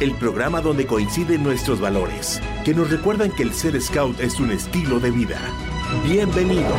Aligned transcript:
el 0.00 0.12
programa 0.16 0.60
donde 0.60 0.86
coinciden 0.86 1.44
nuestros 1.44 1.80
valores, 1.80 2.40
que 2.64 2.74
nos 2.74 2.90
recuerdan 2.90 3.30
que 3.30 3.44
el 3.44 3.54
ser 3.54 3.80
scout 3.80 4.18
es 4.18 4.40
un 4.40 4.50
estilo 4.50 4.98
de 4.98 5.10
vida. 5.10 5.40
Bienvenidos. 6.04 6.72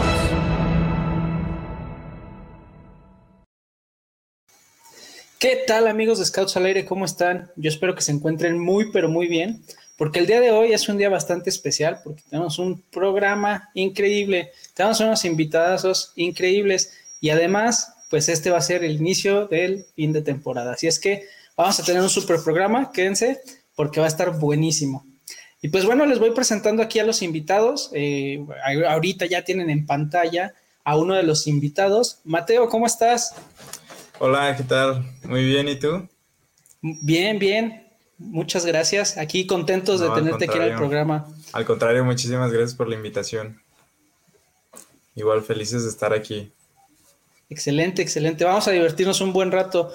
¿Qué 5.40 5.64
tal 5.66 5.88
amigos 5.88 6.20
de 6.20 6.26
Scouts 6.26 6.58
al 6.58 6.66
Aire? 6.66 6.86
¿Cómo 6.86 7.06
están? 7.06 7.52
Yo 7.56 7.70
espero 7.70 7.96
que 7.96 8.02
se 8.02 8.12
encuentren 8.12 8.60
muy 8.60 8.92
pero 8.92 9.08
muy 9.08 9.28
bien, 9.28 9.64
porque 9.98 10.20
el 10.20 10.28
día 10.28 10.42
de 10.42 10.52
hoy 10.52 10.74
es 10.74 10.90
un 10.90 10.98
día 10.98 11.10
bastante 11.10 11.50
especial, 11.50 12.02
porque 12.04 12.24
tenemos 12.30 12.60
un 12.60 12.82
programa 12.82 13.70
increíble, 13.76 14.52
tenemos 14.74 15.00
unos 15.00 15.24
invitados 15.24 16.12
increíbles 16.16 16.92
y 17.22 17.30
además, 17.30 17.94
pues 18.10 18.28
este 18.28 18.50
va 18.50 18.58
a 18.58 18.62
ser 18.62 18.84
el 18.84 18.98
inicio 18.98 19.48
del 19.48 19.86
fin 19.96 20.12
de 20.12 20.22
temporada. 20.22 20.74
Así 20.74 20.88
es 20.88 21.00
que 21.00 21.24
vamos 21.56 21.80
a 21.80 21.84
tener 21.84 22.02
un 22.02 22.10
super 22.10 22.40
programa, 22.44 22.92
quédense, 22.92 23.42
porque 23.76 24.00
va 24.00 24.06
a 24.06 24.10
estar 24.10 24.38
buenísimo. 24.38 25.06
Y 25.62 25.70
pues 25.70 25.86
bueno, 25.86 26.06
les 26.06 26.20
voy 26.20 26.32
presentando 26.32 26.84
aquí 26.84 27.00
a 27.00 27.06
los 27.06 27.22
invitados. 27.22 27.90
Eh, 27.94 28.46
ahorita 28.88 29.26
ya 29.26 29.44
tienen 29.44 29.70
en 29.70 29.86
pantalla 29.86 30.54
a 30.84 30.96
uno 30.98 31.16
de 31.16 31.24
los 31.24 31.48
invitados. 31.48 32.20
Mateo, 32.24 32.70
¿cómo 32.70 32.86
estás? 32.86 33.34
Hola, 34.20 34.56
¿qué 34.56 34.64
tal? 34.64 35.04
Muy 35.24 35.44
bien, 35.44 35.68
¿y 35.68 35.78
tú? 35.78 36.08
Bien, 36.82 37.40
bien. 37.40 37.88
Muchas 38.18 38.66
gracias. 38.66 39.18
Aquí 39.18 39.48
contentos 39.48 40.00
de 40.00 40.10
tenerte 40.10 40.46
aquí 40.46 40.58
en 40.58 40.64
el 40.64 40.76
programa. 40.76 41.28
Al 41.52 41.66
contrario, 41.66 42.06
muchísimas 42.06 42.52
gracias 42.52 42.76
por 42.76 42.88
la 42.88 42.96
invitación. 42.96 43.60
Igual 45.16 45.42
felices 45.42 45.84
de 45.84 45.90
estar 45.90 46.14
aquí. 46.14 46.52
Excelente, 47.50 48.02
excelente. 48.02 48.46
Vamos 48.46 48.68
a 48.68 48.72
divertirnos 48.72 49.20
un 49.22 49.34
buen 49.34 49.52
rato. 49.52 49.92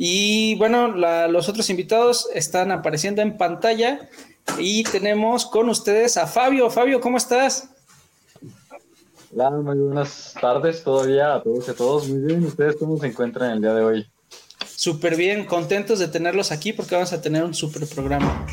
Y 0.00 0.54
bueno, 0.54 0.86
los 1.26 1.48
otros 1.48 1.68
invitados 1.70 2.28
están 2.32 2.70
apareciendo 2.70 3.20
en 3.20 3.36
pantalla 3.36 4.08
y 4.56 4.84
tenemos 4.84 5.44
con 5.44 5.68
ustedes 5.68 6.16
a 6.16 6.28
Fabio. 6.28 6.70
Fabio, 6.70 7.00
¿cómo 7.00 7.16
estás? 7.16 7.68
Hola, 9.34 9.50
muy 9.50 9.76
buenas 9.76 10.36
tardes 10.40 10.84
todavía 10.84 11.34
a 11.34 11.42
todos 11.42 11.66
y 11.66 11.70
a 11.72 11.74
todos. 11.74 12.08
Muy 12.08 12.20
bien, 12.20 12.44
¿ustedes 12.44 12.76
cómo 12.76 12.96
se 12.96 13.08
encuentran 13.08 13.50
el 13.50 13.60
día 13.60 13.74
de 13.74 13.82
hoy? 13.82 14.06
Súper 14.64 15.16
bien, 15.16 15.44
contentos 15.44 15.98
de 15.98 16.06
tenerlos 16.06 16.52
aquí 16.52 16.72
porque 16.72 16.94
vamos 16.94 17.12
a 17.12 17.20
tener 17.20 17.42
un 17.42 17.52
súper 17.52 17.84
programa. 17.88 18.46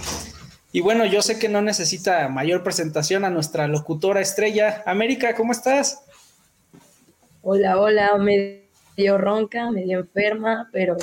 Y 0.71 0.81
bueno, 0.81 1.05
yo 1.05 1.21
sé 1.21 1.37
que 1.37 1.47
no 1.47 1.61
necesita 1.61 2.27
mayor 2.27 2.63
presentación 2.63 3.23
a 3.23 3.29
nuestra 3.29 3.67
locutora 3.67 4.19
estrella. 4.19 4.81
América, 4.87 5.35
¿cómo 5.35 5.51
estás? 5.51 6.03
Hola, 7.43 7.79
hola, 7.79 8.17
medio 8.95 9.17
ronca, 9.17 9.71
medio 9.71 9.99
enferma, 9.99 10.69
pero 10.71 10.97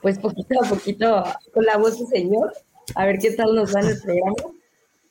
pues 0.00 0.18
poquito 0.18 0.62
a 0.62 0.68
poquito 0.68 1.24
con 1.52 1.64
la 1.64 1.76
voz 1.76 1.98
del 1.98 2.08
señor, 2.08 2.52
a 2.94 3.06
ver 3.06 3.18
qué 3.18 3.30
tal 3.32 3.54
nos 3.54 3.74
va 3.74 3.80
en 3.80 3.88
el 3.88 4.00
programa. 4.00 4.34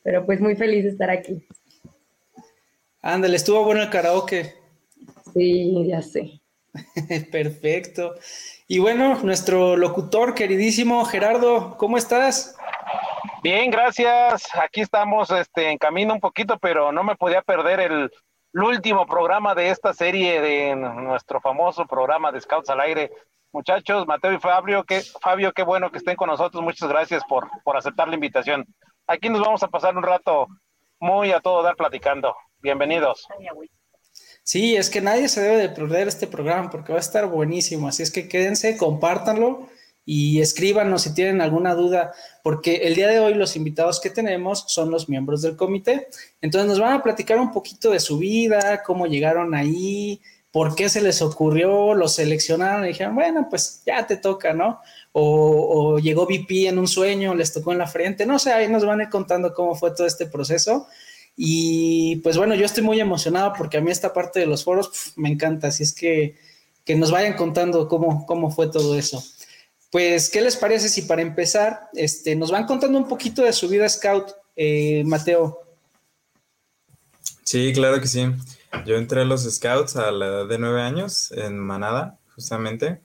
Pero 0.02 0.26
pues 0.26 0.40
muy 0.40 0.56
feliz 0.56 0.84
de 0.84 0.90
estar 0.90 1.10
aquí. 1.10 1.46
Ándale, 3.00 3.36
estuvo 3.36 3.64
bueno 3.64 3.82
el 3.82 3.90
karaoke. 3.90 4.54
Sí, 5.32 5.86
ya 5.86 6.02
sé. 6.02 6.40
Perfecto. 7.30 8.14
Y 8.66 8.78
bueno, 8.78 9.20
nuestro 9.22 9.76
locutor 9.76 10.34
queridísimo 10.34 11.04
Gerardo, 11.04 11.76
¿cómo 11.78 11.98
estás? 11.98 12.56
Bien, 13.42 13.70
gracias. 13.70 14.48
Aquí 14.62 14.80
estamos 14.80 15.30
este, 15.30 15.70
en 15.70 15.78
camino 15.78 16.14
un 16.14 16.20
poquito, 16.20 16.58
pero 16.58 16.92
no 16.92 17.02
me 17.02 17.16
podía 17.16 17.42
perder 17.42 17.80
el, 17.80 18.10
el 18.52 18.62
último 18.62 19.06
programa 19.06 19.54
de 19.54 19.70
esta 19.70 19.94
serie 19.94 20.40
de 20.40 20.76
nuestro 20.76 21.40
famoso 21.40 21.86
programa 21.86 22.30
de 22.32 22.40
Scouts 22.40 22.70
al 22.70 22.80
Aire. 22.80 23.10
Muchachos, 23.52 24.06
Mateo 24.06 24.32
y 24.32 24.38
Fabio, 24.38 24.84
qué, 24.84 25.02
Fabio, 25.20 25.52
qué 25.52 25.62
bueno 25.62 25.90
que 25.90 25.98
estén 25.98 26.16
con 26.16 26.28
nosotros. 26.28 26.62
Muchas 26.62 26.88
gracias 26.88 27.22
por, 27.28 27.48
por 27.64 27.76
aceptar 27.76 28.08
la 28.08 28.14
invitación. 28.14 28.66
Aquí 29.06 29.28
nos 29.28 29.40
vamos 29.40 29.62
a 29.62 29.68
pasar 29.68 29.96
un 29.96 30.02
rato 30.02 30.46
muy 30.98 31.32
a 31.32 31.40
todo 31.40 31.62
dar 31.62 31.76
platicando. 31.76 32.34
Bienvenidos. 32.60 33.26
Sí, 34.42 34.76
es 34.76 34.90
que 34.90 35.00
nadie 35.00 35.28
se 35.28 35.40
debe 35.40 35.56
de 35.56 35.68
perder 35.68 36.08
este 36.08 36.26
programa 36.26 36.70
porque 36.70 36.92
va 36.92 36.98
a 36.98 37.00
estar 37.00 37.26
buenísimo. 37.26 37.88
Así 37.88 38.02
es 38.02 38.10
que 38.10 38.28
quédense, 38.28 38.76
compártanlo 38.76 39.68
y 40.04 40.40
escríbanos 40.40 41.02
si 41.02 41.14
tienen 41.14 41.40
alguna 41.40 41.74
duda, 41.74 42.12
porque 42.42 42.76
el 42.84 42.94
día 42.94 43.08
de 43.08 43.20
hoy 43.20 43.34
los 43.34 43.54
invitados 43.56 44.00
que 44.00 44.10
tenemos 44.10 44.64
son 44.66 44.90
los 44.90 45.08
miembros 45.08 45.42
del 45.42 45.56
comité. 45.56 46.08
Entonces 46.40 46.68
nos 46.68 46.80
van 46.80 46.94
a 46.94 47.02
platicar 47.02 47.38
un 47.38 47.52
poquito 47.52 47.90
de 47.90 48.00
su 48.00 48.18
vida, 48.18 48.82
cómo 48.84 49.06
llegaron 49.06 49.54
ahí, 49.54 50.20
por 50.50 50.74
qué 50.74 50.88
se 50.88 51.00
les 51.00 51.22
ocurrió, 51.22 51.94
los 51.94 52.14
seleccionaron 52.14 52.84
y 52.84 52.88
dijeron, 52.88 53.14
bueno, 53.14 53.46
pues 53.48 53.82
ya 53.86 54.06
te 54.06 54.16
toca, 54.16 54.52
¿no? 54.52 54.80
O, 55.12 55.94
o 55.94 55.98
llegó 55.98 56.26
VP 56.26 56.68
en 56.68 56.78
un 56.78 56.88
sueño, 56.88 57.34
les 57.34 57.52
tocó 57.52 57.72
en 57.72 57.78
la 57.78 57.86
frente, 57.86 58.26
no 58.26 58.38
sé, 58.38 58.52
ahí 58.52 58.68
nos 58.68 58.84
van 58.84 59.00
a 59.00 59.04
ir 59.04 59.08
contando 59.08 59.54
cómo 59.54 59.74
fue 59.74 59.92
todo 59.92 60.06
este 60.06 60.26
proceso. 60.26 60.86
Y 61.36 62.16
pues 62.16 62.36
bueno, 62.36 62.54
yo 62.54 62.66
estoy 62.66 62.82
muy 62.82 63.00
emocionado 63.00 63.52
porque 63.56 63.78
a 63.78 63.80
mí 63.80 63.90
esta 63.90 64.12
parte 64.12 64.40
de 64.40 64.46
los 64.46 64.64
foros 64.64 65.12
me 65.16 65.30
encanta, 65.30 65.68
así 65.68 65.82
es 65.82 65.94
que, 65.94 66.36
que 66.84 66.96
nos 66.96 67.10
vayan 67.10 67.34
contando 67.34 67.88
cómo, 67.88 68.26
cómo 68.26 68.50
fue 68.50 68.68
todo 68.70 68.98
eso. 68.98 69.24
Pues, 69.92 70.30
¿qué 70.30 70.40
les 70.40 70.56
parece 70.56 70.88
si 70.88 71.02
para 71.02 71.20
empezar, 71.20 71.90
este, 71.92 72.34
nos 72.34 72.50
van 72.50 72.64
contando 72.64 72.96
un 72.96 73.06
poquito 73.06 73.42
de 73.42 73.52
su 73.52 73.68
vida 73.68 73.86
scout, 73.86 74.32
eh, 74.56 75.04
Mateo? 75.04 75.60
Sí, 77.44 77.74
claro 77.74 78.00
que 78.00 78.06
sí. 78.06 78.24
Yo 78.86 78.96
entré 78.96 79.20
a 79.20 79.24
los 79.26 79.42
scouts 79.42 79.96
a 79.96 80.10
la 80.10 80.26
edad 80.26 80.48
de 80.48 80.56
nueve 80.56 80.80
años 80.80 81.30
en 81.32 81.58
Manada, 81.58 82.18
justamente. 82.34 83.02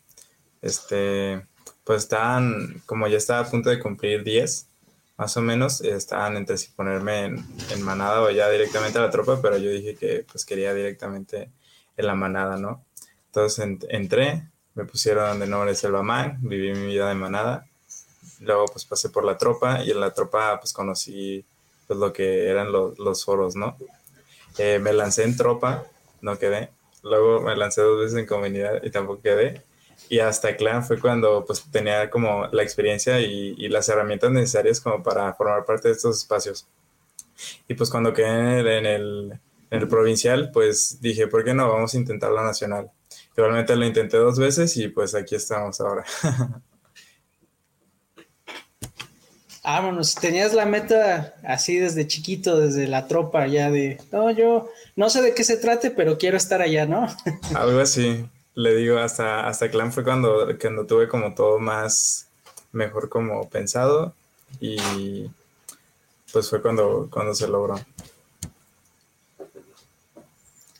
Este, 0.61 1.45
pues 1.83 2.03
estaban, 2.03 2.81
como 2.85 3.09
ya 3.09 3.17
estaba 3.17 3.41
a 3.41 3.51
punto 3.51 3.69
de 3.69 3.81
cumplir 3.81 4.23
10, 4.23 4.69
más 5.17 5.35
o 5.35 5.41
menos, 5.41 5.81
estaban 5.81 6.37
entre 6.37 6.57
si 6.57 6.69
ponerme 6.69 7.25
en, 7.25 7.45
en, 7.69 7.81
manada 7.81 8.21
o 8.21 8.31
ya 8.31 8.49
directamente 8.49 8.97
a 8.97 9.01
la 9.01 9.09
tropa, 9.09 9.41
pero 9.41 9.57
yo 9.57 9.69
dije 9.71 9.95
que 9.95 10.25
pues 10.31 10.45
quería 10.45 10.73
directamente 10.73 11.51
en 11.97 12.07
la 12.07 12.15
manada, 12.15 12.55
¿no? 12.55 12.85
Entonces 13.25 13.59
ent 13.59 13.83
entré, 13.89 14.47
me 14.77 14.85
pusieron 14.85 15.39
de 15.39 15.47
nombre 15.47 15.73
Selvaman, 15.73 16.37
viví 16.41 16.71
mi 16.75 16.93
vida 16.93 17.09
de 17.09 17.15
manada, 17.15 17.67
luego 18.41 18.65
pues 18.67 18.85
pasé 18.85 19.09
por 19.09 19.25
la 19.25 19.35
tropa 19.35 19.83
y 19.83 19.89
en 19.89 19.99
la 19.99 20.13
tropa 20.13 20.59
pues 20.59 20.71
conocí 20.71 21.43
pues 21.87 21.97
lo 21.97 22.13
que 22.13 22.47
eran 22.47 22.71
lo, 22.71 22.93
los 22.99 23.25
foros, 23.25 23.55
¿no? 23.55 23.75
Eh, 24.59 24.77
me 24.77 24.93
lancé 24.93 25.23
en 25.23 25.35
tropa, 25.35 25.83
no 26.21 26.37
quedé, 26.37 26.69
luego 27.01 27.41
me 27.41 27.55
lancé 27.55 27.81
dos 27.81 27.99
veces 27.99 28.19
en 28.19 28.27
comunidad 28.27 28.83
y 28.83 28.91
tampoco 28.91 29.23
quedé, 29.23 29.63
y 30.09 30.19
hasta 30.19 30.55
Clan 30.55 30.85
fue 30.85 30.99
cuando 30.99 31.43
pues 31.43 31.63
tenía 31.71 32.11
como 32.11 32.45
la 32.51 32.61
experiencia 32.61 33.19
y, 33.19 33.55
y, 33.57 33.69
las 33.69 33.89
herramientas 33.89 34.31
necesarias 34.31 34.79
como 34.79 35.01
para 35.01 35.33
formar 35.33 35.65
parte 35.65 35.87
de 35.87 35.95
estos 35.95 36.19
espacios. 36.19 36.67
Y 37.67 37.73
pues 37.73 37.89
cuando 37.89 38.13
quedé 38.13 38.59
en 38.77 38.85
el, 38.85 39.39
en 39.71 39.81
el 39.81 39.87
provincial, 39.87 40.51
pues 40.53 41.01
dije, 41.01 41.27
¿por 41.27 41.43
qué 41.43 41.53
no? 41.53 41.67
Vamos 41.67 41.93
a 41.93 41.97
intentar 41.97 42.31
la 42.31 42.43
nacional. 42.43 42.91
Igualmente 43.37 43.75
lo 43.75 43.85
intenté 43.85 44.17
dos 44.17 44.39
veces 44.39 44.75
y 44.77 44.87
pues 44.87 45.13
aquí 45.13 45.35
estamos 45.35 45.79
ahora. 45.79 46.03
Vámonos, 49.63 50.15
tenías 50.15 50.53
la 50.53 50.65
meta 50.65 51.35
así 51.43 51.75
desde 51.75 52.07
chiquito, 52.07 52.57
desde 52.57 52.87
la 52.87 53.07
tropa 53.07 53.45
ya 53.47 53.69
de, 53.69 54.01
no, 54.11 54.31
yo 54.31 54.69
no 54.95 55.09
sé 55.09 55.21
de 55.21 55.35
qué 55.35 55.43
se 55.43 55.57
trate, 55.57 55.91
pero 55.91 56.17
quiero 56.17 56.37
estar 56.37 56.61
allá, 56.61 56.85
¿no? 56.85 57.05
Algo 57.53 57.79
así 57.79 58.25
le 58.55 58.75
digo, 58.75 58.97
hasta, 58.97 59.47
hasta 59.47 59.69
Clan 59.69 59.93
fue 59.93 60.03
cuando, 60.03 60.47
cuando 60.59 60.87
tuve 60.87 61.07
como 61.07 61.35
todo 61.35 61.59
más 61.59 62.27
mejor 62.71 63.07
como 63.07 63.47
pensado 63.49 64.15
y 64.59 65.29
pues 66.31 66.49
fue 66.49 66.59
cuando, 66.59 67.07
cuando 67.11 67.35
se 67.35 67.47
logró. 67.47 67.75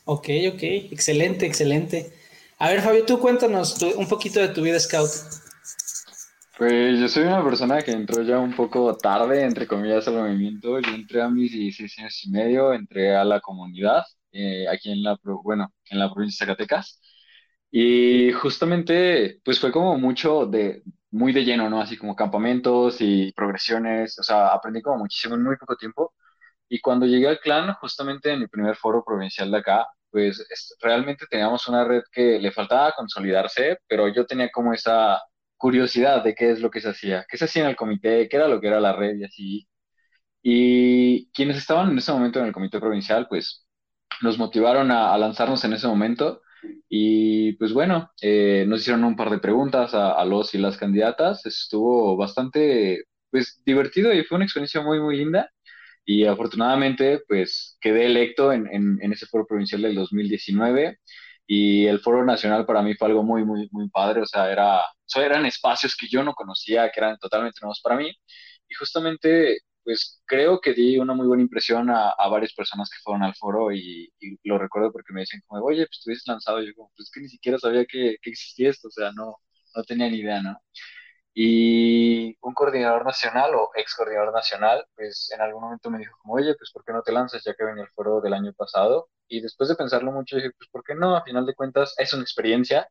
Ok, 0.06 0.28
ok, 0.52 0.62
excelente, 0.90 1.46
excelente. 1.46 2.17
A 2.60 2.70
ver, 2.70 2.80
Fabio, 2.80 3.04
tú 3.06 3.20
cuéntanos 3.20 3.78
tu, 3.78 3.86
un 3.96 4.08
poquito 4.08 4.40
de 4.40 4.48
tu 4.48 4.62
vida 4.62 4.80
scout. 4.80 5.08
Pues 6.58 6.98
yo 6.98 7.08
soy 7.08 7.22
una 7.22 7.44
persona 7.44 7.80
que 7.82 7.92
entró 7.92 8.20
ya 8.22 8.40
un 8.40 8.52
poco 8.52 8.96
tarde, 8.96 9.44
entre 9.44 9.68
comillas, 9.68 10.08
al 10.08 10.14
movimiento. 10.14 10.80
Yo 10.80 10.90
entré 10.92 11.22
a 11.22 11.28
mis 11.28 11.52
16 11.52 11.98
años 12.00 12.24
y 12.24 12.30
medio, 12.30 12.72
entré 12.72 13.14
a 13.14 13.24
la 13.24 13.40
comunidad, 13.40 14.02
eh, 14.32 14.66
aquí 14.68 14.90
en 14.90 15.04
la, 15.04 15.16
bueno, 15.22 15.72
en 15.88 16.00
la 16.00 16.12
provincia 16.12 16.44
de 16.44 16.52
Zacatecas. 16.52 17.00
Y 17.70 18.32
justamente, 18.32 19.40
pues 19.44 19.60
fue 19.60 19.70
como 19.70 19.96
mucho 19.96 20.46
de, 20.46 20.82
muy 21.12 21.32
de 21.32 21.44
lleno, 21.44 21.70
¿no? 21.70 21.80
Así 21.80 21.96
como 21.96 22.16
campamentos 22.16 22.96
y 23.00 23.32
progresiones, 23.34 24.18
o 24.18 24.24
sea, 24.24 24.48
aprendí 24.48 24.82
como 24.82 24.98
muchísimo 24.98 25.36
en 25.36 25.44
muy 25.44 25.56
poco 25.56 25.76
tiempo. 25.76 26.12
Y 26.68 26.80
cuando 26.80 27.06
llegué 27.06 27.28
al 27.28 27.40
clan, 27.40 27.74
justamente 27.74 28.32
en 28.32 28.40
mi 28.40 28.48
primer 28.48 28.76
foro 28.76 29.04
provincial 29.04 29.50
de 29.50 29.58
acá, 29.58 29.86
pues 30.10 30.44
realmente 30.80 31.26
teníamos 31.30 31.68
una 31.68 31.84
red 31.84 32.02
que 32.12 32.38
le 32.40 32.52
faltaba 32.52 32.92
consolidarse, 32.92 33.78
pero 33.86 34.08
yo 34.08 34.26
tenía 34.26 34.50
como 34.50 34.72
esa 34.74 35.20
curiosidad 35.56 36.24
de 36.24 36.34
qué 36.34 36.50
es 36.52 36.60
lo 36.60 36.70
que 36.70 36.80
se 36.80 36.90
hacía, 36.90 37.26
qué 37.28 37.36
se 37.38 37.44
hacía 37.46 37.64
en 37.64 37.70
el 37.70 37.76
comité, 37.76 38.28
qué 38.28 38.36
era 38.36 38.48
lo 38.48 38.60
que 38.60 38.68
era 38.68 38.80
la 38.80 38.94
red 38.94 39.16
y 39.16 39.24
así. 39.24 39.68
Y 40.42 41.30
quienes 41.32 41.58
estaban 41.58 41.90
en 41.90 41.98
ese 41.98 42.12
momento 42.12 42.38
en 42.40 42.46
el 42.46 42.52
comité 42.52 42.80
provincial, 42.80 43.26
pues 43.28 43.66
nos 44.22 44.38
motivaron 44.38 44.90
a, 44.90 45.16
lanzarnos 45.18 45.64
en 45.64 45.74
ese 45.74 45.86
momento. 45.88 46.42
Y 46.88 47.52
pues 47.54 47.72
bueno, 47.72 48.10
eh, 48.22 48.64
nos 48.68 48.80
hicieron 48.80 49.04
un 49.04 49.16
par 49.16 49.30
de 49.30 49.38
preguntas 49.38 49.94
a, 49.94 50.24
los 50.24 50.54
y 50.54 50.58
las 50.58 50.76
candidatas. 50.76 51.44
Estuvo 51.46 52.16
bastante 52.16 53.04
pues 53.30 53.62
divertido 53.64 54.12
y 54.12 54.24
fue 54.24 54.36
una 54.36 54.44
experiencia 54.46 54.80
muy, 54.82 55.00
muy 55.00 55.18
linda. 55.18 55.50
Y 56.10 56.24
afortunadamente, 56.24 57.20
pues 57.28 57.76
quedé 57.82 58.06
electo 58.06 58.50
en, 58.50 58.66
en, 58.72 59.12
ese 59.12 59.26
foro 59.26 59.46
provincial 59.46 59.82
del 59.82 59.94
2019 59.94 60.98
y 61.46 61.84
el 61.86 62.00
foro 62.00 62.24
nacional 62.24 62.64
para 62.64 62.80
mí 62.82 62.94
fue 62.94 63.08
algo 63.08 63.22
muy, 63.22 63.44
muy, 63.44 63.68
muy 63.72 63.90
padre. 63.90 64.22
O 64.22 64.26
sea, 64.26 64.50
era, 64.50 64.80
eran 65.16 65.44
espacios 65.44 65.94
que 65.94 66.08
yo 66.08 66.24
no 66.24 66.32
conocía, 66.34 66.90
que 66.90 67.00
eran 67.00 67.18
totalmente 67.18 67.58
nuevos 67.60 67.80
para 67.82 67.96
mí. 67.96 68.10
Y 68.68 68.74
justamente 68.74 69.58
pues 69.84 70.22
creo 70.26 70.60
que 70.60 70.72
di 70.74 70.98
una 70.98 71.14
muy 71.14 71.26
buena 71.26 71.42
impresión 71.42 71.90
a, 71.90 72.14
varias 72.30 72.54
personas 72.54 72.88
que 72.90 73.00
fueron 73.02 73.22
al 73.22 73.34
foro 73.34 73.70
y, 73.72 74.10
lo 74.44 74.58
recuerdo 74.58 74.92
porque 74.92 75.12
me 75.12 75.20
dicen 75.22 75.42
como, 75.46 75.62
oye, 75.64 75.86
pues 75.86 75.98
estuviste 75.98 76.30
lanzado. 76.30 76.62
Y 76.62 76.68
yo 76.68 76.74
como, 76.74 76.90
pues 76.96 77.08
es 77.08 77.12
que 77.12 77.20
ni 77.20 77.28
siquiera 77.28 77.58
sabía 77.58 77.84
que, 77.84 78.16
existía 78.22 78.70
esto, 78.70 78.88
o 78.88 78.90
sea, 78.90 79.12
no, 79.12 79.36
no 79.74 79.84
tenía 79.84 80.08
ni 80.10 80.18
idea, 80.20 80.40
¿no? 80.42 80.58
Y 81.34 82.36
un 82.40 82.54
coordinador 82.54 83.04
nacional 83.04 83.54
o 83.54 83.70
ex 83.76 83.94
coordinador 83.94 84.32
nacional, 84.32 84.84
pues 84.96 85.30
en 85.34 85.40
algún 85.40 85.62
momento 85.62 85.90
me 85.90 85.98
dijo 85.98 86.16
como, 86.22 86.34
oye, 86.34 86.54
pues 86.56 86.70
¿por 86.72 86.84
qué 86.84 86.92
no 86.92 87.02
te 87.02 87.12
lanzas 87.12 87.44
ya 87.44 87.54
que 87.54 87.64
venía 87.64 87.84
el 87.84 87.90
foro 87.90 88.20
del 88.20 88.34
año 88.34 88.52
pasado? 88.54 89.08
Y 89.28 89.40
después 89.40 89.68
de 89.68 89.76
pensarlo 89.76 90.10
mucho 90.12 90.36
dije, 90.36 90.50
pues 90.58 90.68
¿por 90.70 90.82
qué 90.84 90.94
no? 90.94 91.16
A 91.16 91.22
final 91.22 91.46
de 91.46 91.54
cuentas 91.54 91.94
es 91.98 92.12
una 92.12 92.22
experiencia 92.22 92.88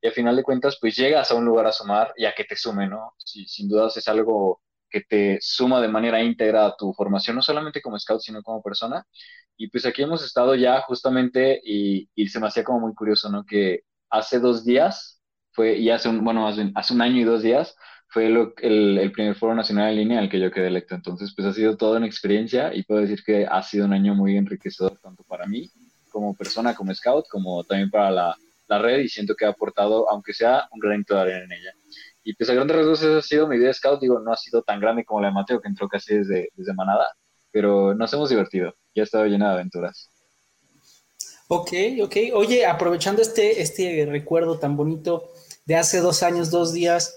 y 0.00 0.08
a 0.08 0.12
final 0.12 0.36
de 0.36 0.42
cuentas 0.42 0.78
pues 0.80 0.96
llegas 0.96 1.30
a 1.30 1.34
un 1.34 1.44
lugar 1.44 1.66
a 1.66 1.72
sumar 1.72 2.12
y 2.16 2.24
a 2.26 2.34
que 2.34 2.44
te 2.44 2.56
sume, 2.56 2.88
¿no? 2.88 3.14
Si, 3.18 3.46
sin 3.46 3.68
dudas 3.68 3.96
es 3.96 4.08
algo 4.08 4.62
que 4.90 5.02
te 5.02 5.38
suma 5.40 5.80
de 5.80 5.88
manera 5.88 6.22
íntegra 6.22 6.66
a 6.66 6.76
tu 6.76 6.92
formación, 6.92 7.36
no 7.36 7.42
solamente 7.42 7.80
como 7.80 7.98
scout, 7.98 8.20
sino 8.20 8.42
como 8.42 8.62
persona. 8.62 9.06
Y 9.56 9.68
pues 9.68 9.86
aquí 9.86 10.02
hemos 10.02 10.24
estado 10.24 10.54
ya 10.54 10.80
justamente 10.82 11.60
y, 11.64 12.08
se 12.28 12.40
me 12.40 12.48
hacía 12.48 12.64
como 12.64 12.80
muy 12.80 12.94
curioso, 12.94 13.30
¿no? 13.30 13.44
Que 13.44 13.80
hace 14.10 14.38
dos 14.40 14.64
días 14.64 15.19
fue, 15.52 15.76
y 15.76 15.90
hace 15.90 16.08
un, 16.08 16.24
bueno, 16.24 16.52
bien, 16.54 16.72
hace 16.74 16.94
un 16.94 17.02
año 17.02 17.16
y 17.20 17.24
dos 17.24 17.42
días 17.42 17.76
fue 18.08 18.26
el, 18.26 18.52
el, 18.98 19.12
primer 19.12 19.36
foro 19.36 19.54
nacional 19.54 19.90
en 19.90 19.96
línea 19.96 20.18
al 20.18 20.28
que 20.28 20.40
yo 20.40 20.50
quedé 20.50 20.66
electo. 20.66 20.94
Entonces, 20.94 21.32
pues 21.34 21.46
ha 21.46 21.52
sido 21.52 21.76
toda 21.76 21.98
una 21.98 22.06
experiencia 22.06 22.74
y 22.74 22.82
puedo 22.82 23.00
decir 23.00 23.22
que 23.24 23.46
ha 23.46 23.62
sido 23.62 23.86
un 23.86 23.92
año 23.92 24.14
muy 24.14 24.36
enriquecedor 24.36 24.98
tanto 25.00 25.22
para 25.24 25.46
mí 25.46 25.70
como 26.10 26.34
persona, 26.34 26.74
como 26.74 26.92
scout, 26.92 27.26
como 27.28 27.62
también 27.64 27.88
para 27.88 28.10
la, 28.10 28.36
la 28.66 28.78
red 28.78 28.98
y 28.98 29.08
siento 29.08 29.34
que 29.34 29.44
ha 29.44 29.50
aportado, 29.50 30.10
aunque 30.10 30.34
sea 30.34 30.68
un 30.72 30.80
granito 30.80 31.14
de 31.14 31.20
arena 31.20 31.44
en 31.44 31.52
ella. 31.52 31.72
Y 32.22 32.34
pues 32.34 32.50
a 32.50 32.54
grandes 32.54 32.76
rasgos 32.76 33.02
esa 33.02 33.18
ha 33.18 33.22
sido 33.22 33.48
mi 33.48 33.56
idea 33.56 33.68
de 33.68 33.74
scout. 33.74 34.00
Digo, 34.00 34.18
no 34.18 34.32
ha 34.32 34.36
sido 34.36 34.62
tan 34.62 34.80
grande 34.80 35.04
como 35.04 35.20
la 35.20 35.28
de 35.28 35.34
Mateo, 35.34 35.60
que 35.60 35.68
entró 35.68 35.88
casi 35.88 36.16
desde, 36.16 36.48
desde 36.54 36.74
Manada, 36.74 37.08
pero 37.50 37.94
nos 37.94 38.12
hemos 38.12 38.28
divertido. 38.28 38.74
Ya 38.94 39.02
ha 39.02 39.04
estado 39.04 39.26
llena 39.26 39.48
de 39.48 39.54
aventuras. 39.54 40.10
Ok, 41.48 41.72
ok. 42.02 42.16
Oye, 42.34 42.66
aprovechando 42.66 43.22
este, 43.22 43.60
este 43.60 44.06
recuerdo 44.06 44.58
tan 44.58 44.76
bonito 44.76 45.32
de 45.64 45.76
hace 45.76 45.98
dos 46.00 46.22
años, 46.22 46.50
dos 46.50 46.72
días, 46.72 47.16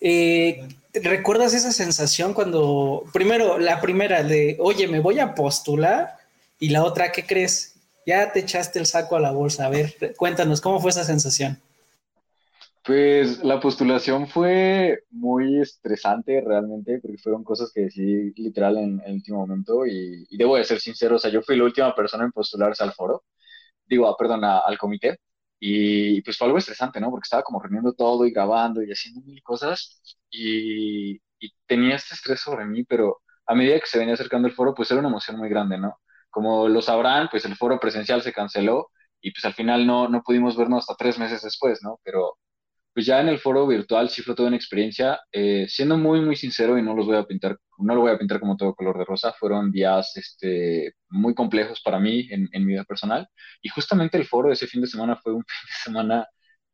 eh, 0.00 0.68
¿recuerdas 0.94 1.54
esa 1.54 1.72
sensación 1.72 2.34
cuando, 2.34 3.04
primero, 3.12 3.58
la 3.58 3.80
primera 3.80 4.22
de, 4.22 4.56
oye, 4.60 4.88
me 4.88 5.00
voy 5.00 5.18
a 5.18 5.34
postular? 5.34 6.16
Y 6.60 6.70
la 6.70 6.84
otra, 6.84 7.12
¿qué 7.12 7.24
crees? 7.24 7.74
Ya 8.06 8.32
te 8.32 8.40
echaste 8.40 8.78
el 8.78 8.86
saco 8.86 9.16
a 9.16 9.20
la 9.20 9.32
bolsa. 9.32 9.66
A 9.66 9.70
ver, 9.70 9.94
cuéntanos, 10.16 10.60
¿cómo 10.60 10.80
fue 10.80 10.90
esa 10.90 11.04
sensación? 11.04 11.60
Pues 12.84 13.44
la 13.44 13.60
postulación 13.60 14.26
fue 14.28 15.00
muy 15.10 15.60
estresante 15.60 16.40
realmente, 16.40 17.00
porque 17.00 17.18
fueron 17.18 17.44
cosas 17.44 17.70
que 17.70 17.82
decidí 17.82 18.32
literal 18.40 18.78
en, 18.78 19.02
el 19.04 19.12
último 19.12 19.40
momento 19.40 19.84
y, 19.86 20.26
debo 20.30 20.56
de 20.56 20.64
ser 20.64 20.80
sincero, 20.80 21.16
o 21.16 21.18
sea, 21.18 21.30
yo 21.30 21.42
fui 21.42 21.58
la 21.58 21.64
última 21.64 21.94
persona 21.94 22.24
en 22.24 22.32
postularse 22.32 22.82
al 22.82 22.94
foro, 22.94 23.24
digo, 23.86 24.16
perdón, 24.18 24.42
al 24.44 24.78
comité, 24.78 25.18
y 25.60 26.22
pues 26.22 26.38
fue 26.38 26.46
algo 26.46 26.58
estresante, 26.58 27.00
¿no? 27.00 27.10
Porque 27.10 27.26
estaba 27.26 27.42
como 27.42 27.60
reuniendo 27.60 27.92
todo 27.94 28.26
y 28.26 28.30
grabando 28.32 28.82
y 28.82 28.90
haciendo 28.92 29.20
mil 29.22 29.42
cosas 29.42 30.00
y, 30.30 31.20
tenía 31.66 31.96
este 31.96 32.14
estrés 32.14 32.40
sobre 32.40 32.64
mí, 32.66 32.84
pero 32.84 33.18
a 33.46 33.54
medida 33.54 33.78
que 33.80 33.86
se 33.86 33.98
venía 33.98 34.14
acercando 34.14 34.48
el 34.48 34.54
foro, 34.54 34.74
pues 34.74 34.90
era 34.90 35.00
una 35.00 35.08
emoción 35.08 35.36
muy 35.38 35.48
grande, 35.48 35.78
¿no? 35.78 35.98
Como 36.30 36.68
lo 36.68 36.82
sabrán, 36.82 37.28
pues 37.30 37.44
el 37.44 37.56
foro 37.56 37.78
presencial 37.80 38.22
se 38.22 38.32
canceló 38.32 38.90
y 39.20 39.32
pues 39.32 39.44
al 39.44 39.54
final 39.54 39.86
no, 39.86 40.08
no 40.08 40.22
pudimos 40.22 40.56
vernos 40.56 40.80
hasta 40.80 40.96
tres 40.96 41.18
meses 41.18 41.42
después, 41.42 41.80
¿no? 41.82 42.00
Pero 42.04 42.38
pues 42.98 43.06
ya 43.06 43.20
en 43.20 43.28
el 43.28 43.38
foro 43.38 43.64
virtual 43.64 44.10
sí 44.10 44.22
fue 44.22 44.34
toda 44.34 44.48
una 44.48 44.56
experiencia. 44.56 45.20
Eh, 45.30 45.66
siendo 45.68 45.96
muy, 45.96 46.20
muy 46.20 46.34
sincero, 46.34 46.76
y 46.76 46.82
no 46.82 46.96
los 46.96 47.06
voy 47.06 47.16
a 47.16 47.22
pintar, 47.22 47.56
no 47.78 47.94
lo 47.94 48.00
voy 48.00 48.10
a 48.10 48.18
pintar 48.18 48.40
como 48.40 48.56
todo 48.56 48.74
color 48.74 48.98
de 48.98 49.04
rosa, 49.04 49.32
fueron 49.38 49.70
días 49.70 50.16
este, 50.16 50.94
muy 51.08 51.32
complejos 51.32 51.80
para 51.80 52.00
mí 52.00 52.26
en, 52.28 52.48
mi 52.66 52.72
vida 52.72 52.82
personal. 52.82 53.28
Y 53.62 53.68
justamente 53.68 54.18
el 54.18 54.26
foro 54.26 54.48
de 54.48 54.54
ese 54.54 54.66
fin 54.66 54.80
de 54.80 54.88
semana 54.88 55.14
fue 55.14 55.32
un 55.32 55.44
fin 55.46 55.68
de 55.68 55.74
semana 55.84 56.26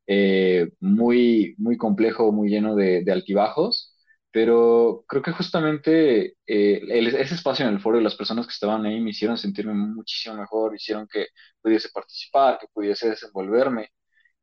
eh, 0.07 0.71
muy, 0.81 1.55
muy 1.59 1.77
complejo, 1.77 2.33
muy 2.33 2.49
lleno 2.49 2.75
de, 2.75 3.05
altibajos. 3.13 3.95
Pero 4.31 5.05
creo 5.07 5.23
que 5.23 5.33
justamente 5.33 6.37
eh, 6.47 6.81
ese 6.89 7.35
espacio 7.35 7.67
en 7.67 7.75
el 7.75 7.81
foro 7.81 8.01
y 8.01 8.03
las 8.03 8.17
personas 8.17 8.47
que 8.47 8.53
estaban 8.53 8.87
ahí 8.87 8.99
me 8.99 9.11
hicieron 9.11 9.37
sentirme 9.37 9.75
muchísimo 9.75 10.37
mejor, 10.37 10.75
hicieron 10.75 11.07
que 11.07 11.27
pudiese 11.61 11.91
participar, 11.91 12.59
que 12.59 12.67
pudiese 12.73 13.11
desenvolverme. 13.11 13.91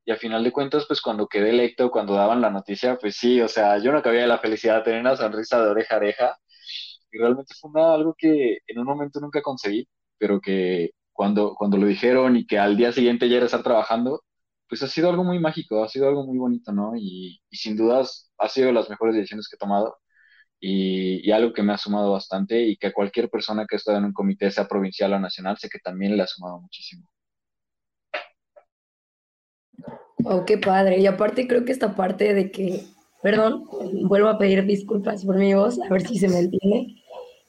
Y 0.05 0.11
a 0.11 0.17
final 0.17 0.43
de 0.43 0.51
cuentas, 0.51 0.85
pues 0.87 1.01
cuando 1.01 1.27
quedé 1.27 1.51
electo, 1.51 1.91
cuando 1.91 2.15
daban 2.15 2.41
la 2.41 2.49
noticia, 2.49 2.97
pues 2.97 3.15
sí, 3.17 3.39
o 3.41 3.47
sea, 3.47 3.77
yo 3.77 3.91
no 3.91 4.01
cabía 4.01 4.21
de 4.21 4.27
la 4.27 4.39
felicidad, 4.39 4.83
tener 4.83 5.01
una 5.01 5.15
sonrisa 5.15 5.63
de 5.63 5.69
oreja 5.69 5.95
a 5.95 5.97
oreja. 5.97 6.37
Y 7.11 7.17
realmente 7.19 7.53
fue 7.59 7.81
algo 7.81 8.15
que 8.17 8.59
en 8.67 8.79
un 8.79 8.85
momento 8.85 9.19
nunca 9.19 9.41
conseguí, 9.41 9.87
pero 10.17 10.39
que 10.41 10.91
cuando, 11.13 11.55
cuando 11.55 11.77
lo 11.77 11.87
dijeron 11.87 12.37
y 12.37 12.45
que 12.47 12.57
al 12.59 12.77
día 12.77 12.91
siguiente 12.91 13.29
ya 13.29 13.37
era 13.37 13.45
estar 13.45 13.63
trabajando, 13.63 14.23
pues 14.67 14.83
ha 14.83 14.87
sido 14.87 15.09
algo 15.09 15.23
muy 15.23 15.39
mágico, 15.39 15.83
ha 15.83 15.89
sido 15.89 16.07
algo 16.07 16.25
muy 16.25 16.37
bonito, 16.37 16.71
¿no? 16.71 16.93
Y, 16.97 17.41
sin 17.51 17.75
dudas 17.77 18.31
ha 18.37 18.49
sido 18.49 18.71
las 18.71 18.89
mejores 18.89 19.15
decisiones 19.15 19.47
que 19.49 19.55
he 19.57 19.59
tomado 19.59 19.97
y, 20.59 21.27
y, 21.27 21.31
algo 21.33 21.53
que 21.53 21.63
me 21.63 21.73
ha 21.73 21.77
sumado 21.77 22.13
bastante 22.13 22.63
y 22.63 22.77
que 22.77 22.87
a 22.87 22.93
cualquier 22.93 23.29
persona 23.29 23.65
que 23.67 23.75
ha 23.75 23.79
estado 23.79 23.99
en 23.99 24.05
un 24.05 24.13
comité, 24.13 24.51
sea 24.51 24.67
provincial 24.67 25.13
o 25.13 25.19
nacional, 25.19 25.57
sé 25.57 25.69
que 25.69 25.79
también 25.79 26.17
le 26.17 26.23
ha 26.23 26.27
sumado 26.27 26.61
muchísimo. 26.61 27.07
Oh, 30.25 30.45
qué 30.45 30.57
padre. 30.57 30.99
Y 30.99 31.07
aparte 31.07 31.47
creo 31.47 31.65
que 31.65 31.71
esta 31.71 31.95
parte 31.95 32.33
de 32.33 32.51
que, 32.51 32.83
perdón, 33.21 33.65
vuelvo 34.03 34.29
a 34.29 34.37
pedir 34.37 34.65
disculpas 34.65 35.25
por 35.25 35.37
mi 35.37 35.53
voz, 35.53 35.79
a 35.79 35.89
ver 35.89 36.07
si 36.07 36.17
se 36.17 36.27
me 36.27 36.39
entiende, 36.39 36.95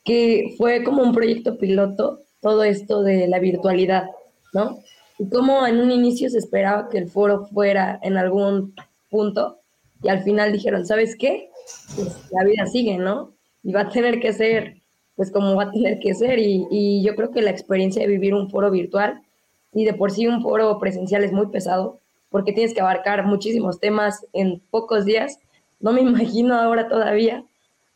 que 0.04 0.54
fue 0.58 0.82
como 0.84 1.02
un 1.02 1.12
proyecto 1.12 1.58
piloto 1.58 2.20
todo 2.40 2.64
esto 2.64 3.02
de 3.02 3.28
la 3.28 3.38
virtualidad, 3.38 4.06
¿no? 4.52 4.78
Y 5.18 5.28
como 5.28 5.66
en 5.66 5.80
un 5.80 5.90
inicio 5.90 6.28
se 6.30 6.38
esperaba 6.38 6.88
que 6.88 6.98
el 6.98 7.08
foro 7.08 7.46
fuera 7.46 8.00
en 8.02 8.16
algún 8.16 8.74
punto 9.10 9.60
y 10.02 10.08
al 10.08 10.22
final 10.22 10.52
dijeron, 10.52 10.84
¿sabes 10.84 11.16
qué? 11.16 11.50
Pues 11.94 12.28
la 12.32 12.44
vida 12.44 12.66
sigue, 12.66 12.98
¿no? 12.98 13.32
Y 13.62 13.72
va 13.72 13.82
a 13.82 13.88
tener 13.88 14.18
que 14.18 14.32
ser, 14.32 14.78
pues 15.14 15.30
como 15.30 15.54
va 15.54 15.64
a 15.64 15.70
tener 15.70 16.00
que 16.00 16.14
ser. 16.14 16.40
Y, 16.40 16.66
y 16.70 17.04
yo 17.04 17.14
creo 17.14 17.30
que 17.30 17.42
la 17.42 17.50
experiencia 17.50 18.02
de 18.02 18.08
vivir 18.08 18.34
un 18.34 18.50
foro 18.50 18.70
virtual 18.70 19.22
y 19.72 19.84
de 19.84 19.94
por 19.94 20.10
sí 20.10 20.26
un 20.26 20.42
foro 20.42 20.78
presencial 20.80 21.22
es 21.22 21.32
muy 21.32 21.46
pesado, 21.46 22.00
porque 22.32 22.52
tienes 22.52 22.74
que 22.74 22.80
abarcar 22.80 23.24
muchísimos 23.24 23.78
temas 23.78 24.26
en 24.32 24.60
pocos 24.70 25.04
días. 25.04 25.38
No 25.78 25.92
me 25.92 26.00
imagino 26.02 26.56
ahora 26.56 26.88
todavía, 26.88 27.44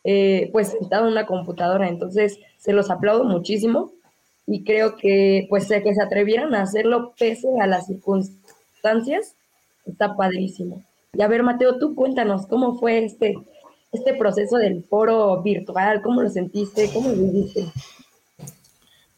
eh, 0.05 0.51
pues, 0.53 0.69
sentado 0.69 1.07
en 1.07 1.13
una 1.13 1.27
computadora. 1.27 1.89
Entonces, 1.89 2.39
se 2.59 2.73
los 2.73 2.91
aplaudo 2.91 3.25
muchísimo 3.25 3.91
y 4.47 4.63
creo 4.63 4.97
que, 4.97 5.47
pues, 5.49 5.67
que 5.67 5.95
se 5.95 6.03
atrevieran 6.03 6.55
a 6.55 6.63
hacerlo 6.63 7.15
pese 7.19 7.49
a 7.61 7.67
las 7.67 7.87
circunstancias, 7.87 9.35
está 9.85 10.15
padrísimo. 10.15 10.85
Y 11.15 11.23
a 11.23 11.29
ver, 11.29 11.43
Mateo, 11.43 11.79
tú 11.79 11.95
cuéntanos, 11.95 12.47
¿cómo 12.47 12.79
fue 12.79 13.05
este, 13.05 13.35
este 13.91 14.15
proceso 14.15 14.59
del 14.59 14.85
foro 14.85 15.43
virtual? 15.43 16.03
¿Cómo 16.03 16.23
lo 16.23 16.29
sentiste? 16.29 16.91
¿Cómo 16.93 17.09
lo 17.09 17.17
viviste? 17.17 17.65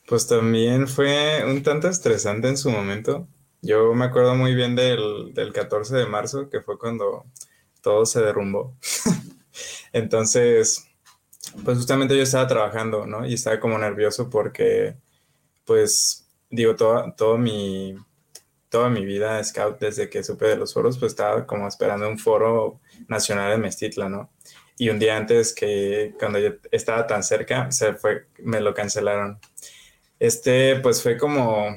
Pues 0.09 0.27
también 0.27 0.89
fue 0.89 1.45
un 1.45 1.63
tanto 1.63 1.89
estresante 1.89 2.49
en 2.49 2.57
su 2.57 2.71
momento, 2.71 3.27
yo 3.63 3.95
me 3.95 4.07
acuerdo 4.07 4.35
muy 4.35 4.55
bien 4.55 4.77
del, 4.77 5.33
del 5.35 5.53
14 5.53 5.97
de 5.97 6.07
marzo, 6.07 6.49
que 6.49 6.61
fue 6.61 6.79
cuando 6.79 7.27
todo 7.83 8.07
se 8.07 8.21
derrumbó. 8.21 8.77
Entonces, 9.93 10.87
pues 11.65 11.79
justamente 11.79 12.17
yo 12.17 12.23
estaba 12.23 12.47
trabajando, 12.47 13.07
¿no? 13.07 13.27
Y 13.27 13.35
estaba 13.35 13.61
como 13.61 13.79
nervioso 13.79 14.31
porque, 14.31 14.97
pues, 15.65 16.29
digo, 16.51 16.77
toda, 16.77 17.15
todo 17.17 17.39
mi, 17.39 17.97
toda 18.69 18.91
mi 18.91 19.05
vida 19.05 19.43
scout 19.43 19.79
desde 19.81 20.11
que 20.11 20.23
supe 20.25 20.47
de 20.47 20.57
los 20.57 20.75
foros, 20.75 20.99
pues 20.99 21.13
estaba 21.13 21.47
como 21.47 21.69
esperando 21.69 22.09
un 22.09 22.19
foro 22.19 22.81
nacional 23.09 23.51
de 23.53 23.59
Mestitla, 23.59 24.09
¿no? 24.09 24.31
y 24.79 24.89
un 24.91 24.99
día 24.99 25.17
antes 25.17 25.53
que 25.53 26.15
cuando 26.19 26.39
yo 26.39 26.51
estaba 26.71 27.07
tan 27.07 27.23
cerca, 27.23 27.71
se 27.73 27.95
fue, 27.95 28.27
me 28.39 28.61
lo 28.61 28.73
cancelaron. 28.75 29.41
Este, 30.21 30.77
pues 30.81 31.03
fue 31.03 31.19
como, 31.19 31.77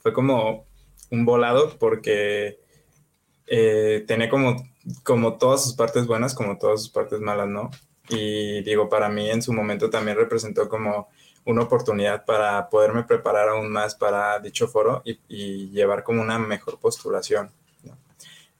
fue 0.00 0.12
como 0.12 0.66
un 1.10 1.24
volado 1.24 1.76
porque 1.78 2.60
eh, 3.46 4.04
tenía 4.06 4.28
como, 4.28 4.56
como 5.02 5.38
todas 5.38 5.64
sus 5.64 5.74
partes 5.74 6.06
buenas, 6.06 6.34
como 6.34 6.58
todas 6.58 6.82
sus 6.82 6.90
partes 6.90 7.20
malas, 7.20 7.48
¿no? 7.48 7.70
Y 8.08 8.62
digo, 8.62 8.88
para 8.88 9.08
mí 9.08 9.30
en 9.30 9.42
su 9.42 9.52
momento 9.52 9.90
también 9.90 10.16
representó 10.16 10.68
como 10.68 11.08
una 11.44 11.62
oportunidad 11.62 12.24
para 12.24 12.68
poderme 12.68 13.04
preparar 13.04 13.48
aún 13.48 13.70
más 13.70 13.94
para 13.94 14.38
dicho 14.40 14.68
foro 14.68 15.02
y, 15.04 15.70
llevar 15.70 16.02
como 16.02 16.20
una 16.22 16.38
mejor 16.38 16.78
postulación. 16.78 17.50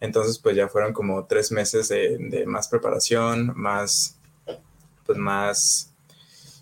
Entonces, 0.00 0.38
pues 0.38 0.56
ya 0.56 0.68
fueron 0.68 0.92
como 0.94 1.26
tres 1.26 1.52
meses 1.52 1.88
de, 1.88 2.44
más 2.46 2.68
preparación, 2.68 3.52
más, 3.54 4.18
pues 5.04 5.18
más 5.18 5.89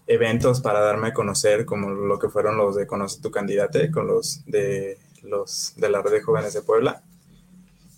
eventos 0.08 0.60
para 0.60 0.80
darme 0.80 1.08
a 1.08 1.12
conocer, 1.12 1.66
como 1.66 1.90
lo 1.90 2.18
que 2.18 2.30
fueron 2.30 2.56
los 2.56 2.74
de 2.74 2.86
Conoce 2.86 3.20
tu 3.20 3.30
candidato, 3.30 3.78
con 3.92 4.08
los 4.08 4.42
de 4.46 4.98
los 5.22 5.74
de 5.76 5.90
la 5.90 6.00
red 6.00 6.12
de 6.12 6.22
jóvenes 6.22 6.54
de 6.54 6.62
Puebla. 6.62 7.02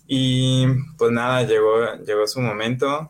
Y 0.05 0.67
pues 0.97 1.11
nada, 1.11 1.43
llegó, 1.43 1.95
llegó 2.05 2.27
su 2.27 2.41
momento. 2.41 3.09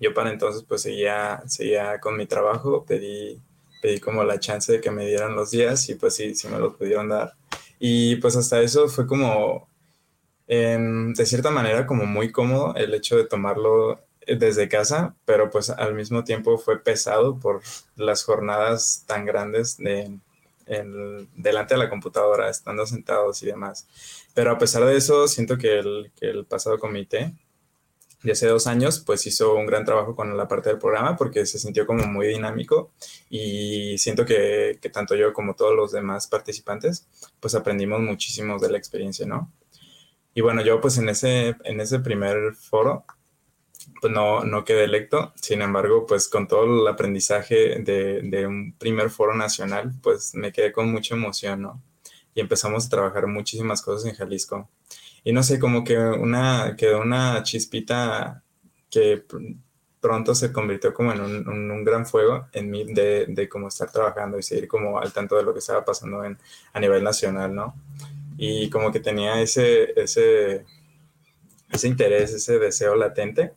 Yo 0.00 0.12
para 0.12 0.32
entonces 0.32 0.64
pues 0.66 0.82
seguía, 0.82 1.42
seguía 1.46 2.00
con 2.00 2.16
mi 2.16 2.26
trabajo, 2.26 2.84
pedí, 2.84 3.40
pedí 3.80 4.00
como 4.00 4.24
la 4.24 4.40
chance 4.40 4.72
de 4.72 4.80
que 4.80 4.90
me 4.90 5.06
dieran 5.06 5.36
los 5.36 5.52
días 5.52 5.88
y 5.88 5.94
pues 5.94 6.16
sí, 6.16 6.34
sí 6.34 6.48
me 6.48 6.58
los 6.58 6.74
pudieron 6.74 7.08
dar. 7.08 7.34
Y 7.78 8.16
pues 8.16 8.34
hasta 8.36 8.60
eso 8.60 8.88
fue 8.88 9.06
como 9.06 9.68
de 10.46 11.26
cierta 11.26 11.50
manera 11.50 11.86
como 11.86 12.04
muy 12.04 12.30
cómodo 12.30 12.74
el 12.74 12.92
hecho 12.92 13.16
de 13.16 13.24
tomarlo 13.24 14.00
desde 14.26 14.68
casa, 14.68 15.14
pero 15.24 15.50
pues 15.50 15.70
al 15.70 15.94
mismo 15.94 16.24
tiempo 16.24 16.58
fue 16.58 16.82
pesado 16.82 17.38
por 17.38 17.62
las 17.96 18.24
jornadas 18.24 19.04
tan 19.06 19.24
grandes 19.24 19.76
de, 19.76 20.18
delante 21.36 21.74
de 21.74 21.78
la 21.78 21.90
computadora, 21.90 22.48
estando 22.48 22.86
sentados 22.86 23.42
y 23.42 23.46
demás. 23.46 23.86
Pero 24.34 24.50
a 24.50 24.58
pesar 24.58 24.84
de 24.84 24.96
eso, 24.96 25.28
siento 25.28 25.58
que 25.58 25.78
el, 25.78 26.12
que 26.16 26.30
el 26.30 26.44
pasado 26.44 26.78
comité 26.78 27.34
de 28.22 28.32
hace 28.32 28.46
dos 28.46 28.66
años, 28.66 29.00
pues 29.00 29.26
hizo 29.26 29.54
un 29.54 29.66
gran 29.66 29.84
trabajo 29.84 30.16
con 30.16 30.34
la 30.34 30.48
parte 30.48 30.70
del 30.70 30.78
programa 30.78 31.14
porque 31.14 31.44
se 31.44 31.58
sintió 31.58 31.86
como 31.86 32.06
muy 32.06 32.28
dinámico 32.28 32.90
y 33.28 33.98
siento 33.98 34.24
que, 34.24 34.78
que 34.80 34.88
tanto 34.88 35.14
yo 35.14 35.34
como 35.34 35.54
todos 35.54 35.76
los 35.76 35.92
demás 35.92 36.26
participantes, 36.26 37.06
pues 37.38 37.54
aprendimos 37.54 38.00
muchísimo 38.00 38.58
de 38.58 38.70
la 38.70 38.78
experiencia, 38.78 39.26
¿no? 39.26 39.52
Y 40.34 40.40
bueno, 40.40 40.62
yo 40.62 40.80
pues 40.80 40.96
en 40.98 41.08
ese, 41.10 41.54
en 41.64 41.80
ese 41.80 42.00
primer 42.00 42.54
foro, 42.54 43.04
pues 44.04 44.12
no, 44.12 44.44
no 44.44 44.66
quedé 44.66 44.84
electo, 44.84 45.32
sin 45.34 45.62
embargo, 45.62 46.04
pues 46.04 46.28
con 46.28 46.46
todo 46.46 46.82
el 46.82 46.86
aprendizaje 46.86 47.78
de, 47.80 48.46
un 48.46 48.74
primer 48.76 49.08
foro 49.08 49.34
nacional, 49.34 49.94
pues 50.02 50.34
me 50.34 50.52
quedé 50.52 50.72
con 50.72 50.92
mucha 50.92 51.14
emoción, 51.14 51.62
¿no? 51.62 51.82
Y 52.34 52.42
empezamos 52.42 52.84
a 52.84 52.90
trabajar 52.90 53.26
muchísimas 53.28 53.80
cosas 53.80 54.04
en 54.10 54.14
Jalisco. 54.14 54.68
Y 55.24 55.32
no 55.32 55.42
sé, 55.42 55.58
como 55.58 55.84
que 55.84 55.96
una, 55.96 56.74
quedó 56.76 57.00
una 57.00 57.42
chispita 57.44 58.42
que 58.90 59.24
pronto 60.00 60.34
se 60.34 60.52
convirtió 60.52 60.92
como 60.92 61.10
en 61.14 61.22
un, 61.22 61.48
un, 61.48 61.82
gran 61.82 62.04
fuego 62.04 62.48
en 62.52 62.70
mí 62.70 62.84
de, 62.84 63.24
de 63.26 63.48
cómo 63.48 63.68
estar 63.68 63.90
trabajando 63.90 64.38
y 64.38 64.42
seguir 64.42 64.68
como 64.68 64.98
al 64.98 65.14
tanto 65.14 65.34
de 65.38 65.44
lo 65.44 65.54
que 65.54 65.60
estaba 65.60 65.82
pasando 65.82 66.22
en, 66.24 66.36
a 66.74 66.78
nivel 66.78 67.02
nacional, 67.02 67.54
¿no? 67.54 67.74
y 68.36 68.68
como 68.68 68.92
que 68.92 69.00
tenía 69.00 69.40
ese, 69.40 69.98
ese, 69.98 70.66
ese 71.70 71.88
interés, 71.88 72.34
ese 72.34 72.58
deseo 72.58 72.96
latente, 72.96 73.54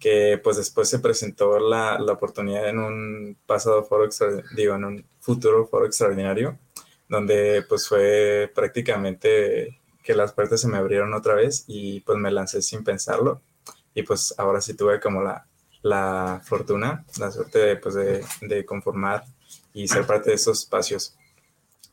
que 0.00 0.40
pues 0.42 0.56
después 0.56 0.88
se 0.88 0.98
presentó 0.98 1.60
la, 1.60 1.98
la 1.98 2.12
oportunidad 2.12 2.68
en 2.68 2.78
un 2.78 3.36
pasado 3.46 3.84
foro, 3.84 4.08
digo, 4.56 4.74
en 4.74 4.84
un 4.84 5.04
futuro 5.20 5.66
foro 5.66 5.86
extraordinario, 5.86 6.58
donde 7.08 7.64
pues 7.68 7.86
fue 7.86 8.50
prácticamente 8.54 9.78
que 10.02 10.14
las 10.14 10.32
puertas 10.32 10.62
se 10.62 10.68
me 10.68 10.78
abrieron 10.78 11.12
otra 11.12 11.34
vez 11.34 11.64
y 11.68 12.00
pues 12.00 12.18
me 12.18 12.30
lancé 12.30 12.62
sin 12.62 12.82
pensarlo 12.82 13.42
y 13.94 14.02
pues 14.02 14.34
ahora 14.38 14.60
sí 14.60 14.74
tuve 14.74 14.98
como 15.00 15.22
la, 15.22 15.46
la 15.82 16.40
fortuna, 16.44 17.04
la 17.18 17.30
suerte 17.30 17.76
pues, 17.76 17.94
de, 17.94 18.24
de 18.40 18.64
conformar 18.64 19.24
y 19.74 19.86
ser 19.86 20.06
parte 20.06 20.30
de 20.30 20.36
esos 20.36 20.60
espacios. 20.60 21.16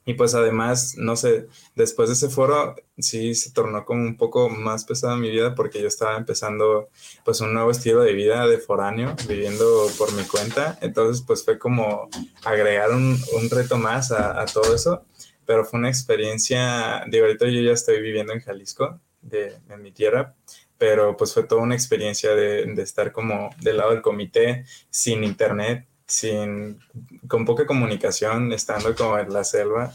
Y 0.07 0.13
pues 0.13 0.35
además, 0.35 0.95
no 0.97 1.17
sé, 1.17 1.47
después 1.75 2.07
de 2.07 2.13
ese 2.13 2.29
foro 2.29 2.77
sí 2.97 3.35
se 3.35 3.51
tornó 3.51 3.83
como 3.83 4.03
un 4.03 4.15
poco 4.15 4.47
más 4.47 4.85
pesada 4.85 5.17
mi 5.17 5.29
vida 5.29 5.53
porque 5.53 5.81
yo 5.81 5.87
estaba 5.89 6.15
empezando 6.15 6.87
pues 7.25 7.41
un 7.41 7.53
nuevo 7.53 7.71
estilo 7.71 8.03
de 8.03 8.13
vida 8.13 8.47
de 8.47 8.57
foráneo, 8.57 9.13
viviendo 9.27 9.85
por 9.97 10.13
mi 10.13 10.23
cuenta. 10.23 10.79
Entonces 10.81 11.25
pues 11.27 11.43
fue 11.43 11.59
como 11.59 12.07
agregar 12.45 12.91
un, 12.91 13.19
un 13.33 13.49
reto 13.49 13.77
más 13.77 14.13
a, 14.13 14.45
todo 14.45 14.73
eso. 14.73 15.03
Pero 15.45 15.65
fue 15.65 15.77
una 15.77 15.89
experiencia, 15.89 17.03
digo, 17.09 17.25
ahorita 17.25 17.45
yo 17.49 17.59
ya 17.59 17.73
estoy 17.73 18.01
viviendo 18.01 18.31
en 18.31 18.39
Jalisco, 18.39 19.01
de, 19.21 19.57
en 19.69 19.81
mi 19.81 19.91
tierra, 19.91 20.35
pero 20.77 21.17
pues 21.17 21.33
fue 21.33 21.43
toda 21.43 21.63
una 21.63 21.75
experiencia 21.75 22.33
de, 22.33 22.65
de 22.65 22.81
estar 22.81 23.11
como 23.11 23.49
del 23.59 23.75
lado 23.75 23.91
del 23.91 24.01
comité, 24.01 24.63
sin 24.89 25.25
internet, 25.25 25.85
sin, 26.07 26.79
con 27.27 27.45
poca 27.45 27.65
comunicación, 27.65 28.53
estando 28.53 28.95
como 28.95 29.17
en 29.17 29.31
la 29.31 29.43
selva, 29.43 29.93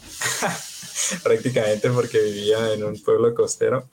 prácticamente 1.23 1.89
porque 1.89 2.21
vivía 2.21 2.73
en 2.73 2.83
un 2.83 3.01
pueblo 3.01 3.33
costero. 3.33 3.89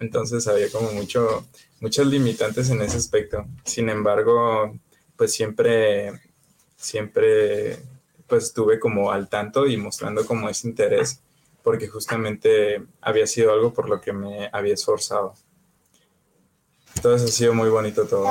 Entonces 0.00 0.48
había 0.48 0.70
como 0.70 0.90
mucho, 0.92 1.46
muchos 1.80 2.06
limitantes 2.06 2.70
en 2.70 2.82
ese 2.82 2.96
aspecto. 2.96 3.46
Sin 3.64 3.88
embargo, 3.88 4.76
pues 5.16 5.32
siempre, 5.32 6.20
siempre, 6.76 7.78
pues 8.26 8.44
estuve 8.44 8.80
como 8.80 9.12
al 9.12 9.28
tanto 9.28 9.66
y 9.66 9.76
mostrando 9.76 10.26
como 10.26 10.48
ese 10.48 10.68
interés, 10.68 11.20
porque 11.62 11.86
justamente 11.88 12.82
había 13.00 13.26
sido 13.26 13.52
algo 13.52 13.72
por 13.72 13.88
lo 13.88 14.00
que 14.00 14.12
me 14.12 14.48
había 14.52 14.74
esforzado. 14.74 15.34
Entonces 16.96 17.30
ha 17.30 17.32
sido 17.32 17.54
muy 17.54 17.68
bonito 17.70 18.04
todo. 18.06 18.28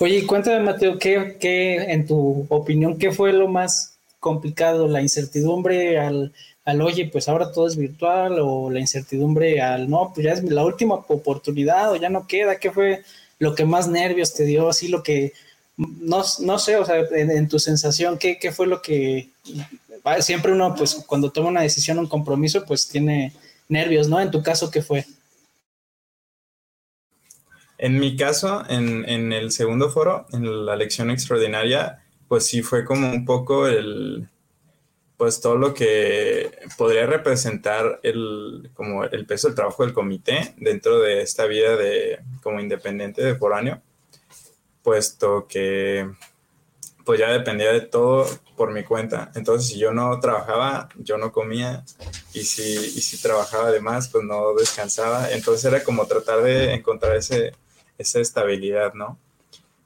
Oye, 0.00 0.26
cuéntame, 0.26 0.60
Mateo, 0.60 0.98
¿qué, 0.98 1.36
¿qué, 1.40 1.76
en 1.76 2.06
tu 2.06 2.46
opinión, 2.48 2.98
qué 2.98 3.12
fue 3.12 3.32
lo 3.32 3.48
más 3.48 3.98
complicado? 4.18 4.88
¿La 4.88 5.00
incertidumbre 5.00 5.98
al, 5.98 6.32
al, 6.64 6.82
oye, 6.82 7.08
pues 7.12 7.28
ahora 7.28 7.52
todo 7.52 7.66
es 7.66 7.76
virtual? 7.76 8.38
¿O 8.40 8.70
la 8.70 8.80
incertidumbre 8.80 9.60
al, 9.60 9.88
no, 9.88 10.12
pues 10.14 10.24
ya 10.24 10.32
es 10.32 10.42
la 10.42 10.64
última 10.64 10.94
oportunidad 10.94 11.92
o 11.92 11.96
ya 11.96 12.08
no 12.08 12.26
queda? 12.26 12.56
¿Qué 12.56 12.70
fue 12.70 13.02
lo 13.38 13.54
que 13.54 13.64
más 13.64 13.88
nervios 13.88 14.34
te 14.34 14.44
dio? 14.44 14.68
Así 14.68 14.88
lo 14.88 15.02
que, 15.02 15.32
no, 15.76 16.24
no 16.40 16.58
sé, 16.58 16.76
o 16.76 16.84
sea, 16.84 16.96
en, 17.12 17.30
en 17.30 17.48
tu 17.48 17.58
sensación, 17.58 18.18
¿qué, 18.18 18.38
¿qué 18.38 18.50
fue 18.50 18.66
lo 18.66 18.82
que... 18.82 19.28
Siempre 20.18 20.50
uno, 20.50 20.74
pues 20.74 20.94
cuando 21.06 21.30
toma 21.30 21.50
una 21.50 21.62
decisión, 21.62 21.98
un 21.98 22.08
compromiso, 22.08 22.64
pues 22.64 22.88
tiene 22.88 23.32
nervios, 23.68 24.08
¿no? 24.08 24.20
En 24.20 24.32
tu 24.32 24.42
caso, 24.42 24.68
¿qué 24.68 24.82
fue? 24.82 25.06
En 27.82 27.98
mi 27.98 28.14
caso, 28.14 28.62
en, 28.68 29.04
en, 29.08 29.32
el 29.32 29.50
segundo 29.50 29.90
foro, 29.90 30.26
en 30.32 30.66
la 30.66 30.76
lección 30.76 31.10
extraordinaria, 31.10 32.00
pues 32.28 32.46
sí 32.46 32.62
fue 32.62 32.84
como 32.84 33.10
un 33.10 33.24
poco 33.24 33.66
el, 33.66 34.28
pues 35.16 35.40
todo 35.40 35.56
lo 35.56 35.74
que 35.74 36.52
podría 36.78 37.06
representar 37.06 37.98
el, 38.04 38.70
como 38.74 39.02
el 39.02 39.26
peso 39.26 39.48
del 39.48 39.56
trabajo 39.56 39.82
del 39.84 39.94
comité 39.94 40.54
dentro 40.58 41.00
de 41.00 41.22
esta 41.22 41.46
vida 41.46 41.76
de, 41.76 42.20
como 42.40 42.60
independiente 42.60 43.20
de 43.20 43.34
foráneo, 43.34 43.82
puesto 44.84 45.48
que 45.48 46.08
pues 47.04 47.18
ya 47.18 47.32
dependía 47.32 47.72
de 47.72 47.80
todo 47.80 48.28
por 48.56 48.72
mi 48.72 48.84
cuenta. 48.84 49.32
Entonces, 49.34 49.68
si 49.68 49.80
yo 49.80 49.92
no 49.92 50.20
trabajaba, 50.20 50.88
yo 50.98 51.18
no 51.18 51.32
comía, 51.32 51.84
y 52.32 52.44
si, 52.44 52.62
y 52.62 53.00
si 53.00 53.20
trabajaba 53.20 53.70
además, 53.70 54.06
pues 54.06 54.22
no 54.22 54.54
descansaba. 54.54 55.32
Entonces 55.32 55.64
era 55.64 55.82
como 55.82 56.06
tratar 56.06 56.42
de 56.42 56.74
encontrar 56.74 57.16
ese, 57.16 57.54
esa 57.98 58.20
estabilidad, 58.20 58.94
¿no? 58.94 59.18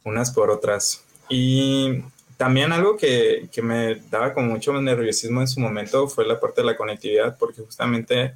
Unas 0.04 0.30
por 0.30 0.50
otras. 0.50 1.04
Y 1.28 2.02
también 2.36 2.72
algo 2.72 2.96
que, 2.96 3.48
que, 3.52 3.62
me 3.62 3.96
daba 4.10 4.34
como 4.34 4.48
mucho 4.48 4.72
nerviosismo 4.80 5.40
en 5.40 5.48
su 5.48 5.60
momento 5.60 6.08
fue 6.08 6.26
la 6.26 6.38
parte 6.38 6.60
de 6.60 6.66
la 6.66 6.76
conectividad, 6.76 7.36
porque 7.38 7.62
justamente, 7.62 8.34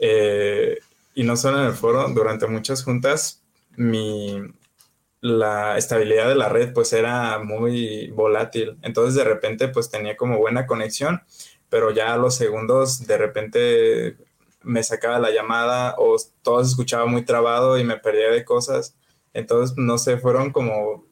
eh, 0.00 0.78
y 1.14 1.24
no 1.24 1.36
solo 1.36 1.60
en 1.60 1.66
el 1.66 1.74
foro, 1.74 2.08
durante 2.08 2.46
muchas 2.46 2.82
juntas, 2.82 3.42
mi, 3.76 4.42
la 5.20 5.76
estabilidad 5.76 6.28
de 6.28 6.34
la 6.34 6.48
red 6.48 6.72
pues 6.72 6.92
era 6.92 7.38
muy 7.38 8.08
volátil. 8.08 8.78
Entonces 8.82 9.14
de 9.14 9.24
repente 9.24 9.68
pues 9.68 9.90
tenía 9.90 10.16
como 10.16 10.38
buena 10.38 10.66
conexión, 10.66 11.22
pero 11.68 11.90
ya 11.90 12.14
a 12.14 12.16
los 12.16 12.34
segundos 12.36 13.06
de 13.06 13.18
repente 13.18 14.16
me 14.62 14.82
sacaba 14.82 15.18
la 15.18 15.30
llamada 15.30 15.94
o 15.98 16.16
todo 16.42 16.62
se 16.64 16.70
escuchaba 16.70 17.06
muy 17.06 17.24
trabado 17.24 17.78
y 17.78 17.84
me 17.84 17.96
perdía 17.96 18.30
de 18.30 18.44
cosas. 18.44 18.94
Entonces, 19.32 19.76
no 19.76 19.98
sé, 19.98 20.18
fueron 20.18 20.52
como 20.52 21.04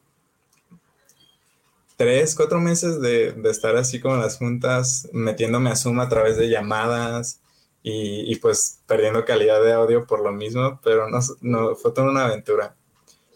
tres, 1.96 2.34
cuatro 2.34 2.60
meses 2.60 3.00
de, 3.00 3.32
de 3.32 3.50
estar 3.50 3.76
así 3.76 4.00
como 4.00 4.14
en 4.14 4.22
las 4.22 4.38
juntas, 4.38 5.08
metiéndome 5.12 5.70
a 5.70 5.76
Zoom 5.76 6.00
a 6.00 6.08
través 6.08 6.36
de 6.36 6.48
llamadas 6.48 7.40
y, 7.82 8.32
y, 8.32 8.36
pues 8.36 8.80
perdiendo 8.86 9.24
calidad 9.24 9.62
de 9.62 9.72
audio 9.72 10.06
por 10.06 10.20
lo 10.20 10.32
mismo, 10.32 10.80
pero 10.82 11.08
no, 11.08 11.18
no 11.40 11.74
fue 11.76 11.92
toda 11.92 12.10
una 12.10 12.26
aventura. 12.26 12.76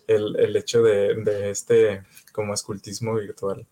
el, 0.07 0.57
hecho 0.57 0.83
de, 0.83 1.51
este 1.51 2.03
como 2.33 2.55
escultismo 2.55 3.15
virtual 3.15 3.67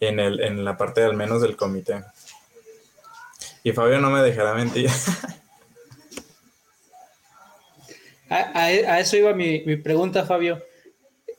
en, 0.00 0.20
el, 0.20 0.40
en 0.40 0.64
la 0.64 0.76
parte 0.76 1.02
al 1.02 1.16
menos 1.16 1.42
del 1.42 1.56
comité. 1.56 2.04
Y 3.64 3.72
Fabio 3.72 4.00
no 4.00 4.10
me 4.10 4.22
dejará 4.22 4.54
mentir. 4.54 4.90
A, 8.28 9.00
eso 9.00 9.16
iba 9.16 9.32
mi, 9.32 9.76
pregunta, 9.76 10.24
Fabio. 10.24 10.62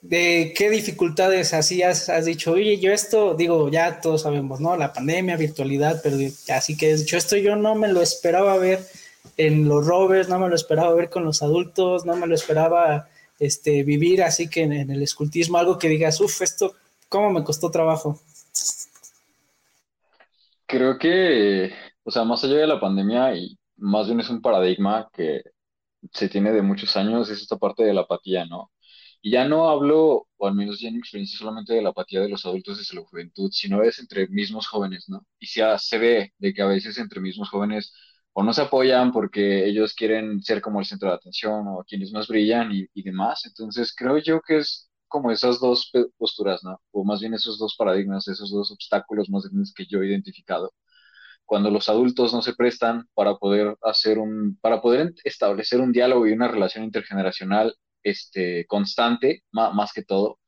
¿De 0.01 0.53
qué 0.55 0.69
dificultades 0.69 1.53
así 1.53 1.83
has, 1.83 2.09
has, 2.09 2.25
dicho? 2.25 2.53
Oye, 2.53 2.79
yo 2.79 2.91
esto, 2.93 3.35
digo, 3.35 3.69
ya 3.69 3.99
todos 3.99 4.21
sabemos, 4.21 4.59
¿no? 4.61 4.77
La 4.77 4.93
pandemia, 4.93 5.35
virtualidad, 5.35 5.99
pero 6.01 6.17
así 6.55 6.77
que 6.77 6.91
he 6.91 6.95
dicho, 6.95 7.17
esto 7.17 7.35
yo 7.35 7.55
no 7.57 7.75
me 7.75 7.89
lo 7.89 8.01
esperaba 8.01 8.57
ver 8.57 8.79
en 9.35 9.67
los 9.67 9.85
rovers, 9.85 10.29
no 10.29 10.39
me 10.39 10.47
lo 10.47 10.55
esperaba 10.55 10.93
ver 10.93 11.09
con 11.09 11.25
los 11.25 11.43
adultos, 11.43 12.05
no 12.05 12.15
me 12.15 12.27
lo 12.27 12.35
esperaba 12.35 13.09
este, 13.39 13.83
vivir 13.83 14.23
así 14.23 14.49
que 14.49 14.63
en, 14.63 14.71
en 14.73 14.89
el 14.89 15.03
escultismo, 15.03 15.57
algo 15.57 15.77
que 15.77 15.89
digas, 15.89 16.21
uff, 16.21 16.41
esto, 16.41 16.75
¿cómo 17.09 17.29
me 17.31 17.43
costó 17.43 17.69
trabajo? 17.69 18.19
Creo 20.65 20.97
que, 20.97 21.71
o 22.03 22.11
sea, 22.11 22.23
más 22.23 22.43
allá 22.43 22.55
de 22.55 22.67
la 22.67 22.79
pandemia, 22.79 23.35
y 23.35 23.57
más 23.77 24.07
bien 24.07 24.21
es 24.21 24.29
un 24.29 24.41
paradigma 24.41 25.09
que 25.13 25.41
se 26.13 26.29
tiene 26.29 26.51
de 26.51 26.61
muchos 26.61 26.95
años, 26.97 27.29
es 27.29 27.41
esta 27.41 27.57
parte 27.57 27.83
de 27.83 27.93
la 27.93 28.01
apatía, 28.01 28.45
¿no? 28.45 28.71
Y 29.21 29.31
ya 29.31 29.45
no 29.47 29.69
hablo, 29.69 30.27
o 30.37 30.47
al 30.47 30.55
menos 30.55 30.79
ya 30.79 30.87
en 30.87 30.95
mi 30.95 30.99
experiencia, 30.99 31.37
solamente 31.39 31.73
de 31.73 31.81
la 31.81 31.89
apatía 31.89 32.21
de 32.21 32.29
los 32.29 32.45
adultos 32.45 32.77
desde 32.77 32.95
la 32.95 33.05
juventud, 33.05 33.49
sino 33.51 33.83
es 33.83 33.99
entre 33.99 34.27
mismos 34.29 34.67
jóvenes, 34.67 35.05
¿no? 35.09 35.25
Y 35.39 35.47
se, 35.47 35.61
se 35.79 35.97
ve 35.97 36.33
de 36.37 36.53
que 36.53 36.61
a 36.61 36.65
veces 36.67 36.97
entre 36.97 37.19
mismos 37.21 37.49
jóvenes 37.49 37.93
o 38.33 38.43
no 38.43 38.53
se 38.53 38.61
apoyan 38.61 39.11
porque 39.11 39.65
ellos 39.67 39.93
quieren 39.93 40.41
ser 40.41 40.61
como 40.61 40.79
el 40.79 40.85
centro 40.85 41.09
de 41.09 41.15
atención 41.15 41.67
o 41.67 41.83
quienes 41.87 42.11
más 42.13 42.27
brillan 42.27 42.71
y, 42.71 42.85
y 42.93 43.03
demás. 43.03 43.45
Entonces 43.45 43.93
creo 43.95 44.17
yo 44.19 44.41
que 44.41 44.57
es 44.59 44.89
como 45.07 45.31
esas 45.31 45.59
dos 45.59 45.91
posturas, 46.17 46.63
¿no? 46.63 46.81
O 46.91 47.03
más 47.03 47.19
bien 47.19 47.33
esos 47.33 47.57
dos 47.57 47.75
paradigmas, 47.77 48.27
esos 48.27 48.51
dos 48.51 48.71
obstáculos 48.71 49.29
más 49.29 49.43
grandes 49.45 49.73
que 49.73 49.85
yo 49.85 50.01
he 50.01 50.07
identificado 50.07 50.73
cuando 51.49 51.71
los 51.71 51.89
adultos 51.89 52.31
no 52.31 52.43
se 52.43 52.53
prestan 52.53 53.07
para 53.15 53.35
poder 53.35 53.75
hacer 53.81 54.19
un, 54.19 54.57
para 54.61 54.81
poder 54.81 55.15
establecer 55.23 55.81
un 55.81 55.91
diálogo 55.91 56.27
y 56.27 56.31
una 56.31 56.47
relación 56.47 56.83
intergeneracional 56.83 57.75
este, 58.03 58.67
constante, 58.67 59.43
más, 59.51 59.91
que 59.91 60.03
todo. 60.03 60.39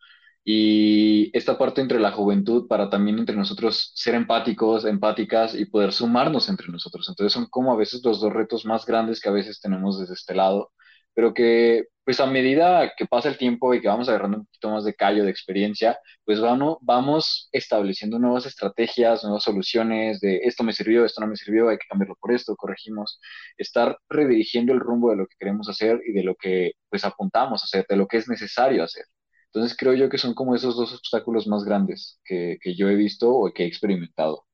Y 0.44 1.36
esta 1.36 1.58
parte 1.58 1.82
entre 1.82 2.00
la 2.00 2.12
juventud 2.12 2.68
para 2.68 2.90
también 2.92 3.18
entre 3.18 3.36
nosotros 3.36 3.92
ser 3.96 4.14
empáticos, 4.14 4.86
empáticas 4.86 5.56
y 5.56 5.66
poder 5.66 5.92
sumarnos 5.92 6.50
entre 6.50 6.68
nosotros. 6.70 7.10
Entonces 7.10 7.34
son 7.34 7.48
como 7.48 7.74
a 7.74 7.78
veces 7.78 8.02
los 8.04 8.22
dos 8.22 8.32
retos 8.32 8.64
más 8.66 8.86
grandes 8.86 9.20
que 9.20 9.30
a 9.30 9.34
veces 9.34 9.60
tenemos 9.60 10.00
desde 10.00 10.14
este 10.14 10.36
lado 10.36 10.72
pero 11.14 11.34
que 11.34 11.86
pues 12.04 12.20
a 12.20 12.26
medida 12.26 12.94
que 12.98 13.06
pasa 13.06 13.30
el 13.30 13.38
tiempo 13.38 13.74
y 13.74 13.82
que 13.82 13.88
vamos 13.88 14.10
agarrando 14.10 14.38
un 14.40 14.46
poquito 14.46 14.70
más 14.72 14.84
de 14.84 14.96
callo, 14.96 15.24
de 15.24 15.30
experiencia, 15.30 16.00
pues 16.26 16.42
vamos, 16.42 16.78
vamos 16.82 17.48
estableciendo 17.52 18.18
nuevas 18.18 18.46
estrategias, 18.46 19.24
nuevas 19.24 19.44
soluciones 19.44 20.20
de 20.20 20.38
esto 20.44 20.64
me 20.64 20.74
sirvió, 20.74 21.06
esto 21.06 21.22
no 21.22 21.28
me 21.28 21.36
sirvió, 21.36 21.70
hay 21.70 21.78
que 21.78 21.88
cambiarlo 21.88 22.16
por 22.20 22.34
esto, 22.34 22.56
corregimos, 22.56 23.20
estar 23.58 23.98
redirigiendo 24.10 24.74
el 24.74 24.80
rumbo 24.80 25.12
de 25.12 25.18
lo 25.18 25.28
que 25.28 25.36
queremos 25.40 25.70
hacer 25.70 26.02
y 26.06 26.12
de 26.12 26.24
lo 26.24 26.36
que 26.36 26.72
pues 26.90 27.06
apuntamos 27.06 27.62
a 27.62 27.66
hacer, 27.66 27.86
de 27.88 27.96
lo 27.96 28.08
que 28.08 28.18
es 28.18 28.28
necesario 28.28 28.84
hacer. 28.84 29.06
Entonces 29.54 29.78
creo 29.78 29.94
yo 29.94 30.10
que 30.10 30.18
son 30.18 30.34
como 30.34 30.56
esos 30.56 30.76
dos 30.76 30.94
obstáculos 30.94 31.46
más 31.46 31.64
grandes 31.64 32.20
que, 32.26 32.58
que 32.62 32.74
yo 32.76 32.90
he 32.90 32.96
visto 32.96 33.30
o 33.30 33.52
que 33.54 33.64
he 33.64 33.68
experimentado. 33.68 34.46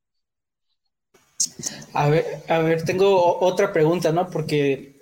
A 1.93 2.09
ver, 2.09 2.25
a 2.49 2.59
ver, 2.59 2.83
tengo 2.83 3.39
otra 3.39 3.71
pregunta, 3.71 4.11
¿no? 4.11 4.29
Porque 4.29 4.96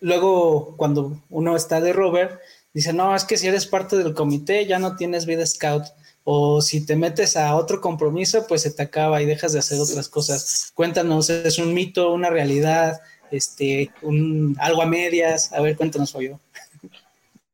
luego 0.00 0.76
cuando 0.76 1.20
uno 1.30 1.56
está 1.56 1.80
de 1.80 1.92
rover, 1.92 2.40
dice, 2.72 2.92
no, 2.92 3.14
es 3.14 3.24
que 3.24 3.36
si 3.36 3.46
eres 3.46 3.66
parte 3.66 3.96
del 3.96 4.14
comité 4.14 4.66
ya 4.66 4.78
no 4.78 4.96
tienes 4.96 5.26
vida 5.26 5.46
scout. 5.46 5.84
O 6.30 6.60
si 6.60 6.84
te 6.84 6.94
metes 6.94 7.38
a 7.38 7.56
otro 7.56 7.80
compromiso, 7.80 8.46
pues 8.46 8.62
se 8.62 8.70
te 8.70 8.82
acaba 8.82 9.22
y 9.22 9.24
dejas 9.24 9.54
de 9.54 9.60
hacer 9.60 9.80
otras 9.80 10.10
cosas. 10.10 10.72
Cuéntanos, 10.74 11.30
¿es 11.30 11.58
un 11.58 11.72
mito, 11.72 12.12
una 12.12 12.28
realidad, 12.28 13.00
este, 13.30 13.90
un, 14.02 14.54
algo 14.60 14.82
a 14.82 14.86
medias? 14.86 15.50
A 15.54 15.62
ver, 15.62 15.74
cuéntanos, 15.74 16.12
yo. 16.20 16.38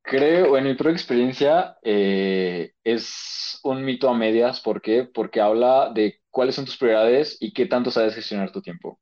Creo, 0.01 0.57
en 0.57 0.65
mi 0.65 0.73
propia 0.75 0.91
experiencia, 0.91 1.77
eh, 1.83 2.73
es 2.83 3.59
un 3.63 3.85
mito 3.85 4.09
a 4.09 4.13
medias. 4.13 4.59
¿Por 4.59 4.81
qué? 4.81 5.05
Porque 5.05 5.39
habla 5.39 5.91
de 5.95 6.19
cuáles 6.29 6.55
son 6.55 6.65
tus 6.65 6.75
prioridades 6.75 7.37
y 7.39 7.53
qué 7.53 7.65
tanto 7.67 7.91
sabes 7.91 8.13
gestionar 8.13 8.51
tu 8.51 8.61
tiempo. 8.61 8.99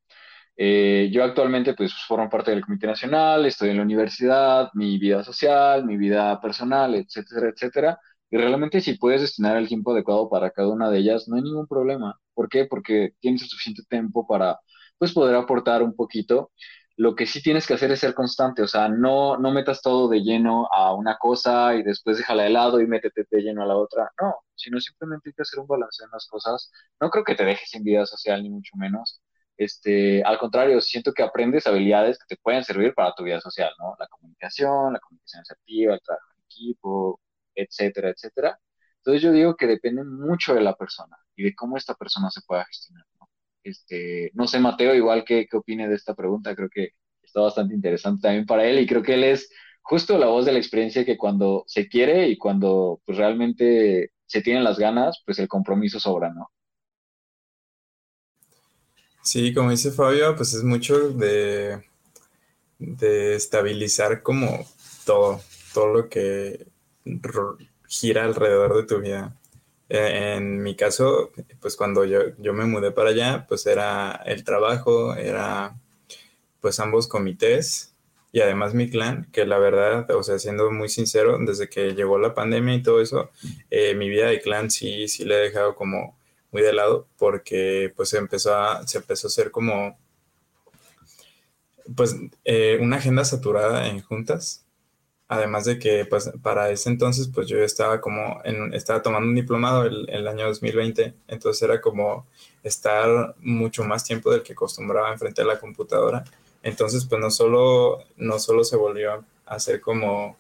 Eh, 0.56 1.10
yo 1.12 1.24
actualmente 1.24 1.74
pues 1.74 1.94
formo 2.08 2.30
parte 2.30 2.52
del 2.52 2.62
Comité 2.63 2.86
Nacional, 2.88 3.46
estoy 3.46 3.70
en 3.72 3.78
la 3.78 3.84
universidad, 3.84 4.70
mi 4.74 5.00
vida 5.00 5.24
social, 5.24 5.86
mi 5.86 5.98
vida 5.98 6.39
personal, 6.42 6.94
etcétera, 6.96 7.50
etcétera. 7.50 8.00
Y 8.30 8.38
realmente 8.38 8.82
si 8.82 8.96
puedes 8.98 9.22
destinar 9.22 9.58
el 9.58 9.68
tiempo 9.68 9.92
adecuado 9.92 10.30
para 10.30 10.52
cada 10.52 10.70
una 10.70 10.89
de 10.89 11.00
ellas, 11.00 11.28
no 11.28 11.36
hay 11.38 11.42
ningún 11.44 11.68
problema. 11.68 12.20
¿Por 12.34 12.50
qué? 12.50 12.66
Porque 12.66 13.13
tienes 13.20 13.42
suficiente 13.50 13.84
tiempo 13.89 14.26
para 14.28 14.60
pues 14.98 15.12
poder 15.13 15.36
aportar 15.36 15.82
un 15.84 15.96
poquito. 15.96 16.52
Lo 16.96 17.16
que 17.16 17.26
sí 17.26 17.42
tienes 17.42 17.66
que 17.66 17.74
hacer 17.74 17.92
es 17.92 18.00
ser 18.02 18.13
constante, 18.13 18.62
o 18.62 18.68
sea, 18.68 18.88
no, 18.88 19.38
no 19.38 19.52
metas 19.52 19.82
todo 19.82 20.08
de 20.10 20.22
lleno 20.22 20.68
a 20.72 20.94
una 20.94 21.18
cosa 21.18 21.74
y 21.76 21.82
después 21.84 22.18
déjala 22.18 22.44
de 22.44 22.52
lado 22.52 22.80
y 22.80 22.86
métete 22.88 23.26
de 23.30 23.42
lleno 23.42 23.63
a 23.63 23.66
la 23.66 23.76
otra. 23.76 24.12
No, 24.22 24.36
sino 24.56 24.80
simplemente 24.80 25.30
hay 25.30 25.34
que 25.34 25.42
hacer 25.42 25.60
un 25.60 25.68
balance 25.68 26.04
en 26.04 26.12
las 26.12 26.28
cosas. 26.28 26.72
No 27.02 27.10
creo 27.10 27.24
que 27.24 27.34
te 27.36 27.46
dejes 27.46 27.70
sin 27.70 27.84
vida 27.84 28.06
social, 28.06 28.44
ni 28.44 28.50
mucho 28.52 28.78
menos 28.78 29.22
este, 29.58 30.24
al 30.24 30.38
contrario, 30.39 30.82
siento 30.82 31.13
que 31.13 31.24
aprendes 31.24 31.68
habilidades 31.68 32.18
que 32.20 32.36
te 32.36 32.42
pueden 32.42 32.63
servir 32.63 32.94
para 32.94 33.13
tu 33.13 33.24
vida 33.24 33.39
social, 33.42 33.72
¿no? 33.80 33.96
La 34.00 34.08
comunicación, 34.08 34.94
la 34.94 35.00
comunicación 35.00 35.42
asertiva, 35.42 35.94
el 35.94 36.02
trabajo 36.02 36.28
en 36.38 36.44
equipo, 36.46 37.20
etcétera, 37.56 38.10
etcétera. 38.10 38.60
Entonces 38.98 39.22
yo 39.22 39.32
digo 39.32 39.56
que 39.56 39.68
depende 39.68 40.04
mucho 40.04 40.54
de 40.56 40.62
la 40.62 40.76
persona 40.76 41.18
y 41.36 41.44
de 41.44 41.56
cómo 41.56 41.78
esta 41.78 41.94
persona 41.96 42.30
se 42.32 42.42
pueda 42.48 42.66
gestionar, 42.66 43.06
¿no? 43.20 43.30
Este, 43.63 44.32
no 44.34 44.48
sé, 44.48 44.60
Mateo, 44.60 44.94
igual 44.96 45.24
que 45.26 45.48
qué 45.48 45.58
opine 45.58 45.88
de 45.88 45.96
esta 45.96 46.16
pregunta, 46.16 46.56
creo 46.56 46.70
que 46.70 46.89
está 47.22 47.42
bastante 47.42 47.74
interesante 47.74 48.22
también 48.22 48.46
para 48.46 48.66
él 48.66 48.80
y 48.80 48.88
creo 48.88 49.04
que 49.04 49.13
él 49.16 49.24
es 49.24 49.50
justo 49.82 50.18
la 50.18 50.28
voz 50.28 50.46
de 50.46 50.54
la 50.54 50.60
experiencia 50.60 51.06
que 51.06 51.18
cuando 51.18 51.63
se 51.68 51.88
quiere 51.88 52.28
y 52.30 52.38
cuando 52.38 53.02
pues 53.06 53.18
realmente 53.18 54.12
se 54.26 54.42
tienen 54.42 54.63
las 54.63 54.80
ganas, 54.80 55.22
pues 55.26 55.39
el 55.39 55.48
compromiso 55.48 56.00
sobra, 56.00 56.34
¿no? 56.34 56.50
Sí, 59.24 59.54
como 59.54 59.72
dice 59.72 59.92
Fabio, 59.92 60.36
pues 60.36 60.54
es 60.54 60.64
mucho 60.64 61.10
de, 61.12 61.82
de 62.78 63.36
estabilizar 63.36 64.22
como 64.22 64.68
todo, 65.06 65.42
todo 65.74 65.88
lo 65.94 66.10
que 66.10 66.68
gira 67.88 68.26
alrededor 68.26 68.76
de 68.76 68.84
tu 68.84 69.00
vida. 69.02 69.36
E, 69.90 70.36
en 70.36 70.62
mi 70.62 70.76
caso, 70.76 71.32
pues 71.62 71.78
cuando 71.78 72.06
yo, 72.06 72.36
yo 72.38 72.54
me 72.54 72.66
mudé 72.66 72.92
para 72.92 73.12
allá, 73.12 73.46
pues 73.48 73.66
era 73.66 74.22
el 74.26 74.44
trabajo, 74.44 75.16
era 75.16 75.76
pues 76.62 76.80
ambos 76.80 77.08
comités 77.08 77.94
y 78.34 78.42
además 78.42 78.74
mi 78.74 78.90
clan, 78.90 79.30
que 79.32 79.46
la 79.46 79.60
verdad, 79.60 80.10
o 80.12 80.24
sea, 80.24 80.40
siendo 80.40 80.72
muy 80.72 80.90
sincero, 80.90 81.38
desde 81.40 81.70
que 81.70 81.94
llegó 81.94 82.18
la 82.20 82.34
pandemia 82.34 82.76
y 82.76 82.84
todo 82.84 83.00
eso, 83.02 83.32
eh, 83.70 83.96
mi 83.96 84.10
vida 84.10 84.28
de 84.28 84.42
clan 84.42 84.72
sí, 84.72 85.08
sí 85.08 85.24
le 85.26 85.36
he 85.36 85.40
dejado 85.40 85.76
como 85.76 86.18
muy 86.54 86.62
de 86.62 86.72
lado 86.72 87.08
porque 87.18 87.92
pues 87.96 88.13
empezó 88.13 88.56
a, 88.56 88.88
se 88.88 89.00
empezó 89.00 89.28
a 89.28 89.30
hacer 89.30 89.52
como 89.52 89.98
pues 91.96 92.16
eh, 92.46 92.78
una 92.80 92.98
agenda 92.98 93.26
saturada 93.26 93.88
en 93.89 94.02
juntas. 94.02 94.66
Además 95.28 95.66
de 95.66 95.80
que 95.80 96.06
pues 96.06 96.32
para 96.44 96.70
ese 96.70 96.89
entonces 96.89 97.30
pues 97.34 97.48
yo 97.48 97.58
estaba 97.58 98.00
como 98.00 98.39
en, 98.44 98.74
estaba 98.74 99.02
tomando 99.02 99.28
un 99.28 99.36
diplomado 99.36 99.86
el, 99.86 100.08
el 100.10 100.28
año 100.28 100.46
2020, 100.48 101.16
entonces 101.28 101.62
era 101.63 101.82
como 101.82 102.28
estar 102.62 103.36
mucho 103.39 103.84
más 103.84 104.04
tiempo 104.04 104.32
del 104.32 104.44
que 104.44 104.54
acostumbraba 104.54 105.12
enfrente 105.12 105.42
de 105.42 105.48
la 105.48 105.60
computadora. 105.60 106.24
Entonces 106.62 107.06
pues 107.06 107.20
no 107.20 107.32
solo, 107.32 108.00
no 108.16 108.38
solo 108.38 108.63
se 108.63 108.78
volvió 108.78 109.26
a 109.46 109.60
ser 109.60 109.82
como, 109.82 110.38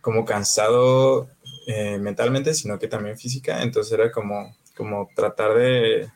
como 0.00 0.24
cansado 0.24 1.28
eh, 1.66 1.98
mentalmente, 1.98 2.54
sino 2.54 2.78
que 2.78 2.88
también 2.88 3.18
física. 3.18 3.62
Entonces 3.62 3.92
era 3.92 4.10
como 4.10 4.56
como 4.76 5.08
tratar 5.14 5.54
de, 5.54 6.10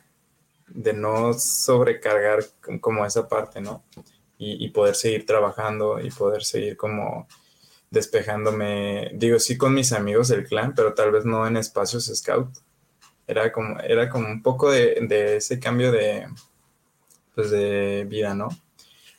de 0.67 0.93
no 0.93 1.33
sobrecargar 1.33 2.45
como 2.81 3.05
esa 3.05 3.27
parte, 3.27 3.61
¿no? 3.61 3.83
Y, 4.39 4.69
poder 4.69 4.95
seguir 4.95 5.25
trabajando 5.25 5.99
y 5.99 6.11
poder 6.11 6.43
seguir 6.43 6.77
como 6.77 7.27
despejándome, 7.89 9.09
digo, 9.15 9.39
sí 9.39 9.57
con 9.57 9.73
mis 9.73 9.93
amigos 9.93 10.27
del 10.27 10.45
clan, 10.45 10.75
pero 10.75 10.93
tal 10.93 11.11
vez 11.11 11.25
no 11.25 11.47
en 11.47 11.57
espacios 11.57 12.11
scout. 12.13 12.49
Era 13.25 13.51
como, 13.51 13.79
era 13.79 14.09
como 14.09 14.27
un 14.27 14.43
poco 14.43 14.69
de, 14.69 14.99
de 15.01 15.37
ese 15.37 15.59
cambio 15.59 15.91
de, 15.91 16.27
pues 17.33 17.49
de 17.49 18.05
vida, 18.07 18.35
¿no? 18.35 18.49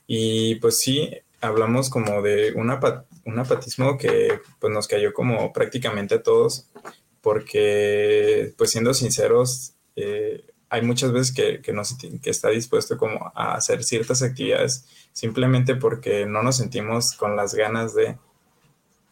Y 0.07 0.55
pues 0.57 0.79
sí, 0.79 1.11
hablamos 1.41 1.91
como 1.91 2.23
de 2.23 2.53
un, 2.55 2.71
apatismo 2.71 3.99
que 3.99 4.41
pues 4.59 4.73
nos 4.73 4.89
cayó 4.89 5.13
como 5.13 5.53
prácticamente 5.53 6.17
a 6.17 6.23
todos 6.23 6.68
porque, 7.29 8.55
pues 8.57 8.71
siendo 8.71 8.95
sinceros, 8.95 9.75
eh, 9.97 10.47
hay 10.71 10.81
muchas 10.81 11.13
veces 11.13 11.31
que, 11.31 11.61
que, 11.61 11.75
no 11.75 11.83
que 12.23 12.31
está 12.31 12.49
dispuesto 12.49 12.97
como 12.97 13.31
a 13.35 13.53
hacer 13.53 13.85
ciertas 13.85 14.23
actividades 14.23 14.87
simplemente 15.13 15.75
porque 15.75 16.25
no 16.25 16.43
nos 16.43 16.57
sentimos 16.57 17.13
con 17.13 17.37
las 17.37 17.55
ganas 17.55 17.95
de, 17.95 18.17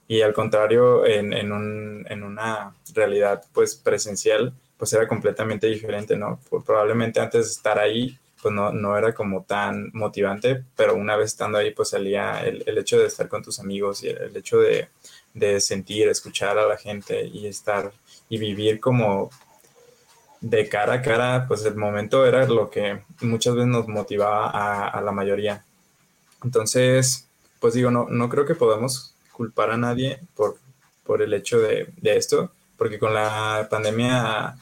y 0.08 0.22
al 0.22 0.32
contrario, 0.32 1.04
en, 1.04 1.34
en, 1.34 1.52
un, 1.52 2.06
en 2.08 2.22
una 2.22 2.74
realidad 2.94 3.44
pues 3.52 3.74
presencial, 3.74 4.54
pues 4.78 4.94
era 4.94 5.06
completamente 5.06 5.66
diferente, 5.66 6.16
¿no? 6.16 6.40
Probablemente 6.64 7.20
antes 7.20 7.44
de 7.44 7.52
estar 7.52 7.78
ahí, 7.78 8.18
pues 8.40 8.54
no, 8.54 8.72
no 8.72 8.96
era 8.96 9.14
como 9.14 9.44
tan 9.44 9.90
motivante, 9.92 10.64
pero 10.74 10.94
una 10.94 11.16
vez 11.16 11.32
estando 11.32 11.58
ahí, 11.58 11.72
pues 11.72 11.90
salía 11.90 12.40
el, 12.46 12.62
el 12.64 12.78
hecho 12.78 12.98
de 12.98 13.08
estar 13.08 13.28
con 13.28 13.42
tus 13.42 13.60
amigos 13.60 14.02
y 14.02 14.08
el, 14.08 14.34
hecho 14.34 14.58
de, 14.58 14.88
de, 15.34 15.60
sentir, 15.60 16.08
escuchar 16.08 16.58
a 16.58 16.66
la 16.66 16.78
gente 16.78 17.26
y 17.26 17.46
estar 17.46 17.92
y 18.28 18.38
vivir 18.38 18.80
como 18.80 19.30
de 20.40 20.68
cara 20.68 20.94
a 20.94 21.02
cara, 21.02 21.46
pues 21.48 21.64
el 21.64 21.76
momento 21.76 22.26
era 22.26 22.46
lo 22.46 22.70
que 22.70 23.02
muchas 23.20 23.54
veces 23.54 23.68
nos 23.68 23.88
motivaba 23.88 24.50
a, 24.88 25.00
la 25.00 25.12
mayoría. 25.12 25.64
Entonces, 26.44 27.26
pues 27.60 27.74
digo, 27.74 27.90
no, 27.90 28.06
no 28.08 28.28
creo 28.28 28.44
que 28.44 28.54
podamos 28.54 29.14
culpar 29.32 29.70
a 29.70 29.76
nadie 29.76 30.20
por, 30.34 30.58
por 31.04 31.22
el 31.22 31.32
hecho 31.34 31.58
de, 31.58 31.88
de 31.96 32.16
esto, 32.16 32.50
porque 32.76 32.98
con 32.98 33.14
la 33.14 33.66
pandemia 33.70 34.56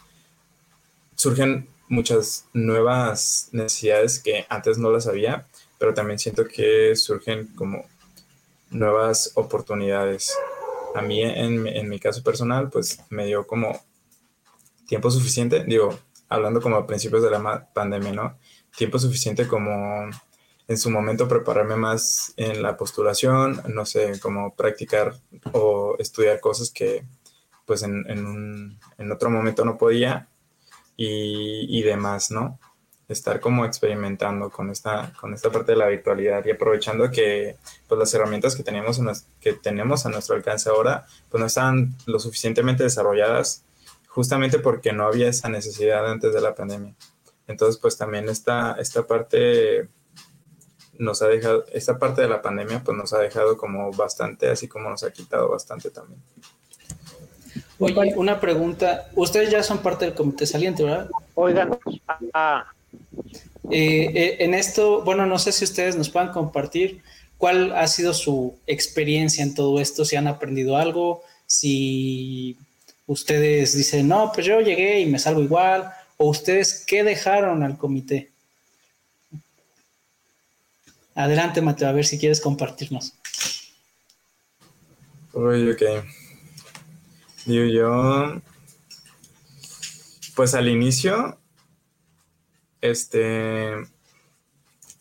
surgen 1.15 1.69
muchas 1.89 2.47
nuevas 2.53 3.49
necesidades 3.53 4.21
que 4.21 4.47
antes 4.49 4.79
no 4.79 4.91
las 4.91 5.07
había, 5.07 5.47
pero 5.79 5.95
también 5.95 6.19
siento 6.19 6.47
que 6.47 6.95
surgen 6.97 7.49
como 7.49 7.85
nuevas 8.71 9.33
oportunidades. 9.35 10.35
A 10.95 11.03
mí, 11.03 11.23
en, 11.23 11.67
en 11.67 11.89
mi 11.89 11.99
caso 11.99 12.23
personal, 12.23 12.71
pues 12.71 13.01
me 13.11 13.27
dio 13.27 13.47
como 13.47 13.79
tiempo 14.87 15.11
suficiente, 15.11 15.65
digo, 15.65 15.99
hablando 16.29 16.61
como 16.61 16.77
a 16.77 16.87
principios 16.87 17.23
de 17.23 17.31
la 17.31 17.69
pandemia, 17.73 18.13
¿no? 18.13 18.39
Tiempo 18.77 18.99
suficiente 18.99 19.47
como 19.47 20.09
en 20.67 20.79
su 20.79 20.91
momento 20.91 21.29
prepararme 21.29 21.77
más 21.77 22.33
en 22.37 22.63
la 22.63 22.77
postulación, 22.77 23.63
no 23.69 23.85
sé, 23.85 24.19
como 24.21 24.55
practicar 24.55 25.15
o 25.53 25.97
estudiar 25.99 26.41
cosas 26.41 26.71
que 26.71 27.05
pues 27.67 27.83
en, 27.83 28.05
en, 28.11 28.27
un, 28.27 28.79
en 28.99 29.13
otro 29.13 29.31
momento 29.31 29.65
no 29.65 29.79
podía 29.79 30.29
y, 30.97 31.79
y, 31.79 31.83
demás, 31.83 32.31
¿no? 32.31 32.59
Estar 33.09 33.39
como 33.41 33.67
experimentando 33.67 34.51
con 34.51 34.71
esta, 34.71 35.13
con 35.21 35.35
esta 35.35 35.51
parte 35.51 35.73
de 35.73 35.79
la 35.79 35.89
virtualidad 35.89 36.45
y 36.47 36.53
aprovechando 36.53 37.11
que 37.11 37.57
pues, 37.87 37.99
las 37.99 38.15
herramientas 38.15 38.57
que 38.57 38.63
tenemos, 38.63 39.01
que 39.41 39.53
tenemos 39.53 40.07
a 40.07 40.09
nuestro 40.09 40.37
alcance 40.37 40.71
ahora 40.71 41.05
pues 41.29 41.39
no 41.39 41.47
están 41.47 41.95
lo 42.07 42.19
suficientemente 42.19 42.83
desarrolladas 42.83 43.65
justamente 44.09 44.59
porque 44.59 44.93
no 44.93 45.07
había 45.07 45.29
esa 45.29 45.49
necesidad 45.49 46.11
antes 46.11 46.33
de 46.33 46.41
la 46.41 46.55
pandemia. 46.55 46.95
Entonces, 47.47 47.79
pues 47.81 47.99
también 47.99 48.29
esta, 48.29 48.77
esta 48.79 49.07
parte 49.07 49.89
nos 50.99 51.21
ha 51.23 51.27
dejado, 51.27 51.65
esta 51.73 51.99
parte 51.99 52.23
de 52.23 52.29
la 52.29 52.41
pandemia 52.41 52.83
pues 52.85 52.97
nos 52.97 53.13
ha 53.13 53.19
dejado 53.19 53.57
como 53.57 53.91
bastante, 53.93 54.49
así 54.49 54.69
como 54.69 54.89
nos 54.89 55.03
ha 55.03 55.13
quitado 55.13 55.49
bastante 55.49 55.91
también. 55.91 56.23
Oye, 57.79 58.15
una 58.17 58.41
pregunta. 58.41 59.11
Ustedes 59.15 59.51
ya 59.51 59.63
son 59.63 59.79
parte 59.79 60.05
del 60.05 60.15
comité 60.15 60.47
saliente, 60.47 60.85
¿verdad? 60.85 61.11
Oigan, 61.35 61.79
ah. 62.33 62.67
Eh, 63.71 64.11
eh, 64.15 64.37
en 64.41 64.55
esto, 64.55 65.03
bueno, 65.03 65.27
no 65.27 65.39
sé 65.39 65.53
si 65.53 65.65
ustedes 65.65 65.97
nos 65.97 66.11
puedan 66.11 66.33
compartir 66.33 67.03
cuál 67.39 67.73
ha 67.73 67.87
sido 67.87 68.15
su 68.15 68.57
experiencia 68.67 69.43
en 69.43 69.55
todo 69.55 69.81
esto, 69.81 70.05
si 70.05 70.17
han 70.17 70.29
aprendido 70.29 70.77
algo, 70.77 71.23
si 71.47 72.57
ustedes 73.07 73.77
dicen, 73.77 74.09
no, 74.09 74.31
pues 74.33 74.47
yo 74.47 74.61
llegué 74.61 75.01
y 75.01 75.07
me 75.07 75.19
salgo 75.19 75.43
igual, 75.43 75.91
o 76.17 76.29
ustedes 76.29 76.85
qué 76.87 77.05
dejaron 77.05 77.63
al 77.63 77.77
comité. 77.79 78.31
Adelante, 81.15 81.61
Mateo, 81.61 81.89
a 81.89 81.93
ver 81.93 82.07
si 82.07 82.19
quieres 82.19 82.41
compartirnos. 82.41 83.13
Uy, 85.33 85.71
ok. 85.71 85.83
Digo 87.47 87.65
yo, 87.67 88.41
pues 90.35 90.55
al 90.55 90.69
inicio, 90.69 91.39
este, 92.85 93.73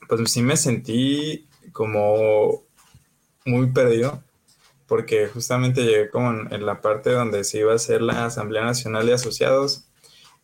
pues 0.07 0.31
sí 0.31 0.41
me 0.41 0.55
sentí 0.55 1.49
como 1.73 2.63
muy 3.45 3.71
perdido, 3.71 4.23
porque 4.87 5.27
justamente 5.27 5.83
llegué 5.83 6.09
como 6.09 6.31
en, 6.31 6.65
la 6.65 6.79
parte 6.79 7.11
donde 7.11 7.43
se 7.43 7.59
iba 7.59 7.73
a 7.73 7.75
hacer 7.75 8.01
la 8.01 8.25
Asamblea 8.25 8.63
Nacional 8.63 9.05
de 9.05 9.13
Asociados 9.13 9.85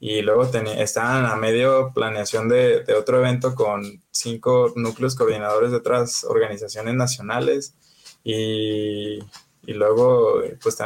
y 0.01 0.21
luego 0.21 0.43
estaban 0.43 1.25
a 1.25 1.35
medio 1.37 1.93
planeación 1.93 2.49
de, 2.49 2.83
otro 2.97 3.19
evento 3.19 3.55
con 3.55 4.03
cinco 4.11 4.73
núcleos 4.75 5.15
coordinadores 5.15 5.71
de 5.71 5.77
otras 5.77 6.25
organizaciones 6.25 6.95
nacionales 6.95 7.75
y, 8.21 9.19
y 9.65 9.73
luego 9.73 10.41
pues 10.61 10.77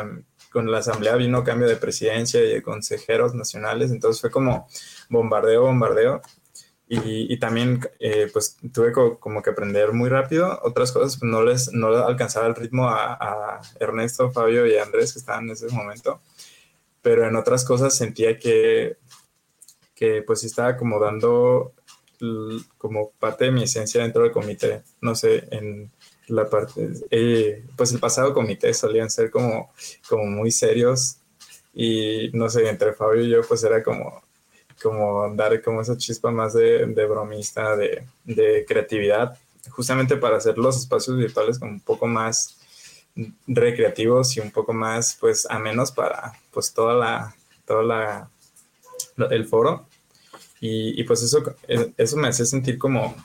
con 0.51 0.71
la 0.71 0.79
asamblea 0.79 1.15
vino 1.15 1.43
cambio 1.43 1.67
de 1.67 1.77
presidencia 1.77 2.39
y 2.43 2.47
de 2.47 2.61
consejeros 2.61 3.33
nacionales, 3.33 3.91
entonces 3.91 4.21
fue 4.21 4.29
como 4.29 4.67
bombardeo, 5.09 5.63
bombardeo. 5.63 6.21
Y, 6.87 7.33
y 7.33 7.39
también 7.39 7.79
eh, 7.99 8.29
pues 8.31 8.57
tuve 8.73 8.91
como 8.91 9.41
que 9.41 9.49
aprender 9.49 9.93
muy 9.93 10.09
rápido, 10.09 10.59
otras 10.63 10.91
cosas 10.91 11.23
no 11.23 11.41
les 11.41 11.71
no 11.71 11.87
alcanzaba 11.87 12.45
el 12.47 12.55
ritmo 12.55 12.89
a, 12.89 13.13
a, 13.13 13.61
Ernesto, 13.79 14.31
Fabio 14.31 14.67
y 14.67 14.77
Andrés 14.77 15.13
que 15.13 15.19
estaban 15.19 15.45
en 15.45 15.51
ese 15.51 15.69
momento, 15.69 16.21
pero 17.01 17.25
en 17.25 17.35
otras 17.37 17.63
cosas 17.65 17.95
sentía 17.95 18.37
que, 18.37 18.97
que 19.95 20.21
pues 20.23 20.43
estaba 20.43 20.75
como 20.75 20.99
dando 20.99 21.73
como 22.77 23.11
parte 23.11 23.45
de 23.45 23.51
mi 23.51 23.63
esencia 23.63 24.01
dentro 24.01 24.23
del 24.23 24.31
comité, 24.31 24.83
no 25.01 25.15
sé, 25.15 25.47
en 25.51 25.91
la 26.27 26.49
parte, 26.49 26.89
eh, 27.11 27.65
pues 27.75 27.91
el 27.91 27.99
pasado 27.99 28.33
comité 28.33 28.73
solían 28.73 29.09
ser 29.09 29.29
como, 29.29 29.71
como 30.07 30.25
muy 30.25 30.51
serios. 30.51 31.17
Y 31.73 32.29
no 32.33 32.49
sé, 32.49 32.69
entre 32.69 32.93
Fabio 32.93 33.23
y 33.23 33.29
yo 33.29 33.41
pues 33.47 33.63
era 33.63 33.83
como, 33.83 34.22
como 34.81 35.33
dar 35.36 35.62
como 35.62 35.81
esa 35.81 35.97
chispa 35.97 36.31
más 36.31 36.53
de, 36.53 36.86
de 36.86 37.05
bromista, 37.05 37.75
de, 37.75 38.05
de, 38.23 38.65
creatividad, 38.67 39.38
justamente 39.69 40.17
para 40.17 40.38
hacer 40.38 40.57
los 40.57 40.77
espacios 40.77 41.17
virtuales 41.17 41.59
como 41.59 41.71
un 41.71 41.79
poco 41.79 42.07
más 42.07 42.57
recreativos 43.47 44.36
y 44.36 44.39
un 44.39 44.51
poco 44.51 44.73
más 44.73 45.17
pues 45.19 45.45
amenos 45.49 45.91
para 45.91 46.33
pues 46.51 46.73
toda 46.73 46.95
la, 46.95 47.36
toda 47.65 47.83
la, 47.83 48.29
el 49.29 49.45
foro. 49.45 49.88
Y, 50.59 50.99
y 50.99 51.03
pues 51.03 51.21
eso, 51.21 51.43
eso 51.97 52.17
me 52.17 52.29
hace 52.29 52.45
sentir 52.45 52.77
como, 52.77 53.15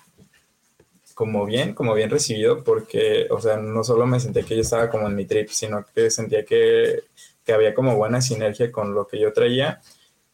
como 1.15 1.47
bien, 1.47 1.73
como 1.73 1.95
bien 1.95 2.11
recibido, 2.11 2.65
porque, 2.65 3.29
o 3.31 3.41
sea, 3.41 3.57
no 3.57 3.85
solo 3.85 4.07
me 4.07 4.19
sentía 4.19 4.43
que 4.43 4.57
yo 4.57 4.63
estaba 4.63 4.91
como 4.91 5.07
en 5.07 5.15
mi 5.15 5.25
trip, 5.25 5.49
sino 5.51 5.85
que 5.95 6.11
sentía 6.11 6.45
que, 6.45 7.05
que 7.45 7.53
había 7.53 7.75
como 7.75 7.97
buena 7.97 8.21
sinergia 8.21 8.73
con 8.73 8.93
lo 8.93 9.07
que 9.07 9.21
yo 9.21 9.33
traía 9.33 9.81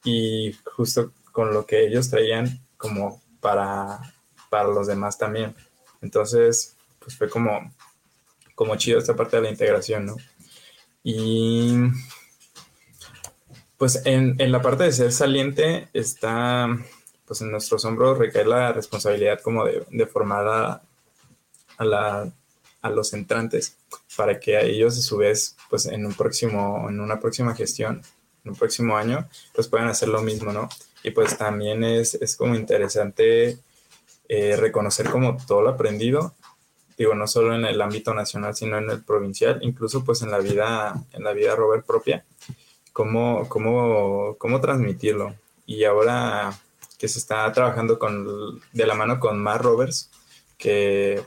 y 0.05 0.53
justo 0.77 1.13
con 1.33 1.53
lo 1.53 1.67
que 1.67 1.85
ellos 1.87 2.11
traían 2.11 2.61
como 2.77 3.21
para, 3.41 4.15
para 4.51 4.69
los 4.69 4.87
demás 4.87 5.19
también. 5.19 5.55
Entonces, 6.01 6.77
pues 7.01 7.17
fue 7.17 7.29
como, 7.29 7.75
como 8.55 8.77
chido 8.77 8.99
esta 8.99 9.17
parte 9.17 9.37
de 9.37 9.43
la 9.43 9.51
integración, 9.51 10.07
¿no? 10.07 10.17
Y 11.03 11.77
pues 13.77 14.01
en, 14.07 14.37
en 14.39 14.53
la 14.53 14.63
parte 14.63 14.85
de 14.85 14.93
ser 14.93 15.13
saliente 15.13 15.89
está 15.93 16.69
pues 17.27 17.41
en 17.41 17.51
nuestros 17.51 17.85
hombros 17.85 18.19
recae 18.19 18.45
la 18.45 18.73
responsabilidad 18.73 19.41
como 19.41 19.65
de, 19.65 19.85
de 19.91 20.07
formar 20.07 20.47
a, 20.47 20.83
a, 21.79 21.85
la, 21.85 22.33
a, 22.83 22.91
los 22.91 23.13
entrantes 23.15 23.77
para 24.17 24.39
que 24.39 24.61
ellos 24.61 24.99
a 24.99 25.03
su 25.03 25.17
vez, 25.17 25.57
pues 25.71 25.87
en 25.87 26.05
un 26.05 26.15
próximo, 26.15 26.87
en 26.89 27.01
una 27.01 27.21
próxima 27.21 27.55
gestión, 27.55 28.03
en 28.45 28.51
un 28.51 28.57
próximo 28.57 28.97
año, 28.97 29.29
pues 29.55 29.69
puedan 29.69 29.89
hacer 29.89 30.09
lo 30.09 30.23
mismo, 30.23 30.53
¿no? 30.53 30.69
Y 31.03 31.11
pues 31.11 31.37
también 31.37 31.85
es, 31.85 32.15
es 32.15 32.37
como 32.37 32.55
interesante 32.55 33.59
eh, 34.29 34.57
reconocer 34.57 35.11
como 35.11 35.37
todo 35.47 35.63
lo 35.63 35.71
aprendido, 35.71 36.35
digo, 36.97 37.15
no 37.15 37.27
solo 37.27 37.55
en 37.55 37.65
el 37.65 37.81
ámbito 37.81 38.15
nacional, 38.15 38.55
sino 38.55 38.79
en 38.79 38.91
el 38.91 39.03
provincial, 39.03 39.59
incluso 39.63 40.05
pues 40.05 40.23
en 40.23 40.31
la 40.31 40.39
vida, 40.39 40.95
en 41.13 41.25
la 41.25 41.33
vida 41.33 41.57
Robert 41.57 41.85
propia, 41.85 42.25
cómo, 42.93 43.49
cómo, 43.49 44.37
cómo 44.39 44.61
transmitirlo. 44.61 45.35
Y 45.67 45.85
ahora 45.85 46.59
que 46.99 47.09
se 47.09 47.19
está 47.19 47.51
trabajando 47.53 47.99
con, 47.99 48.61
de 48.73 48.87
la 48.87 48.95
mano 48.95 49.19
con 49.21 49.39
más 49.39 49.61
rovers 49.61 50.11
que, 50.57 51.23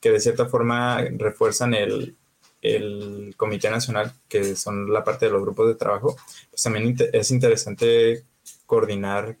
que 0.00 0.10
de 0.10 0.20
cierta 0.20 0.46
forma 0.46 1.04
refuerzan 1.16 1.74
el, 1.74 2.16
el, 2.62 3.34
Comité 3.36 3.70
Nacional, 3.70 4.12
que 4.28 4.56
son 4.56 4.92
la 4.92 5.04
parte 5.04 5.26
de 5.26 5.32
los 5.32 5.42
grupos 5.42 5.68
de 5.68 5.74
trabajo, 5.74 6.16
pues 6.50 6.62
también 6.62 6.96
es 7.12 7.30
interesante 7.30 8.24
coordinar 8.66 9.36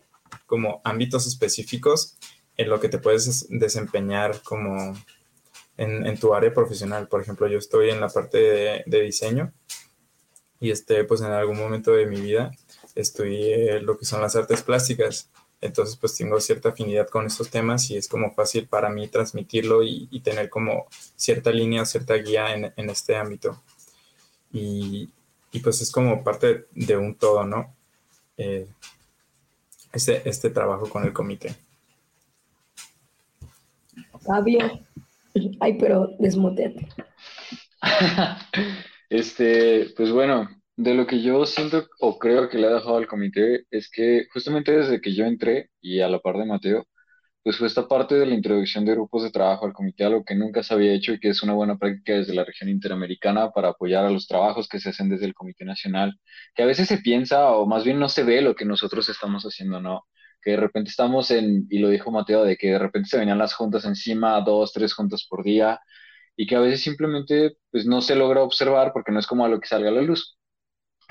como 0.46 0.80
ámbitos 0.84 1.26
específicos 1.26 2.18
en 2.56 2.68
lo 2.68 2.80
que 2.80 2.88
te 2.88 2.98
puedes 2.98 3.46
desempeñar 3.48 4.42
como 4.42 4.94
en, 5.76 6.06
en 6.06 6.18
tu 6.18 6.34
área 6.34 6.52
profesional. 6.52 7.08
Por 7.08 7.22
ejemplo, 7.22 7.46
yo 7.46 7.58
estoy 7.58 7.90
en 7.90 8.00
la 8.00 8.08
parte 8.08 8.84
de, 8.86 9.02
diseño 9.02 9.52
y 10.60 10.70
este, 10.70 11.04
pues 11.04 11.20
en 11.20 11.28
algún 11.28 11.58
momento 11.58 11.92
de 11.92 12.06
mi 12.06 12.20
vida 12.20 12.50
estudié 12.94 13.80
lo 13.80 13.96
que 13.96 14.04
son 14.04 14.20
las 14.20 14.36
artes 14.36 14.62
plásticas 14.62 15.30
entonces, 15.62 15.96
pues 15.96 16.16
tengo 16.16 16.40
cierta 16.40 16.70
afinidad 16.70 17.08
con 17.08 17.24
estos 17.24 17.48
temas 17.48 17.88
y 17.90 17.96
es 17.96 18.08
como 18.08 18.34
fácil 18.34 18.66
para 18.66 18.90
mí 18.90 19.06
transmitirlo 19.06 19.84
y, 19.84 20.08
y 20.10 20.20
tener 20.20 20.50
como 20.50 20.86
cierta 21.16 21.50
línea 21.52 21.82
o 21.82 21.86
cierta 21.86 22.14
guía 22.14 22.54
en, 22.54 22.72
en, 22.76 22.90
este 22.90 23.16
ámbito. 23.16 23.62
y, 24.52 25.08
pues 25.62 25.80
es 25.80 25.92
como 25.92 26.24
parte 26.24 26.66
de 26.72 26.96
un 26.96 27.14
todo, 27.14 27.44
¿no? 27.44 27.74
Eh, 28.36 28.66
este, 29.92 30.28
este 30.28 30.50
trabajo 30.50 30.88
con 30.88 31.04
el 31.04 31.12
comité. 31.12 31.54
Fabio, 34.26 34.80
ay, 35.60 35.78
pero 35.78 36.10
desmutete. 36.18 36.88
este, 39.10 39.92
pues 39.96 40.10
bueno, 40.10 40.48
de 40.76 40.94
lo 40.94 41.06
que 41.06 41.22
yo 41.22 41.44
siento 41.46 41.86
o 42.00 42.18
creo 42.18 42.48
que 42.48 42.58
le 42.58 42.66
ha 42.66 42.70
dejado 42.74 42.96
al 42.96 43.06
comité 43.06 43.64
es 43.70 43.90
que 43.90 44.26
justamente 44.32 44.72
desde 44.72 45.00
que 45.00 45.14
yo 45.14 45.24
entré 45.26 45.70
y 45.80 46.00
a 46.00 46.08
la 46.08 46.20
par 46.20 46.36
de 46.38 46.46
Mateo, 46.46 46.86
pues 47.42 47.58
fue 47.58 47.66
esta 47.68 47.88
parte 47.88 48.14
de 48.16 48.26
la 48.26 48.34
introducción 48.34 48.84
de 48.86 48.92
grupos 48.94 49.22
de 49.24 49.30
trabajo 49.32 49.66
al 49.66 49.72
comité, 49.74 50.04
algo 50.04 50.24
que 50.24 50.34
nunca 50.36 50.62
se 50.62 50.74
había 50.74 50.92
hecho 50.94 51.12
y 51.14 51.20
que 51.20 51.30
es 51.30 51.42
una 51.42 51.54
buena 51.54 51.78
práctica 51.78 52.14
desde 52.14 52.34
la 52.34 52.44
región 52.44 52.70
interamericana 52.70 53.50
para 53.52 53.70
apoyar 53.70 54.04
a 54.06 54.10
los 54.10 54.26
trabajos 54.28 54.68
que 54.68 54.80
se 54.80 54.90
hacen 54.90 55.08
desde 55.10 55.26
el 55.26 55.34
Comité 55.34 55.64
Nacional, 55.64 56.18
que 56.54 56.62
a 56.62 56.66
veces 56.66 56.88
se 56.88 56.98
piensa 56.98 57.50
o 57.52 57.66
más 57.66 57.84
bien 57.84 57.98
no 58.00 58.08
se 58.08 58.24
ve 58.24 58.42
lo 58.42 58.54
que 58.54 58.64
nosotros 58.66 59.08
estamos 59.08 59.44
haciendo, 59.44 59.80
¿no? 59.80 60.06
Que 60.42 60.52
de 60.52 60.58
repente 60.58 60.90
estamos 60.90 61.30
en, 61.32 61.66
y 61.70 61.78
lo 61.80 61.88
dijo 61.90 62.10
Mateo, 62.12 62.44
de 62.44 62.56
que 62.56 62.68
de 62.72 62.78
repente 62.78 63.08
se 63.10 63.18
venían 63.18 63.38
las 63.38 63.54
juntas 63.54 63.84
encima, 63.86 64.40
dos, 64.42 64.72
tres 64.72 64.94
juntas 64.94 65.26
por 65.28 65.44
día, 65.44 65.80
y 66.36 66.46
que 66.46 66.56
a 66.56 66.60
veces 66.60 66.82
simplemente 66.82 67.56
pues 67.70 67.86
no 67.86 68.02
se 68.02 68.16
logra 68.16 68.42
observar 68.42 68.92
porque 68.92 69.12
no 69.12 69.20
es 69.20 69.26
como 69.26 69.44
a 69.44 69.48
lo 69.48 69.60
que 69.60 69.68
salga 69.68 69.90
a 69.90 69.92
la 69.92 70.02
luz. 70.02 70.38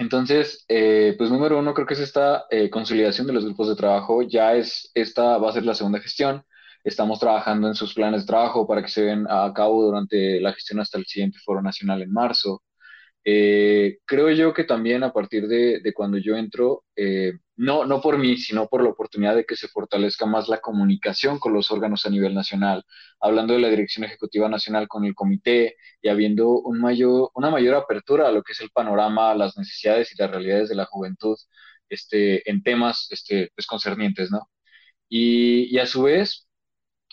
Entonces, 0.02 0.66
eh, 0.68 1.14
pues 1.16 1.30
número 1.30 1.60
uno, 1.60 1.76
creo 1.76 1.86
que 1.86 1.94
es 1.94 2.00
esta 2.00 2.46
eh, 2.50 2.72
consolidación 2.72 3.28
de 3.28 3.34
los 3.34 3.46
grupos 3.46 3.68
de 3.70 3.76
trabajo. 3.76 4.24
Ya 4.24 4.56
es, 4.56 4.90
esta 4.96 5.38
va 5.38 5.52
a 5.52 5.54
ser 5.54 5.64
la 5.64 5.76
segunda 5.76 6.00
gestión. 6.00 6.44
Estamos 6.84 7.20
trabajando 7.20 7.68
en 7.68 7.76
sus 7.76 7.94
planes 7.94 8.22
de 8.22 8.28
trabajo 8.28 8.66
para 8.66 8.82
que 8.82 8.88
se 8.90 9.04
den 9.04 9.28
a 9.30 9.54
cabo 9.54 9.84
durante 9.84 10.42
la 10.42 10.54
gestión 10.54 10.80
hasta 10.80 10.98
el 10.98 11.06
siguiente 11.06 11.38
foro 11.46 11.62
nacional 11.62 12.02
en 12.02 12.12
marzo. 12.12 12.64
Eh, 13.24 14.00
creo 14.06 14.32
yo 14.32 14.54
que 14.54 14.64
también 14.64 15.04
a 15.04 15.14
partir 15.14 15.48
de, 15.48 15.80
de 15.82 15.94
cuando 15.94 16.18
yo 16.18 16.36
entro, 16.36 16.84
eh, 16.96 17.34
no, 17.56 17.86
no 17.86 18.02
por 18.02 18.18
mí, 18.18 18.38
sino 18.38 18.68
por 18.68 18.84
la 18.84 18.90
oportunidad 18.90 19.36
de 19.36 19.46
que 19.46 19.56
se 19.56 19.68
fortalezca 19.68 20.26
más 20.26 20.48
la 20.50 20.60
comunicación 20.60 21.38
con 21.40 21.54
los 21.54 21.70
órganos 21.72 22.06
a 22.06 22.10
nivel 22.10 22.34
nacional, 22.34 22.84
hablando 23.20 23.54
de 23.54 23.60
la 23.60 23.70
Dirección 23.70 24.06
Ejecutiva 24.06 24.50
Nacional 24.50 24.88
con 24.88 25.06
el 25.06 25.14
comité 25.16 25.76
y 26.02 26.10
habiendo 26.10 26.50
un 26.50 26.82
mayor, 26.82 27.30
una 27.36 27.52
mayor 27.52 27.76
apertura 27.76 28.28
a 28.28 28.32
lo 28.32 28.42
que 28.44 28.54
es 28.54 28.62
el 28.62 28.72
panorama, 28.72 29.36
las 29.36 29.56
necesidades 29.58 30.12
y 30.14 30.18
las 30.22 30.32
realidades 30.32 30.70
de 30.70 30.76
la 30.76 30.86
juventud 30.86 31.38
este, 31.90 32.50
en 32.50 32.64
temas 32.64 33.08
este, 33.12 33.52
pues, 33.56 33.68
concernientes, 33.68 34.32
¿no? 34.32 34.50
Y, 35.10 35.76
y 35.76 35.80
a 35.80 35.86
su 35.88 36.04
vez, 36.04 36.48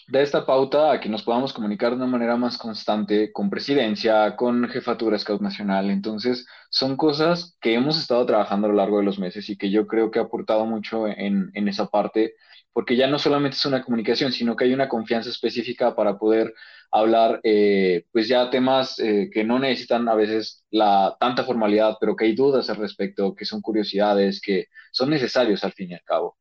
da 0.08 0.20
esta 0.22 0.46
pauta 0.46 0.90
a 0.92 1.00
que 1.00 1.08
nos 1.08 1.22
podamos 1.22 1.52
comunicar 1.52 1.90
de 1.90 1.96
una 1.96 2.06
manera 2.06 2.36
más 2.36 2.56
constante 2.58 3.30
con 3.32 3.50
presidencia, 3.50 4.36
con 4.36 4.68
jefatura 4.68 5.18
Scout 5.18 5.42
Nacional. 5.42 5.90
Entonces, 5.90 6.46
son 6.70 6.96
cosas 6.96 7.56
que 7.60 7.74
hemos 7.74 7.98
estado 7.98 8.24
trabajando 8.26 8.66
a 8.66 8.70
lo 8.70 8.76
largo 8.76 8.98
de 8.98 9.04
los 9.04 9.18
meses 9.18 9.48
y 9.50 9.58
que 9.58 9.70
yo 9.70 9.86
creo 9.86 10.10
que 10.10 10.18
ha 10.18 10.22
aportado 10.22 10.64
mucho 10.66 11.06
en, 11.06 11.50
en 11.54 11.68
esa 11.68 11.86
parte, 11.88 12.34
porque 12.72 12.96
ya 12.96 13.06
no 13.06 13.18
solamente 13.18 13.56
es 13.56 13.66
una 13.66 13.84
comunicación, 13.84 14.32
sino 14.32 14.56
que 14.56 14.64
hay 14.64 14.72
una 14.72 14.88
confianza 14.88 15.28
específica 15.30 15.94
para 15.94 16.18
poder 16.18 16.54
hablar, 16.90 17.40
eh, 17.42 18.04
pues 18.12 18.28
ya 18.28 18.50
temas 18.50 18.98
eh, 19.00 19.28
que 19.32 19.44
no 19.44 19.58
necesitan 19.58 20.08
a 20.08 20.14
veces 20.14 20.64
la 20.70 21.16
tanta 21.20 21.44
formalidad, 21.44 21.96
pero 22.00 22.16
que 22.16 22.24
hay 22.26 22.34
dudas 22.34 22.70
al 22.70 22.76
respecto, 22.76 23.34
que 23.34 23.44
son 23.44 23.60
curiosidades, 23.60 24.40
que 24.40 24.66
son 24.92 25.10
necesarios 25.10 25.64
al 25.64 25.72
fin 25.72 25.90
y 25.90 25.94
al 25.94 26.02
cabo. 26.04 26.36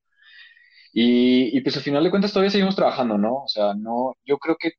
Y, 1.00 1.62
pues 1.62 1.78
al 1.78 1.84
final 1.84 2.04
de 2.04 2.10
cuentas 2.10 2.34
todavía 2.34 2.50
seguimos 2.50 2.76
trabajando, 2.76 3.18
¿no? 3.20 3.44
O 3.44 3.48
sea, 3.48 3.74
no, 3.76 4.16
yo 4.26 4.38
creo 4.40 4.56
que 4.60 4.72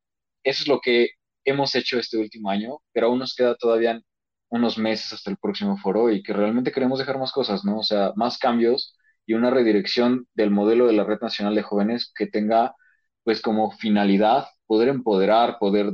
eso 0.42 0.62
es 0.62 0.68
lo 0.68 0.80
que 0.80 1.10
hemos 1.44 1.74
hecho 1.76 1.98
este 1.98 2.18
último 2.18 2.50
año, 2.50 2.78
pero 2.92 3.06
aún 3.06 3.20
nos 3.20 3.34
queda 3.36 3.54
todavía 3.56 4.00
unos 4.48 4.78
meses 4.78 5.12
hasta 5.12 5.30
el 5.30 5.36
próximo 5.38 5.76
foro 5.78 6.10
y 6.10 6.22
que 6.22 6.32
realmente 6.32 6.72
queremos 6.72 6.98
dejar 6.98 7.18
más 7.18 7.30
cosas, 7.32 7.64
¿no? 7.64 7.78
O 7.78 7.82
sea, 7.84 8.12
más 8.16 8.36
cambios 8.38 8.96
y 9.26 9.34
una 9.34 9.50
redirección 9.50 10.26
del 10.34 10.50
modelo 10.50 10.86
de 10.88 10.94
la 10.94 11.04
Red 11.04 11.20
Nacional 11.20 11.54
de 11.54 11.62
Jóvenes 11.62 12.12
que 12.16 12.26
tenga, 12.26 12.74
pues, 13.22 13.40
como 13.40 13.70
finalidad 13.72 14.48
poder 14.66 14.88
empoderar, 14.88 15.58
poder 15.60 15.92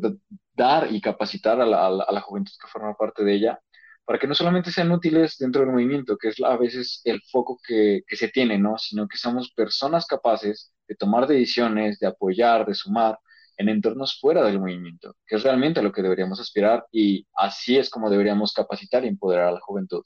dar 0.55 0.91
y 0.93 1.01
capacitar 1.03 1.61
a 1.61 1.67
la, 1.67 1.87
a 1.87 2.13
la 2.13 2.21
juventud 2.23 2.53
que 2.61 2.69
forma 2.69 2.95
parte 2.95 3.25
de 3.25 3.35
ella 3.35 3.61
para 4.05 4.19
que 4.19 4.27
no 4.27 4.35
solamente 4.35 4.71
sean 4.71 4.93
útiles 4.93 5.37
dentro 5.39 5.63
del 5.63 5.73
movimiento, 5.73 6.17
que 6.19 6.29
es 6.29 6.37
a 6.43 6.57
veces 6.57 7.01
el 7.05 7.23
foco 7.31 7.59
que, 7.67 8.03
se 8.11 8.29
tiene, 8.29 8.59
¿no? 8.59 8.77
Sino 8.79 9.09
que 9.09 9.17
somos 9.17 9.53
personas 9.53 10.07
capaces 10.07 10.73
de 10.87 10.95
tomar 10.95 11.27
decisiones, 11.27 11.99
de 11.99 12.07
apoyar, 12.07 12.67
de 12.67 12.75
sumar 12.75 13.19
en 13.57 13.69
entornos 13.69 14.19
fuera 14.21 14.45
del 14.45 14.61
movimiento, 14.61 15.17
que 15.27 15.37
es 15.37 15.43
realmente 15.43 15.81
lo 15.83 15.93
que 15.93 16.03
deberíamos 16.03 16.41
aspirar 16.41 16.87
y 16.93 17.27
así 17.37 17.79
es 17.79 17.89
como 17.89 18.11
deberíamos 18.11 18.53
capacitar 18.53 19.05
y 19.05 19.09
empoderar 19.09 19.49
a 19.49 19.53
la 19.53 19.61
juventud. 19.61 20.03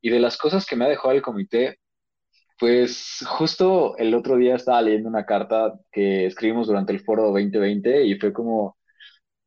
Y 0.00 0.10
de 0.10 0.20
las 0.20 0.36
cosas 0.38 0.66
que 0.66 0.76
me 0.76 0.86
ha 0.86 0.88
dejado 0.88 1.12
el 1.12 1.22
comité, 1.22 1.78
pues 2.58 3.24
justo 3.26 3.96
el 3.98 4.14
otro 4.14 4.36
día 4.36 4.56
estaba 4.56 4.82
leyendo 4.82 5.08
una 5.08 5.26
carta 5.26 5.74
que 5.90 6.26
escribimos 6.26 6.66
durante 6.68 6.92
el 6.92 7.00
foro 7.00 7.24
2020 7.24 8.04
y 8.04 8.18
fue 8.18 8.32
como 8.32 8.76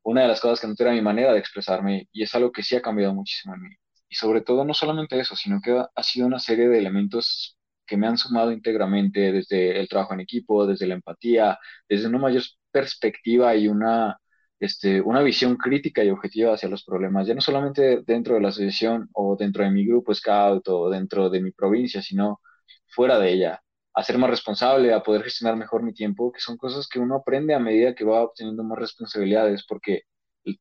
una 0.05 0.21
de 0.23 0.27
las 0.29 0.39
cosas 0.41 0.61
que 0.61 0.67
no 0.67 0.75
era 0.79 0.93
mi 0.93 1.01
manera 1.01 1.33
de 1.33 1.39
expresarme 1.39 2.07
y 2.13 2.23
es 2.23 2.35
algo 2.35 2.51
que 2.51 2.63
sí 2.63 2.75
ha 2.75 2.81
cambiado 2.81 3.13
muchísimo 3.13 3.55
en 3.55 3.61
mí. 3.63 3.69
Y 4.09 4.15
sobre 4.15 4.41
todo, 4.41 4.63
no 4.65 4.73
solamente 4.73 5.19
eso, 5.19 5.35
sino 5.35 5.59
que 5.61 5.83
ha 5.95 6.03
sido 6.03 6.27
una 6.27 6.39
serie 6.39 6.69
de 6.69 6.77
elementos 6.77 7.57
que 7.85 7.97
me 7.97 8.07
han 8.07 8.17
sumado 8.17 8.51
íntegramente 8.51 9.31
desde 9.31 9.79
el 9.79 9.87
trabajo 9.89 10.13
en 10.13 10.21
equipo, 10.21 10.67
desde 10.67 10.87
la 10.87 10.95
empatía, 10.95 11.57
desde 11.89 12.07
una 12.07 12.19
mayor 12.19 12.43
perspectiva 12.71 13.55
y 13.55 13.67
una, 13.67 14.19
este, 14.59 15.01
una 15.01 15.21
visión 15.23 15.57
crítica 15.57 16.03
y 16.03 16.09
objetiva 16.09 16.53
hacia 16.53 16.69
los 16.69 16.83
problemas, 16.83 17.27
ya 17.27 17.33
no 17.35 17.41
solamente 17.41 18.01
dentro 18.05 18.35
de 18.35 18.41
la 18.41 18.49
asociación 18.49 19.09
o 19.13 19.35
dentro 19.37 19.63
de 19.63 19.71
mi 19.71 19.85
grupo 19.85 20.13
Scout 20.13 20.67
o 20.69 20.89
dentro 20.89 21.29
de 21.29 21.41
mi 21.41 21.51
provincia, 21.51 22.01
sino 22.01 22.41
fuera 22.87 23.19
de 23.19 23.31
ella 23.33 23.61
a 23.95 24.03
ser 24.03 24.17
más 24.17 24.29
responsable, 24.29 24.93
a 24.93 25.03
poder 25.03 25.23
gestionar 25.23 25.55
mejor 25.55 25.83
mi 25.83 25.93
tiempo, 25.93 26.31
que 26.31 26.41
son 26.41 26.57
cosas 26.57 26.87
que 26.87 26.99
uno 26.99 27.15
aprende 27.15 27.53
a 27.53 27.59
medida 27.59 27.95
que 27.95 28.03
va 28.03 28.23
obteniendo 28.23 28.63
más 28.63 28.77
responsabilidades, 28.77 29.65
porque 29.67 30.03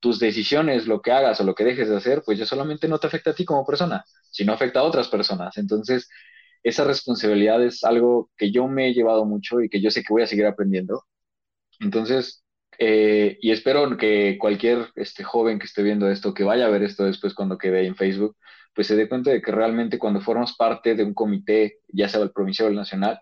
tus 0.01 0.18
decisiones, 0.18 0.87
lo 0.87 1.03
que 1.03 1.12
hagas 1.12 1.40
o 1.40 1.44
lo 1.44 1.55
que 1.55 1.64
dejes 1.64 1.88
de 1.88 1.97
hacer, 1.97 2.23
pues 2.25 2.38
ya 2.38 2.47
solamente 2.47 2.88
no 2.88 2.99
te 2.99 3.07
afecta 3.09 3.31
a 3.31 3.35
ti 3.35 3.44
como 3.44 3.66
persona, 3.66 4.05
sino 4.31 4.53
afecta 4.53 4.81
a 4.81 4.85
otras 4.85 5.09
personas. 5.09 5.59
Entonces, 5.59 6.09
esa 6.62 6.85
responsabilidad 6.85 7.62
es 7.62 7.85
algo 7.85 8.31
que 8.37 8.51
yo 8.51 8.68
me 8.68 8.88
he 8.88 8.94
llevado 8.94 9.25
mucho 9.27 9.61
y 9.61 9.68
que 9.68 9.81
yo 9.81 9.90
sé 9.90 10.03
que 10.03 10.12
voy 10.12 10.23
a 10.23 10.27
seguir 10.27 10.47
aprendiendo. 10.47 11.05
Entonces, 11.81 12.44
eh, 12.79 13.38
y 13.40 13.53
espero 13.53 13.97
que 13.97 14.38
cualquier 14.38 14.88
este, 14.97 15.25
joven 15.25 15.59
que 15.59 15.66
esté 15.66 15.83
viendo 15.83 16.09
esto, 16.11 16.35
que 16.35 16.44
vaya 16.44 16.66
a 16.66 16.70
ver 16.70 16.83
esto 16.83 17.05
después 17.05 17.35
cuando 17.35 17.59
quede 17.59 17.87
en 17.87 17.97
Facebook, 17.97 18.37
pues 18.74 18.87
se 18.88 18.96
dé 18.96 19.08
cuenta 19.08 19.30
de 19.30 19.42
que 19.42 19.52
realmente 19.52 19.98
cuando 19.98 20.20
formas 20.20 20.54
parte 20.56 20.94
de 20.94 21.04
un 21.04 21.14
comité, 21.14 21.80
ya 21.88 22.08
sea 22.08 22.22
el 22.22 22.32
provincial 22.32 22.68
o 22.68 22.70
el 22.70 22.76
nacional, 22.76 23.20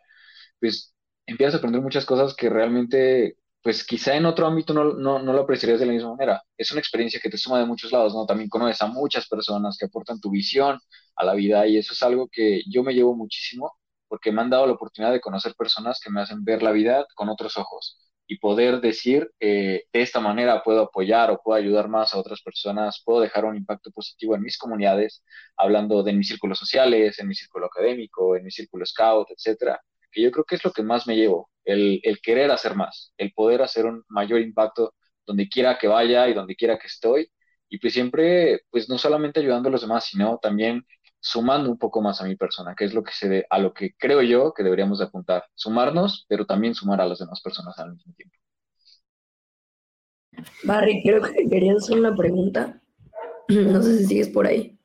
pues 0.60 0.94
empiezas 1.26 1.54
a 1.54 1.58
aprender 1.58 1.82
muchas 1.82 2.04
cosas 2.06 2.34
que 2.34 2.50
realmente, 2.50 3.38
pues 3.62 3.84
quizá 3.86 4.16
en 4.16 4.26
otro 4.26 4.46
ámbito 4.46 4.74
no, 4.74 4.94
no, 4.94 5.20
no, 5.22 5.32
lo 5.32 5.42
apreciarías 5.42 5.80
de 5.80 5.86
la 5.86 5.92
misma 5.92 6.12
manera. 6.12 6.42
Es 6.56 6.70
una 6.72 6.80
experiencia 6.80 7.20
que 7.22 7.30
te 7.30 7.38
suma 7.38 7.58
de 7.58 7.66
muchos 7.66 7.92
lados, 7.92 8.14
¿no? 8.14 8.26
También 8.26 8.48
conoces 8.50 8.82
a 8.82 8.86
muchas 8.88 9.28
personas 9.28 9.76
que 9.78 9.86
aportan 9.86 10.20
tu 10.20 10.30
visión 10.30 10.78
a 11.16 11.24
la 11.24 11.34
vida 11.34 11.66
y 11.66 11.78
eso 11.78 11.92
es 11.94 12.02
algo 12.02 12.28
que 12.30 12.62
yo 12.70 12.82
me 12.82 12.94
llevo 12.94 13.14
muchísimo 13.16 13.72
porque 14.08 14.32
me 14.32 14.42
han 14.42 14.50
dado 14.50 14.66
la 14.66 14.72
oportunidad 14.74 15.12
de 15.12 15.20
conocer 15.20 15.54
personas 15.56 16.00
que 16.02 16.10
me 16.10 16.20
hacen 16.20 16.44
ver 16.44 16.62
la 16.62 16.72
vida 16.72 17.06
con 17.14 17.28
otros 17.28 17.56
ojos 17.56 17.98
y 18.32 18.38
poder 18.38 18.80
decir 18.80 19.30
eh, 19.40 19.84
de 19.92 20.00
esta 20.00 20.18
manera 20.18 20.62
puedo 20.62 20.80
apoyar 20.84 21.30
o 21.30 21.40
puedo 21.42 21.58
ayudar 21.58 21.88
más 21.88 22.14
a 22.14 22.18
otras 22.18 22.40
personas, 22.40 23.02
puedo 23.04 23.20
dejar 23.20 23.44
un 23.44 23.56
impacto 23.56 23.90
positivo 23.90 24.34
en 24.34 24.40
mis 24.40 24.56
comunidades, 24.56 25.22
hablando 25.54 26.02
de 26.02 26.14
mis 26.14 26.28
círculos 26.28 26.58
sociales, 26.58 27.18
en 27.18 27.28
mi 27.28 27.34
círculo 27.34 27.66
académico, 27.66 28.34
en 28.34 28.44
mi 28.44 28.50
círculo 28.50 28.86
scout, 28.86 29.28
etcétera, 29.30 29.82
que 30.10 30.22
yo 30.22 30.30
creo 30.30 30.44
que 30.46 30.54
es 30.54 30.64
lo 30.64 30.72
que 30.72 30.82
más 30.82 31.06
me 31.06 31.14
llevo, 31.14 31.50
el, 31.64 32.00
querer 32.22 32.50
hacer 32.50 32.74
más, 32.74 33.12
el 33.18 33.32
poder 33.34 33.60
hacer 33.60 33.84
un 33.84 34.02
mayor 34.08 34.40
impacto 34.40 34.94
donde 35.26 35.46
quiera 35.50 35.76
que 35.76 35.88
vaya 35.88 36.26
y 36.28 36.32
donde 36.32 36.56
quiera 36.56 36.78
que 36.78 36.86
estoy, 36.86 37.28
y 37.68 37.78
pues 37.78 37.92
siempre, 37.92 38.62
pues 38.70 38.88
no 38.88 38.96
solamente 38.96 39.40
ayudando 39.40 39.68
a 39.68 39.72
los 39.72 39.82
demás, 39.82 40.06
sino 40.06 40.38
también 40.40 40.86
sumando 41.22 41.70
un 41.70 41.78
poco 41.78 42.02
más 42.02 42.20
a 42.20 42.24
mi 42.24 42.34
persona, 42.34 42.74
que 42.74 42.84
es 42.84 42.94
lo 42.94 43.04
que 43.04 43.12
se 43.12 43.28
de, 43.28 43.46
a 43.48 43.58
lo 43.60 43.72
que 43.72 43.94
creo 43.96 44.22
yo 44.22 44.52
que 44.52 44.64
deberíamos 44.64 44.98
de 44.98 45.04
apuntar, 45.04 45.44
sumarnos, 45.54 46.26
pero 46.28 46.44
también 46.44 46.74
sumar 46.74 47.00
a 47.00 47.06
las 47.06 47.20
demás 47.20 47.40
personas 47.40 47.78
al 47.78 47.92
mismo 47.92 48.12
tiempo. 48.14 48.36
Barry, 50.64 51.00
creo 51.04 51.22
que 51.22 51.48
querías 51.48 51.76
hacer 51.76 51.98
una 51.98 52.14
pregunta. 52.16 52.82
No 53.48 53.82
sé 53.82 53.98
si 53.98 54.06
sigues 54.06 54.28
por 54.30 54.46
ahí. 54.46 54.76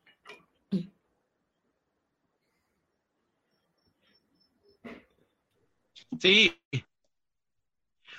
Sí. 6.20 6.52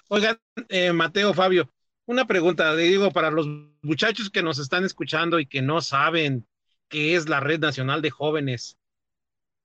Oigan, 0.09 0.39
eh, 0.69 0.91
Mateo, 0.91 1.33
Fabio, 1.33 1.71
una 2.05 2.25
pregunta, 2.25 2.73
le 2.73 2.83
digo, 2.83 3.11
para 3.11 3.31
los 3.31 3.47
muchachos 3.81 4.29
que 4.29 4.41
nos 4.41 4.59
están 4.59 4.83
escuchando 4.83 5.39
y 5.39 5.45
que 5.45 5.61
no 5.61 5.79
saben 5.81 6.47
qué 6.89 7.15
es 7.15 7.29
la 7.29 7.39
Red 7.39 7.59
Nacional 7.59 8.01
de 8.01 8.09
Jóvenes. 8.09 8.77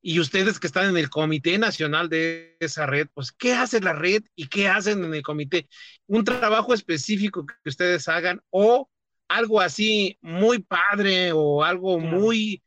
Y 0.01 0.21
ustedes 0.21 0.61
que 0.61 0.67
están 0.67 0.91
en 0.91 0.99
el 0.99 1.09
Comité 1.09 1.57
Nacional 1.59 2.11
de 2.11 2.57
esa 2.61 2.87
red, 2.87 3.09
pues, 3.15 3.33
¿qué 3.33 3.55
hace 3.55 3.81
la 3.81 3.95
red 3.95 4.23
y 4.37 4.49
qué 4.49 4.69
hacen 4.69 5.03
en 5.03 5.15
el 5.15 5.23
comité? 5.23 5.67
Un 6.07 6.25
trabajo 6.25 6.75
específico 6.75 7.47
que 7.47 7.71
ustedes 7.71 8.07
hagan 8.09 8.43
o 8.51 8.91
algo 9.29 9.61
así 9.63 10.19
muy 10.21 10.59
padre 10.59 11.33
o 11.33 11.65
algo 11.65 11.99
muy 11.99 12.63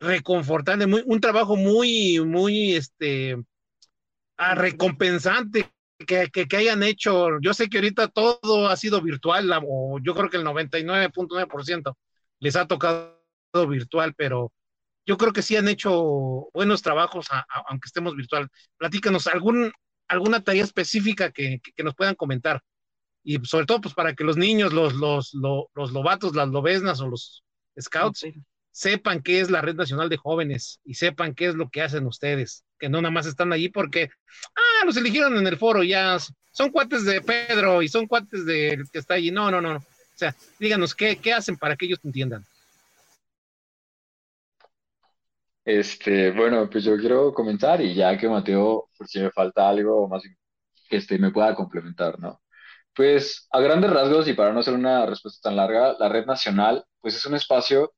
reconfortante, 0.00 0.86
muy, 0.86 1.02
un 1.06 1.20
trabajo 1.20 1.56
muy, 1.56 2.20
muy, 2.20 2.74
este, 2.74 3.42
ah, 4.36 4.54
recompensante 4.54 5.72
que, 6.06 6.28
que, 6.30 6.56
hayan 6.56 6.82
hecho. 6.82 7.40
Yo 7.40 7.54
sé 7.54 7.68
que 7.70 7.78
ahorita 7.78 8.08
todo 8.08 8.68
ha 8.68 8.76
sido 8.76 9.00
virtual, 9.00 9.50
o 9.66 9.98
yo 10.02 10.14
creo 10.14 10.28
que 10.28 10.36
el 10.36 10.44
99.9% 10.44 11.96
les 12.40 12.56
ha 12.56 12.66
tocado 12.66 13.21
virtual, 13.68 14.14
pero 14.16 14.52
yo 15.06 15.16
creo 15.16 15.32
que 15.32 15.42
sí 15.42 15.56
han 15.56 15.68
hecho 15.68 16.48
buenos 16.52 16.82
trabajos, 16.82 17.26
aunque 17.68 17.86
estemos 17.86 18.16
virtual. 18.16 18.48
Platícanos 18.76 19.26
algún, 19.26 19.72
alguna 20.08 20.42
tarea 20.42 20.64
específica 20.64 21.30
que, 21.30 21.60
nos 21.78 21.94
puedan 21.94 22.14
comentar. 22.14 22.62
Y 23.24 23.38
sobre 23.44 23.66
todo, 23.66 23.80
pues 23.80 23.94
para 23.94 24.14
que 24.14 24.24
los 24.24 24.36
niños, 24.36 24.72
los, 24.72 24.94
los, 24.94 25.32
los, 25.34 25.92
lobatos, 25.92 26.34
las 26.34 26.48
lobesnas 26.48 27.00
o 27.00 27.08
los 27.08 27.44
scouts 27.80 28.26
sepan 28.70 29.22
qué 29.22 29.40
es 29.40 29.50
la 29.50 29.60
Red 29.60 29.76
Nacional 29.76 30.08
de 30.08 30.16
Jóvenes 30.16 30.80
y 30.84 30.94
sepan 30.94 31.34
qué 31.34 31.46
es 31.46 31.54
lo 31.54 31.68
que 31.68 31.82
hacen 31.82 32.06
ustedes, 32.06 32.64
que 32.78 32.88
no 32.88 33.02
nada 33.02 33.12
más 33.12 33.26
están 33.26 33.52
allí 33.52 33.68
porque, 33.68 34.10
ah, 34.56 34.84
los 34.86 34.96
eligieron 34.96 35.36
en 35.36 35.46
el 35.46 35.58
foro, 35.58 35.82
ya 35.82 36.18
son 36.52 36.70
cuates 36.70 37.04
de 37.04 37.20
Pedro 37.20 37.82
y 37.82 37.88
son 37.88 38.06
cuates 38.06 38.44
del 38.46 38.88
que 38.90 38.98
está 38.98 39.14
allí. 39.14 39.30
No, 39.30 39.50
no, 39.50 39.60
no. 39.60 39.76
O 39.76 40.18
sea, 40.18 40.34
díganos 40.58 40.94
qué, 40.94 41.16
qué 41.16 41.32
hacen 41.32 41.56
para 41.56 41.76
que 41.76 41.86
ellos 41.86 42.00
entiendan. 42.04 42.44
Este, 45.64 46.32
bueno, 46.32 46.68
pues 46.68 46.84
yo 46.84 46.96
quiero 46.96 47.32
comentar 47.32 47.80
y 47.80 47.94
ya 47.94 48.16
que 48.18 48.28
Mateo, 48.28 48.88
por 48.96 49.06
si 49.08 49.20
me 49.20 49.30
falta 49.30 49.68
algo 49.68 50.08
más 50.08 50.22
que 50.88 50.96
este, 50.96 51.18
me 51.18 51.30
pueda 51.30 51.54
complementar, 51.54 52.18
¿no? 52.20 52.40
Pues 52.94 53.48
a 53.52 53.60
grandes 53.60 53.90
rasgos 53.92 54.28
y 54.28 54.34
para 54.34 54.52
no 54.52 54.60
hacer 54.60 54.74
una 54.74 55.06
respuesta 55.06 55.48
tan 55.48 55.56
larga, 55.56 55.96
la 55.98 56.08
red 56.08 56.26
nacional, 56.26 56.84
pues 57.00 57.16
es 57.16 57.26
un 57.26 57.34
espacio 57.36 57.94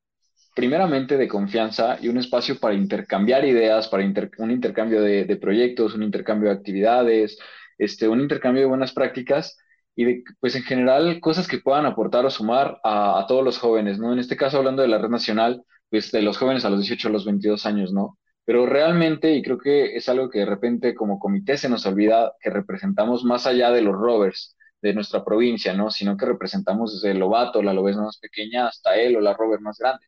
primeramente 0.55 1.17
de 1.17 1.29
confianza 1.29 1.99
y 2.01 2.09
un 2.09 2.19
espacio 2.19 2.59
para 2.61 2.75
intercambiar 2.75 3.45
ideas, 3.45 3.89
para 3.89 4.05
un 4.39 4.51
intercambio 4.51 5.03
de, 5.03 5.37
proyectos, 5.37 5.95
un 5.95 6.05
intercambio 6.05 6.51
de 6.51 6.57
actividades, 6.57 7.39
este, 7.79 8.09
un 8.09 8.21
intercambio 8.21 8.63
de 8.63 8.69
buenas 8.69 8.93
prácticas 8.93 9.57
y 9.97 10.23
pues 10.41 10.55
en 10.57 10.65
general, 10.65 11.21
cosas 11.21 11.49
que 11.49 11.59
puedan 11.59 11.87
aportar 11.87 12.25
o 12.27 12.31
sumar 12.31 12.81
a 12.85 13.25
todos 13.29 13.45
los 13.45 13.59
jóvenes, 13.59 13.99
¿no? 13.99 14.13
En 14.13 14.19
este 14.19 14.37
caso, 14.37 14.59
hablando 14.59 14.83
de 14.83 14.89
la 14.89 14.99
red 14.99 15.09
nacional, 15.09 15.65
pues, 15.95 16.11
de 16.11 16.23
los 16.23 16.39
jóvenes 16.39 16.65
a 16.65 16.71
los 16.71 16.81
18 16.81 17.07
a 17.07 17.13
los 17.13 17.25
22 17.25 17.67
años, 17.67 17.93
¿no? 17.93 18.19
Pero 18.45 18.67
realmente, 18.67 19.33
y 19.33 19.45
creo 19.45 19.59
que 19.59 19.95
es 19.95 20.09
algo 20.09 20.29
que 20.29 20.41
de 20.41 20.47
repente 20.47 20.93
como 20.93 21.21
comité 21.21 21.57
se 21.57 21.69
nos 21.69 21.87
olvida, 21.87 22.33
que 22.41 22.51
representamos 22.51 23.23
más 23.23 23.47
allá 23.47 23.71
de 23.71 23.81
los 23.81 23.95
rovers 23.95 24.57
de 24.83 24.93
nuestra 24.93 25.25
provincia, 25.25 25.73
¿no? 25.73 25.93
Sino 25.93 26.17
que 26.17 26.27
representamos 26.27 26.95
desde 26.95 27.13
el 27.13 27.21
Lobato, 27.21 27.63
la 27.63 27.73
Lobes 27.73 27.97
más 27.97 28.19
pequeña, 28.19 28.67
hasta 28.67 28.97
él 28.97 29.15
o 29.15 29.21
la 29.21 29.35
Rover 29.35 29.61
más 29.61 29.79
grande. 29.79 30.05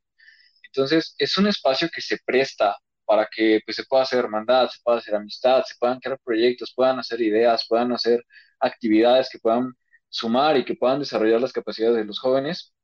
Entonces, 0.64 1.14
es 1.18 1.38
un 1.38 1.46
espacio 1.46 1.88
que 1.94 2.00
se 2.00 2.18
presta 2.26 2.76
para 3.04 3.28
que 3.30 3.60
pues, 3.64 3.76
se 3.76 3.84
pueda 3.84 4.02
hacer 4.02 4.18
hermandad, 4.18 4.68
se 4.68 4.80
pueda 4.82 4.98
hacer 4.98 5.14
amistad, 5.14 5.62
se 5.64 5.76
puedan 5.78 6.00
crear 6.00 6.18
proyectos, 6.24 6.72
puedan 6.74 6.98
hacer 6.98 7.20
ideas, 7.20 7.64
puedan 7.68 7.92
hacer 7.92 8.24
actividades 8.58 9.28
que 9.30 9.38
puedan 9.38 9.72
sumar 10.08 10.56
y 10.56 10.64
que 10.64 10.74
puedan 10.74 10.98
desarrollar 10.98 11.40
las 11.40 11.52
capacidades 11.52 11.96
de 11.98 12.04
los 12.06 12.18
jóvenes 12.18 12.74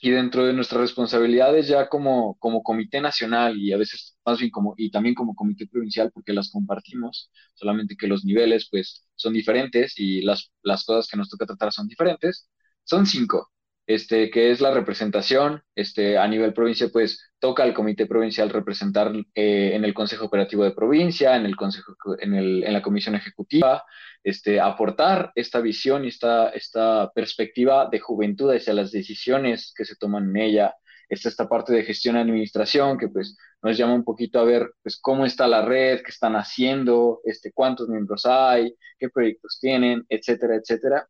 y 0.00 0.10
dentro 0.10 0.44
de 0.46 0.52
nuestras 0.54 0.80
responsabilidades 0.80 1.68
ya 1.68 1.88
como, 1.88 2.36
como 2.38 2.62
comité 2.62 3.00
nacional 3.00 3.58
y 3.58 3.72
a 3.72 3.76
veces 3.76 4.16
más 4.24 4.38
bien 4.38 4.50
como, 4.50 4.74
y 4.76 4.90
también 4.90 5.14
como 5.14 5.34
comité 5.34 5.66
provincial 5.66 6.10
porque 6.12 6.32
las 6.32 6.50
compartimos, 6.50 7.30
solamente 7.54 7.96
que 7.96 8.06
los 8.08 8.24
niveles 8.24 8.68
pues 8.70 9.06
son 9.14 9.32
diferentes 9.34 9.94
y 9.98 10.22
las, 10.22 10.52
las 10.62 10.84
cosas 10.84 11.08
que 11.08 11.16
nos 11.18 11.28
toca 11.28 11.46
tratar 11.46 11.72
son 11.72 11.86
diferentes, 11.88 12.48
son 12.84 13.06
cinco, 13.06 13.50
este, 13.90 14.30
que 14.30 14.52
es 14.52 14.60
la 14.60 14.70
representación, 14.70 15.64
este, 15.74 16.16
a 16.16 16.28
nivel 16.28 16.54
provincia 16.54 16.88
pues 16.92 17.32
toca 17.40 17.64
al 17.64 17.74
comité 17.74 18.06
provincial 18.06 18.48
representar 18.48 19.12
eh, 19.34 19.72
en 19.74 19.84
el 19.84 19.94
Consejo 19.94 20.26
Operativo 20.26 20.62
de 20.62 20.70
Provincia, 20.70 21.34
en 21.34 21.44
el 21.44 21.56
Consejo, 21.56 21.96
en, 22.20 22.72
la 22.72 22.82
Comisión 22.82 23.16
Ejecutiva, 23.16 23.82
este, 24.22 24.60
aportar 24.60 25.32
esta 25.34 25.60
visión 25.60 26.04
y 26.04 26.08
esta, 26.08 26.50
esta 26.50 27.10
perspectiva 27.12 27.88
de 27.90 27.98
juventud 27.98 28.54
hacia 28.54 28.74
las 28.74 28.92
decisiones 28.92 29.74
que 29.76 29.84
se 29.84 29.96
toman 29.96 30.28
en 30.30 30.36
ella. 30.36 30.74
Está 31.08 31.28
esta 31.28 31.48
parte 31.48 31.72
de 31.72 31.82
gestión 31.82 32.14
y 32.14 32.20
administración 32.20 32.96
que 32.96 33.08
pues 33.08 33.36
nos 33.60 33.76
llama 33.76 33.94
un 33.94 34.04
poquito 34.04 34.38
a 34.38 34.44
ver 34.44 34.70
pues 34.84 35.00
cómo 35.00 35.26
está 35.26 35.48
la 35.48 35.62
red, 35.62 36.02
qué 36.04 36.12
están 36.12 36.36
haciendo, 36.36 37.22
este, 37.24 37.50
cuántos 37.50 37.88
miembros 37.88 38.24
hay, 38.24 38.72
qué 39.00 39.08
proyectos 39.08 39.58
tienen, 39.60 40.06
etcétera, 40.08 40.54
etcétera. 40.54 41.08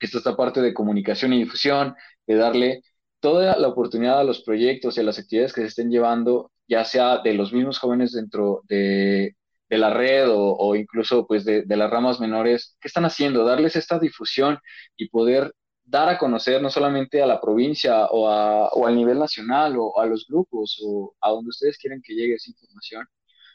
Está 0.00 0.18
esta 0.18 0.36
parte 0.36 0.60
de 0.60 0.74
comunicación 0.74 1.32
y 1.32 1.38
difusión, 1.38 1.94
de 2.26 2.34
darle 2.36 2.82
toda 3.20 3.56
la 3.58 3.68
oportunidad 3.68 4.20
a 4.20 4.24
los 4.24 4.42
proyectos 4.42 4.96
y 4.96 5.00
a 5.00 5.04
las 5.04 5.18
actividades 5.18 5.52
que 5.52 5.62
se 5.62 5.68
estén 5.68 5.90
llevando, 5.90 6.52
ya 6.68 6.84
sea 6.84 7.18
de 7.18 7.34
los 7.34 7.52
mismos 7.52 7.78
jóvenes 7.78 8.12
dentro 8.12 8.62
de, 8.68 9.34
la 9.70 9.90
red 9.92 10.26
o, 10.30 10.74
incluso 10.76 11.26
pues 11.26 11.44
de, 11.44 11.64
las 11.68 11.90
ramas 11.90 12.20
menores, 12.20 12.76
¿qué 12.80 12.88
están 12.88 13.04
haciendo? 13.04 13.44
Darles 13.44 13.76
esta 13.76 13.98
difusión 13.98 14.58
y 14.96 15.08
poder 15.08 15.52
dar 15.84 16.08
a 16.08 16.18
conocer 16.18 16.62
no 16.62 16.70
solamente 16.70 17.22
a 17.22 17.26
la 17.26 17.40
provincia 17.40 18.06
o, 18.06 18.28
a, 18.28 18.68
o 18.68 18.86
al 18.86 18.94
nivel 18.96 19.18
nacional 19.18 19.76
o 19.78 19.98
a 20.00 20.06
los 20.06 20.26
grupos 20.28 20.78
o 20.84 21.14
a 21.20 21.30
donde 21.30 21.48
ustedes 21.48 21.78
quieren 21.78 22.02
que 22.02 22.14
llegue 22.14 22.34
esa 22.34 22.50
información, 22.50 23.06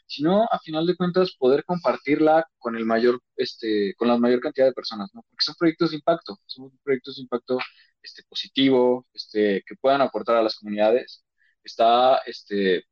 sino 0.06 0.44
a 0.44 0.58
final 0.60 0.86
de 0.86 0.96
cuentas 0.96 1.34
poder 1.38 1.64
compartirla 1.64 2.46
con 2.58 2.76
el 2.76 2.84
mayor, 2.84 3.20
este, 3.36 3.94
con 3.96 4.08
la 4.08 4.18
mayor 4.18 4.40
cantidad 4.40 4.66
de 4.66 4.72
personas, 4.72 5.10
¿no? 5.14 5.22
Porque 5.30 5.44
son 5.44 5.54
proyectos 5.58 5.90
de 5.90 5.96
impacto, 5.96 6.38
son 6.46 6.70
proyectos 6.82 7.16
de 7.16 7.22
impacto 7.22 7.58
este, 8.02 8.22
positivo, 8.28 9.06
este, 9.12 9.62
que 9.66 9.76
puedan 9.76 10.02
aportar 10.02 10.36
a 10.36 10.42
las 10.42 10.56
comunidades. 10.56 11.24
Está, 11.62 12.18
este, 12.26 12.84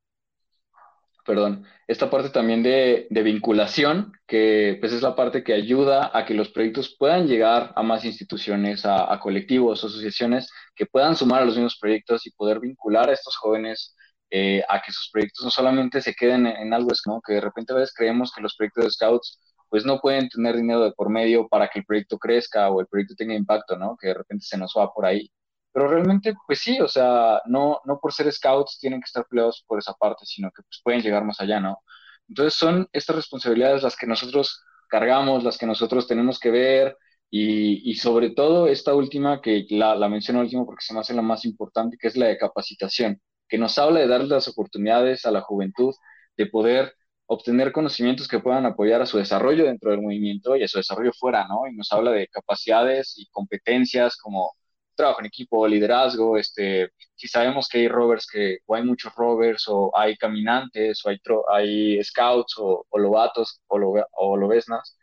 perdón, 1.25 1.64
esta 1.87 2.11
parte 2.11 2.31
también 2.31 2.62
de, 2.62 3.07
vinculación, 3.11 4.12
que 4.27 4.77
pues 4.81 4.92
es 4.92 5.03
la 5.03 5.14
parte 5.14 5.44
que 5.44 5.53
ayuda 5.53 6.11
a 6.12 6.25
que 6.25 6.35
los 6.35 6.51
proyectos 6.51 6.94
puedan 6.98 7.27
llegar 7.27 7.72
a 7.77 7.83
más 7.83 8.05
instituciones, 8.05 8.85
a, 8.87 9.18
colectivos, 9.20 9.85
asociaciones 9.85 10.51
que 10.75 10.87
puedan 10.87 11.16
sumar 11.16 11.42
a 11.42 11.44
los 11.44 11.55
mismos 11.55 11.79
proyectos 11.81 12.27
y 12.27 12.33
poder 12.33 12.61
vincular 12.61 13.09
a 13.11 13.12
estos 13.12 13.37
jóvenes 13.37 13.94
eh, 14.35 14.64
a 14.66 14.81
que 14.81 14.92
sus 14.92 15.11
proyectos 15.11 15.45
no 15.45 15.51
solamente 15.51 16.01
se 16.01 16.14
queden 16.14 16.47
en, 16.47 16.73
algo, 16.73 16.90
es 16.90 17.03
como 17.03 17.21
que 17.21 17.35
de 17.35 17.42
repente 17.42 17.75
a 17.75 17.77
veces 17.77 17.95
creemos 17.95 18.33
que 18.33 18.40
los 18.40 18.57
proyectos 18.57 18.85
de 18.85 18.90
scouts 18.90 19.38
pues 19.68 19.85
no 19.85 20.01
pueden 20.01 20.31
tener 20.31 20.57
dinero 20.57 20.81
de 20.81 20.92
por 20.92 21.11
medio 21.11 21.49
para 21.49 21.68
que 21.68 21.81
el 21.81 21.85
proyecto 21.85 22.18
crezca 22.18 22.71
o 22.71 22.81
el 22.81 22.87
proyecto 22.87 23.14
tenga 23.14 23.35
impacto, 23.35 23.77
¿no? 23.77 23.95
Que 24.01 24.09
de 24.09 24.14
repente 24.14 24.47
se 24.47 24.57
nos 24.57 24.73
va 24.77 24.90
por 24.90 25.05
ahí. 25.05 25.31
Pero 25.71 25.88
realmente, 25.88 26.35
pues 26.47 26.61
sí, 26.61 26.81
o 26.81 26.88
sea, 26.88 27.42
no, 27.45 27.81
no 27.85 27.99
por 28.01 28.14
ser 28.14 28.33
scouts 28.33 28.79
tienen 28.79 29.01
que 29.01 29.07
estar 29.07 29.27
peleados 29.29 29.64
por 29.66 29.79
esa 29.79 29.92
parte, 29.95 30.25
sino 30.25 30.51
que 30.51 30.62
pues, 30.62 30.81
pueden 30.83 31.03
llegar 31.03 31.25
más 31.25 31.38
allá, 31.40 31.61
¿no? 31.61 31.81
Entonces 32.27 32.55
son 32.55 32.88
estas 32.92 33.16
responsabilidades 33.16 33.83
las 33.83 33.97
que 33.97 34.07
nosotros 34.07 34.62
cargamos, 34.88 35.45
las 35.45 35.59
que 35.59 35.66
nosotros 35.66 36.07
tenemos 36.07 36.38
que 36.38 36.51
ver 36.51 36.97
y, 37.31 37.90
y 37.90 37.97
sobre 37.97 38.31
todo 38.31 38.66
esta 38.66 38.95
última, 38.95 39.42
que 39.42 39.66
la, 39.71 39.95
la 39.95 40.09
menciono 40.09 40.40
último 40.40 40.64
porque 40.64 40.85
se 40.87 40.95
me 40.95 41.01
hace 41.01 41.12
la 41.14 41.23
más 41.23 41.45
importante, 41.45 41.99
que 42.01 42.09
es 42.09 42.16
la 42.16 42.29
de 42.29 42.38
capacitación, 42.38 43.21
que 43.53 43.59
nos 43.59 43.77
habla 43.77 44.01
de 44.01 44.09
dar 44.09 44.25
las 44.25 44.49
oportunidades 44.49 45.27
a 45.27 45.31
la 45.31 45.43
juventud 45.43 45.95
de 46.38 46.47
poder 46.47 46.95
obtener 47.27 47.71
conocimientos 47.73 48.27
que 48.27 48.41
puedan 48.41 48.65
apoyar 48.65 49.03
a 49.03 49.07
su 49.07 49.19
desarrollo 49.19 49.67
dentro 49.67 49.91
del 49.91 50.01
movimiento 50.01 50.57
y 50.57 50.62
a 50.62 50.69
su 50.69 50.79
desarrollo 50.79 51.12
fuera, 51.12 51.47
¿no? 51.47 51.67
Y 51.69 51.77
nos 51.77 51.93
habla 51.93 52.12
de 52.12 52.29
capacidades 52.29 53.12
y 53.19 53.27
competencias 53.29 54.17
como 54.17 54.53
trabajo 54.95 55.21
en 55.21 55.27
equipo, 55.27 55.69
liderazgo, 55.69 56.38
este, 56.38 56.93
si 57.15 57.29
sabemos 57.29 57.69
que 57.69 57.81
hay 57.81 57.88
rovers, 57.88 58.27
que, 58.27 58.61
o 58.65 58.75
hay 58.75 58.85
muchos 58.85 59.15
rovers, 59.15 59.65
o 59.69 59.91
hay 59.95 60.17
caminantes, 60.17 61.05
o 61.05 61.11
hay, 61.11 62.03
scouts, 62.03 62.55
o, 62.59 62.87
o 62.88 62.99
lobatos, 62.99 63.61
o, 63.67 63.79
lo, 63.79 63.95
lobesnas, 64.38 64.97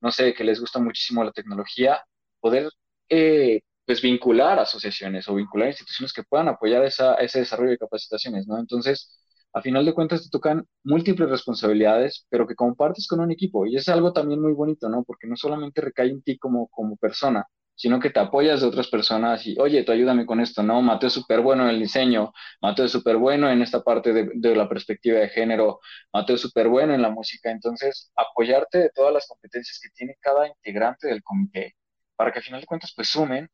no 0.00 0.10
sé, 0.10 0.34
que 0.34 0.42
les 0.44 0.58
gusta 0.60 0.80
muchísimo 0.80 1.22
la 1.22 1.30
tecnología, 1.32 2.04
poder 2.40 2.68
eh, 3.08 3.60
pues 3.86 4.00
vincular 4.02 4.58
asociaciones 4.58 5.28
o 5.28 5.34
vincular 5.34 5.68
instituciones 5.68 6.12
que 6.12 6.22
puedan 6.22 6.48
apoyar 6.48 6.84
esa, 6.84 7.14
ese 7.16 7.40
desarrollo 7.40 7.70
de 7.70 7.78
capacitaciones, 7.78 8.46
¿no? 8.46 8.58
Entonces, 8.58 9.18
a 9.52 9.60
final 9.60 9.84
de 9.84 9.92
cuentas 9.94 10.22
te 10.22 10.30
tocan 10.30 10.66
múltiples 10.84 11.28
responsabilidades, 11.28 12.26
pero 12.30 12.46
que 12.46 12.54
compartes 12.54 13.06
con 13.06 13.20
un 13.20 13.30
equipo. 13.32 13.66
Y 13.66 13.76
es 13.76 13.88
algo 13.88 14.12
también 14.12 14.40
muy 14.40 14.52
bonito, 14.52 14.88
¿no? 14.88 15.04
Porque 15.04 15.26
no 15.26 15.36
solamente 15.36 15.80
recae 15.80 16.08
en 16.08 16.22
ti 16.22 16.38
como, 16.38 16.68
como 16.68 16.96
persona, 16.96 17.46
sino 17.74 18.00
que 18.00 18.10
te 18.10 18.20
apoyas 18.20 18.60
de 18.60 18.66
otras 18.68 18.88
personas 18.88 19.46
y, 19.46 19.58
oye, 19.58 19.82
tú 19.84 19.92
ayúdame 19.92 20.26
con 20.26 20.40
esto, 20.40 20.62
¿no? 20.62 20.80
Mateo 20.82 21.08
es 21.08 21.12
súper 21.12 21.40
bueno 21.40 21.64
en 21.64 21.70
el 21.70 21.80
diseño, 21.80 22.32
Mateo 22.62 22.86
es 22.86 22.92
súper 22.92 23.16
bueno 23.16 23.50
en 23.50 23.62
esta 23.62 23.82
parte 23.82 24.12
de, 24.12 24.30
de, 24.34 24.56
la 24.56 24.68
perspectiva 24.68 25.18
de 25.20 25.28
género, 25.28 25.80
Mateo 26.12 26.36
es 26.36 26.42
súper 26.42 26.68
bueno 26.68 26.94
en 26.94 27.02
la 27.02 27.10
música. 27.10 27.50
Entonces, 27.50 28.10
apoyarte 28.16 28.78
de 28.78 28.90
todas 28.94 29.12
las 29.12 29.26
competencias 29.26 29.78
que 29.82 29.90
tiene 29.90 30.16
cada 30.20 30.48
integrante 30.48 31.08
del 31.08 31.22
comité, 31.22 31.74
para 32.16 32.32
que 32.32 32.38
a 32.38 32.42
final 32.42 32.60
de 32.60 32.66
cuentas, 32.66 32.92
pues 32.96 33.08
sumen 33.08 33.48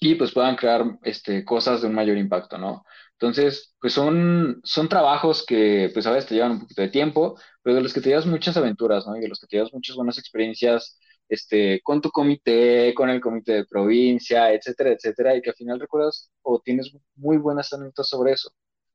y 0.00 0.14
pues 0.14 0.32
puedan 0.32 0.56
crear 0.56 0.84
este, 1.02 1.44
cosas 1.44 1.80
de 1.82 1.88
un 1.88 1.94
mayor 1.94 2.16
impacto, 2.16 2.58
¿no? 2.58 2.84
Entonces, 3.12 3.74
pues 3.80 3.92
son, 3.92 4.60
son 4.64 4.88
trabajos 4.88 5.44
que 5.44 5.90
pues 5.92 6.06
a 6.06 6.12
veces 6.12 6.28
te 6.28 6.34
llevan 6.36 6.52
un 6.52 6.60
poquito 6.60 6.82
de 6.82 6.88
tiempo, 6.88 7.36
pero 7.62 7.76
de 7.76 7.82
los 7.82 7.92
que 7.92 8.00
te 8.00 8.10
llevas 8.10 8.26
muchas 8.26 8.56
aventuras, 8.56 9.06
¿no? 9.06 9.16
Y 9.16 9.20
de 9.20 9.28
los 9.28 9.40
que 9.40 9.46
te 9.48 9.56
llevas 9.56 9.72
muchas 9.72 9.96
buenas 9.96 10.18
experiencias, 10.18 10.98
este, 11.28 11.80
con 11.82 12.00
tu 12.00 12.10
comité, 12.10 12.94
con 12.94 13.10
el 13.10 13.20
comité 13.20 13.52
de 13.54 13.64
provincia, 13.66 14.52
etcétera, 14.52 14.92
etcétera, 14.92 15.36
y 15.36 15.42
que 15.42 15.50
al 15.50 15.56
final 15.56 15.80
recuerdas 15.80 16.30
o 16.42 16.60
tienes 16.60 16.92
muy 17.16 17.36
buenas 17.38 17.72
anécdotas 17.72 18.08
sobre 18.08 18.32
eso, 18.32 18.50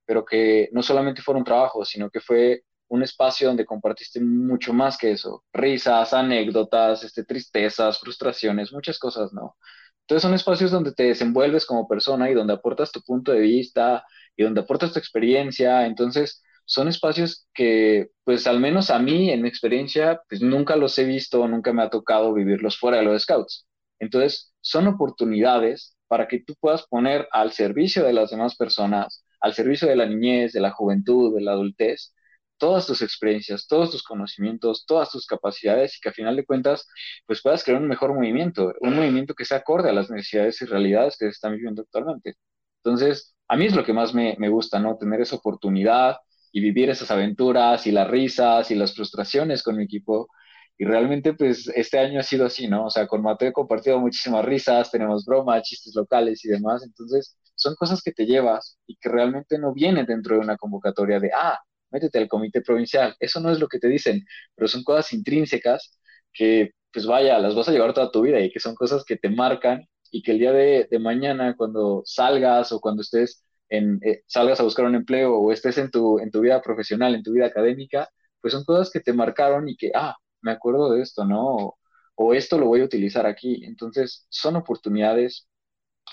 pero 0.06 0.26
que 0.26 0.70
no 0.72 0.82
solamente 0.84 1.22
fue 1.22 1.36
un 1.36 1.44
trabajo, 1.44 1.86
sino 1.86 2.10
que 2.10 2.20
fue 2.22 2.64
un 2.88 3.04
espacio 3.04 3.48
donde 3.48 3.66
compartiste 3.66 4.20
mucho 4.22 4.74
más 4.74 4.98
que 4.98 5.12
eso, 5.12 5.44
risas, 5.54 6.14
anécdotas, 6.14 7.04
este, 7.04 7.24
tristezas, 7.26 8.00
frustraciones, 8.00 8.72
muchas 8.72 9.00
cosas, 9.00 9.34
¿no? 9.34 9.56
Entonces 10.04 10.22
son 10.24 10.34
espacios 10.34 10.72
donde 10.72 10.94
te 10.94 11.04
desenvuelves 11.04 11.66
como 11.66 11.88
persona 11.88 12.30
y 12.30 12.34
donde 12.34 12.54
aportas 12.54 12.92
tu 12.92 13.02
punto 13.02 13.32
de 13.32 13.40
vista 13.40 14.06
y 14.36 14.44
donde 14.44 14.62
aportas 14.62 14.94
tu 14.94 15.00
experiencia, 15.00 15.86
entonces 15.86 16.44
son 16.66 16.88
espacios 16.88 17.48
que, 17.54 18.10
pues 18.24 18.48
al 18.48 18.60
menos 18.60 18.90
a 18.90 19.00
mí, 19.00 19.30
en 19.30 19.42
mi 19.42 19.48
experiencia, 19.50 20.22
pues 20.30 20.42
nunca 20.42 20.76
los 20.76 20.98
he 20.98 21.04
visto, 21.06 21.48
nunca 21.48 21.74
me 21.74 21.84
ha 21.84 21.90
tocado 21.90 22.34
vivirlos 22.34 22.78
fuera 22.78 22.98
de 22.98 23.04
los 23.04 23.24
scouts. 23.24 23.68
Entonces, 24.00 24.54
son 24.62 24.88
oportunidades 24.88 25.98
para 26.08 26.28
que 26.28 26.40
tú 26.44 26.56
puedas 26.60 26.84
poner 26.88 27.28
al 27.32 27.52
servicio 27.52 28.04
de 28.04 28.14
las 28.14 28.32
demás 28.32 28.56
personas, 28.56 29.26
al 29.42 29.54
servicio 29.54 29.88
de 29.88 29.96
la 29.96 30.06
niñez, 30.06 30.54
de 30.54 30.62
la 30.62 30.72
juventud, 30.72 31.36
de 31.36 31.42
la 31.42 31.52
adultez, 31.54 32.14
todas 32.58 32.88
tus 32.88 33.02
experiencias, 33.02 33.68
todos 33.68 33.92
tus 33.92 34.04
conocimientos, 34.04 34.86
todas 34.86 35.10
tus 35.12 35.26
capacidades 35.28 35.98
y 35.98 36.00
que 36.02 36.10
a 36.10 36.14
final 36.14 36.36
de 36.36 36.46
cuentas, 36.46 36.88
pues 37.26 37.42
puedas 37.42 37.64
crear 37.64 37.82
un 37.82 37.88
mejor 37.88 38.14
movimiento, 38.14 38.74
un 38.82 38.96
movimiento 38.96 39.34
que 39.36 39.46
sea 39.46 39.58
acorde 39.60 39.90
a 39.90 39.94
las 39.94 40.10
necesidades 40.10 40.62
y 40.62 40.66
realidades 40.66 41.18
que 41.18 41.26
se 41.26 41.32
están 41.32 41.54
viviendo 41.56 41.82
actualmente. 41.82 42.36
Entonces, 42.84 43.36
a 43.48 43.56
mí 43.58 43.66
es 43.66 43.76
lo 43.76 43.84
que 43.84 43.94
más 43.94 44.14
me, 44.14 44.36
me 44.40 44.50
gusta, 44.50 44.80
¿no? 44.80 44.98
Tener 44.98 45.22
esa 45.22 45.36
oportunidad, 45.38 46.18
y 46.54 46.62
vivir 46.62 46.90
esas 46.90 47.12
aventuras 47.12 47.86
y 47.88 47.92
las 47.92 48.08
risas 48.10 48.72
y 48.72 48.76
las 48.76 48.94
frustraciones 48.96 49.64
con 49.64 49.76
mi 49.76 49.84
equipo. 49.86 50.30
Y 50.78 50.86
realmente, 50.86 51.34
pues, 51.34 51.68
este 51.76 52.00
año 52.00 52.20
ha 52.20 52.24
sido 52.24 52.46
así, 52.46 52.68
¿no? 52.68 52.86
O 52.86 52.90
sea, 52.90 53.08
con 53.08 53.22
Mateo 53.24 53.50
he 53.50 53.54
compartido 53.54 54.00
muchísimas 54.00 54.46
risas, 54.46 54.92
tenemos 54.92 55.26
bromas, 55.26 55.64
chistes 55.64 55.96
locales 55.96 56.46
y 56.46 56.50
demás. 56.50 56.84
Entonces, 56.86 57.38
son 57.56 57.76
cosas 57.76 58.02
que 58.04 58.12
te 58.12 58.26
llevas 58.26 58.78
y 58.88 58.96
que 58.98 59.10
realmente 59.10 59.58
no 59.60 59.74
vienen 59.74 60.06
dentro 60.06 60.36
de 60.36 60.42
una 60.42 60.58
convocatoria 60.58 61.20
de, 61.20 61.32
ah, 61.36 61.60
métete 61.94 62.20
al 62.20 62.28
comité 62.28 62.62
provincial. 62.62 63.16
Eso 63.20 63.40
no 63.40 63.52
es 63.52 63.60
lo 63.60 63.68
que 63.68 63.80
te 63.80 63.88
dicen, 63.88 64.26
pero 64.56 64.68
son 64.68 64.84
cosas 64.84 65.14
intrínsecas 65.14 66.00
que, 66.34 66.72
pues 66.92 67.06
vaya, 67.06 67.40
las 67.40 67.56
vas 67.56 67.70
a 67.70 67.72
llevar 67.72 67.94
toda 67.94 68.12
tu 68.12 68.22
vida 68.22 68.40
y 68.42 68.52
que 68.52 68.60
son 68.60 68.76
cosas 68.76 69.06
que 69.06 69.18
te 69.18 69.30
marcan 69.30 69.88
y 70.12 70.24
que 70.24 70.32
el 70.32 70.40
día 70.40 70.54
de, 70.54 70.88
mañana, 71.00 71.56
cuando 71.58 72.04
salgas 72.06 72.72
o 72.72 72.80
cuando 72.80 73.02
estés 73.02 73.44
eh, 73.70 74.24
salgas 74.28 74.60
a 74.60 74.64
buscar 74.64 74.86
un 74.86 74.96
empleo 74.96 75.36
o 75.36 75.52
estés 75.52 75.78
en 75.80 75.90
tu, 75.90 76.20
en 76.20 76.30
tu 76.32 76.42
vida 76.42 76.62
profesional, 76.62 77.16
en 77.16 77.24
tu 77.24 77.32
vida 77.34 77.48
académica, 77.48 78.10
pues 78.42 78.54
son 78.54 78.64
cosas 78.66 78.92
que 78.92 79.00
te 79.00 79.14
marcaron 79.14 79.68
y 79.70 79.78
que, 79.78 79.92
ah, 79.96 80.16
me 80.42 80.52
acuerdo 80.52 80.92
de 80.94 81.02
esto, 81.02 81.26
¿no? 81.26 81.76
O, 82.16 82.34
esto 82.36 82.58
lo 82.60 82.68
voy 82.68 82.82
a 82.82 82.86
utilizar 82.86 83.26
aquí. 83.26 83.64
Entonces, 83.66 84.28
son 84.30 84.56
oportunidades 84.56 85.48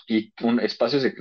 y 0.08 0.32
un, 0.42 0.60
espacios 0.60 1.02
de, 1.02 1.12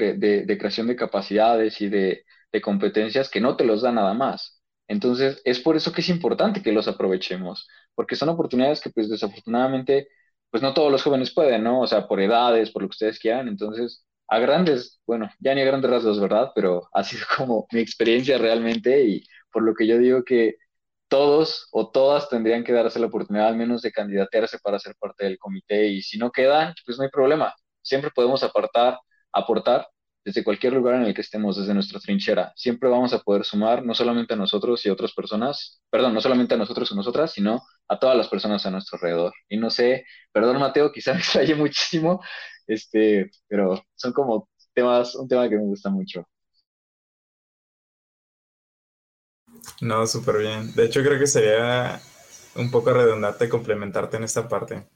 creación 0.60 0.88
de 0.88 0.96
capacidades 0.96 1.82
y 1.82 1.90
de, 1.90 2.24
de 2.52 2.62
competencias 2.62 3.30
que 3.30 3.42
no 3.42 3.56
te 3.58 3.66
los 3.66 3.82
da 3.82 3.92
nada 3.92 4.14
más. 4.14 4.62
Entonces, 4.88 5.42
es 5.46 5.60
por 5.60 5.76
eso 5.78 5.92
que 5.94 6.02
es 6.02 6.10
importante 6.10 6.64
que 6.64 6.72
los 6.72 6.88
aprovechemos, 6.88 7.68
porque 7.96 8.16
son 8.16 8.30
oportunidades 8.30 8.82
que, 8.82 8.90
pues, 8.90 9.10
desafortunadamente, 9.10 10.08
pues 10.50 10.64
no 10.64 10.74
todos 10.74 10.92
los 10.92 11.04
jóvenes 11.04 11.34
pueden, 11.34 11.64
¿no? 11.64 11.82
O 11.82 11.88
sea, 11.88 12.08
por 12.08 12.20
edades, 12.22 12.72
por 12.72 12.82
lo 12.82 12.88
que 12.90 12.94
ustedes 12.94 13.20
quieran. 13.20 13.48
Entonces, 13.48 14.06
a 14.28 14.40
grandes, 14.40 15.00
bueno, 15.06 15.30
ya 15.40 15.54
ni 15.56 15.62
a 15.62 15.66
grandes 15.66 15.92
rasgos, 15.92 16.20
¿verdad? 16.20 16.52
Pero 16.56 16.90
ha 16.94 17.04
sido 17.04 17.26
como 17.38 17.68
mi 17.72 17.80
experiencia 17.82 18.38
realmente 18.38 19.04
y 19.06 19.24
por 19.52 19.64
lo 19.64 19.74
que 19.76 19.88
yo 19.88 19.98
digo 19.98 20.24
que 20.24 20.56
todos 21.08 21.68
o 21.72 21.92
todas 21.92 22.30
tendrían 22.30 22.64
que 22.64 22.74
darse 22.74 23.00
la 23.00 23.08
oportunidad 23.08 23.48
al 23.50 23.58
menos 23.58 23.82
de 23.82 23.92
candidatearse 23.92 24.60
para 24.60 24.80
ser 24.80 24.96
parte 25.00 25.26
del 25.26 25.40
comité 25.40 25.88
y 25.88 26.02
si 26.04 26.18
no 26.20 26.32
quedan, 26.32 26.74
pues 26.86 26.98
no 26.98 27.04
hay 27.04 27.10
problema. 27.10 27.54
Siempre 27.82 28.12
podemos 28.12 28.44
apartar, 28.44 29.00
aportar 29.34 29.88
desde 30.24 30.44
cualquier 30.44 30.74
lugar 30.74 30.96
en 30.96 31.04
el 31.04 31.14
que 31.14 31.22
estemos, 31.22 31.58
desde 31.58 31.74
nuestra 31.74 32.00
trinchera. 32.00 32.52
Siempre 32.56 32.90
vamos 32.90 33.14
a 33.14 33.20
poder 33.20 33.46
sumar, 33.46 33.84
no 33.86 33.94
solamente 33.94 34.34
a 34.34 34.38
nosotros 34.38 34.86
y 34.86 34.90
a 34.90 34.94
otras 34.94 35.14
personas, 35.14 35.82
perdón, 35.90 36.14
no 36.14 36.22
solamente 36.22 36.54
a 36.56 36.58
nosotros 36.58 36.92
y 36.92 36.96
nosotras, 36.96 37.32
sino 37.32 37.62
a 37.88 38.00
todas 38.00 38.18
las 38.18 38.28
personas 38.28 38.66
a 38.66 38.72
nuestro 38.72 38.98
alrededor. 38.98 39.34
Y 39.48 39.58
no 39.58 39.70
sé, 39.70 40.06
perdón 40.32 40.60
Mateo, 40.60 40.92
quizá 40.92 41.14
me 41.14 41.20
extrañe 41.20 41.56
muchísimo, 41.56 42.22
este, 42.68 43.32
pero 43.48 43.84
son 43.96 44.14
como 44.14 44.50
temas, 44.74 45.16
un 45.16 45.28
tema 45.28 45.50
que 45.50 45.56
me 45.58 45.64
gusta 45.64 45.90
mucho. 45.90 46.26
No, 49.82 50.06
súper 50.08 50.38
bien. 50.40 50.74
De 50.76 50.86
hecho, 50.86 51.02
creo 51.02 51.20
que 51.20 51.28
sería 51.28 52.00
un 52.56 52.72
poco 52.72 52.92
redundante 52.94 53.50
complementarte 53.50 54.18
en 54.18 54.24
esta 54.24 54.48
parte, 54.48 54.88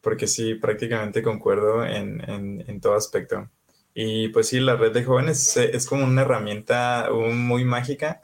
porque 0.00 0.26
sí, 0.26 0.54
prácticamente 0.54 1.22
concuerdo 1.22 1.84
en, 1.84 2.20
en, 2.66 2.80
todo 2.80 2.94
aspecto. 2.94 3.50
Y 3.94 4.28
pues 4.28 4.48
sí, 4.48 4.60
la 4.60 4.76
red 4.76 4.92
de 4.92 5.04
jóvenes 5.04 5.56
es, 5.56 5.86
como 5.86 6.04
una 6.04 6.22
herramienta 6.22 7.08
muy 7.12 7.64
mágica, 7.64 8.22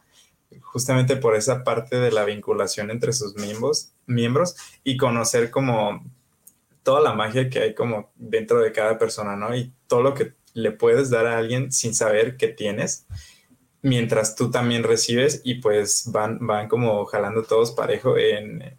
justamente 0.63 1.17
por 1.17 1.37
esa 1.37 1.65
parte 1.65 1.97
de 1.97 2.13
la 2.13 2.25
vinculación 2.25 2.91
entre 2.91 3.13
sus 3.13 3.35
miembros, 3.37 3.93
miembros 4.07 4.57
y 4.85 4.97
conocer 4.97 5.51
como 5.51 6.05
toda 6.83 7.01
la 7.01 7.15
magia 7.15 7.51
que 7.51 7.59
hay 7.59 7.75
como 7.75 8.11
dentro 8.15 8.61
de 8.61 8.73
cada 8.73 8.97
persona, 8.99 9.35
¿no? 9.37 9.55
Y 9.57 9.73
todo 9.89 10.03
lo 10.03 10.15
que 10.15 10.35
le 10.55 10.71
puedes 10.71 11.11
dar 11.11 11.27
a 11.27 11.39
alguien 11.39 11.73
sin 11.73 11.95
saber 11.95 12.37
que 12.37 12.49
tienes, 12.49 13.07
mientras 13.83 14.37
tú 14.37 14.51
también 14.51 14.85
recibes 14.85 15.41
y 15.45 15.57
pues 15.57 16.05
van, 16.13 16.47
van 16.47 16.69
como 16.69 17.05
jalando 17.07 17.43
todos 17.43 17.73
parejo 17.73 18.17
en, 18.17 18.79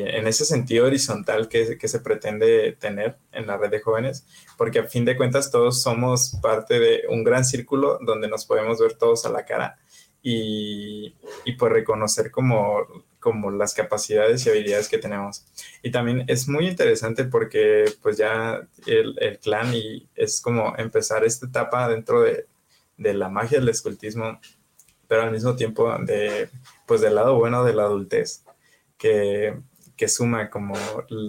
en 0.00 0.26
ese 0.26 0.44
sentido 0.44 0.86
horizontal 0.86 1.48
que, 1.48 1.78
que, 1.78 1.88
se 1.88 2.00
pretende 2.00 2.72
tener 2.72 3.16
en 3.32 3.46
la 3.46 3.56
red 3.56 3.70
de 3.70 3.80
jóvenes, 3.80 4.26
porque 4.56 4.80
a 4.80 4.84
fin 4.84 5.04
de 5.04 5.16
cuentas 5.16 5.50
todos 5.50 5.82
somos 5.82 6.36
parte 6.42 6.78
de 6.78 7.02
un 7.08 7.24
gran 7.24 7.44
círculo 7.44 7.98
donde 8.00 8.28
nos 8.28 8.46
podemos 8.46 8.80
ver 8.80 8.94
todos 8.94 9.26
a 9.26 9.30
la 9.30 9.44
cara 9.44 9.78
y, 10.22 11.14
y 11.44 11.52
pues 11.52 11.72
reconocer 11.72 12.30
como 12.30 12.86
como 13.22 13.52
las 13.52 13.72
capacidades 13.72 14.44
y 14.44 14.50
habilidades 14.50 14.88
que 14.88 14.98
tenemos. 14.98 15.44
Y 15.80 15.92
también 15.92 16.24
es 16.26 16.48
muy 16.48 16.66
interesante 16.66 17.24
porque 17.24 17.84
pues 18.02 18.16
ya 18.16 18.66
el, 18.84 19.16
el 19.20 19.38
clan 19.38 19.72
y 19.72 20.08
es 20.16 20.40
como 20.40 20.74
empezar 20.76 21.24
esta 21.24 21.46
etapa 21.46 21.88
dentro 21.88 22.22
de, 22.22 22.46
de, 22.96 23.14
la 23.14 23.28
magia 23.28 23.60
del 23.60 23.68
escultismo, 23.68 24.40
pero 25.06 25.22
al 25.22 25.30
mismo 25.30 25.54
tiempo 25.54 25.96
de, 26.00 26.50
pues 26.84 27.00
del 27.00 27.14
lado 27.14 27.38
bueno 27.38 27.62
de 27.62 27.74
la 27.74 27.84
adultez, 27.84 28.44
que, 28.98 29.56
que 30.02 30.08
suma 30.08 30.50
como, 30.50 30.74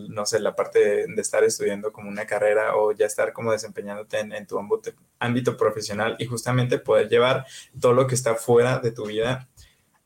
no 0.10 0.26
sé, 0.26 0.40
la 0.40 0.56
parte 0.56 1.06
de, 1.06 1.22
estar 1.22 1.44
estudiando 1.44 1.92
como 1.92 2.10
una 2.10 2.26
carrera 2.26 2.76
o 2.76 2.92
ya 2.92 3.06
estar 3.06 3.32
como 3.32 3.52
desempeñándote 3.52 4.18
en, 4.18 4.48
tu 4.48 4.60
ámbito, 5.20 5.56
profesional 5.58 6.16
y 6.18 6.26
justamente 6.26 6.80
poder 6.80 7.08
llevar 7.08 7.46
todo 7.80 7.94
lo 7.94 8.08
que 8.08 8.16
está 8.16 8.34
fuera 8.34 8.80
de 8.80 8.90
tu 8.90 9.06
vida 9.06 9.48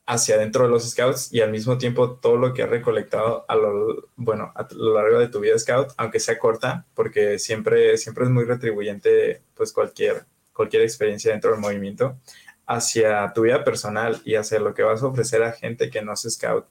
hacia 0.04 0.36
dentro 0.36 0.64
de 0.64 0.68
los 0.68 0.86
scouts 0.86 1.32
y 1.32 1.40
al 1.40 1.50
mismo 1.50 1.78
tiempo 1.78 2.16
todo 2.16 2.36
lo 2.36 2.52
que 2.52 2.62
has 2.62 2.68
recolectado 2.68 3.46
a 3.48 3.54
lo, 3.56 4.10
bueno, 4.16 4.52
a 4.54 4.68
lo 4.74 4.92
largo 4.92 5.18
de 5.18 5.28
tu 5.28 5.40
vida 5.40 5.58
scout, 5.58 5.92
aunque 5.96 6.20
sea 6.20 6.38
corta, 6.38 6.84
porque 6.92 7.38
siempre, 7.38 7.96
siempre 7.96 8.24
es 8.24 8.30
muy 8.30 8.44
retribuyente 8.44 9.44
pues 9.54 9.72
cualquier, 9.72 10.26
cualquier 10.52 10.82
experiencia 10.82 11.32
dentro 11.32 11.52
del 11.52 11.60
movimiento, 11.60 12.18
hacia 12.66 13.32
tu 13.32 13.44
vida 13.44 13.64
personal 13.64 14.20
y 14.26 14.34
hacia 14.34 14.60
lo 14.60 14.74
que 14.74 14.82
vas 14.82 15.02
a 15.02 15.06
ofrecer 15.06 15.42
a 15.42 15.52
gente 15.52 15.88
que 15.88 16.02
no 16.02 16.12
es 16.12 16.26
scout. 16.28 16.66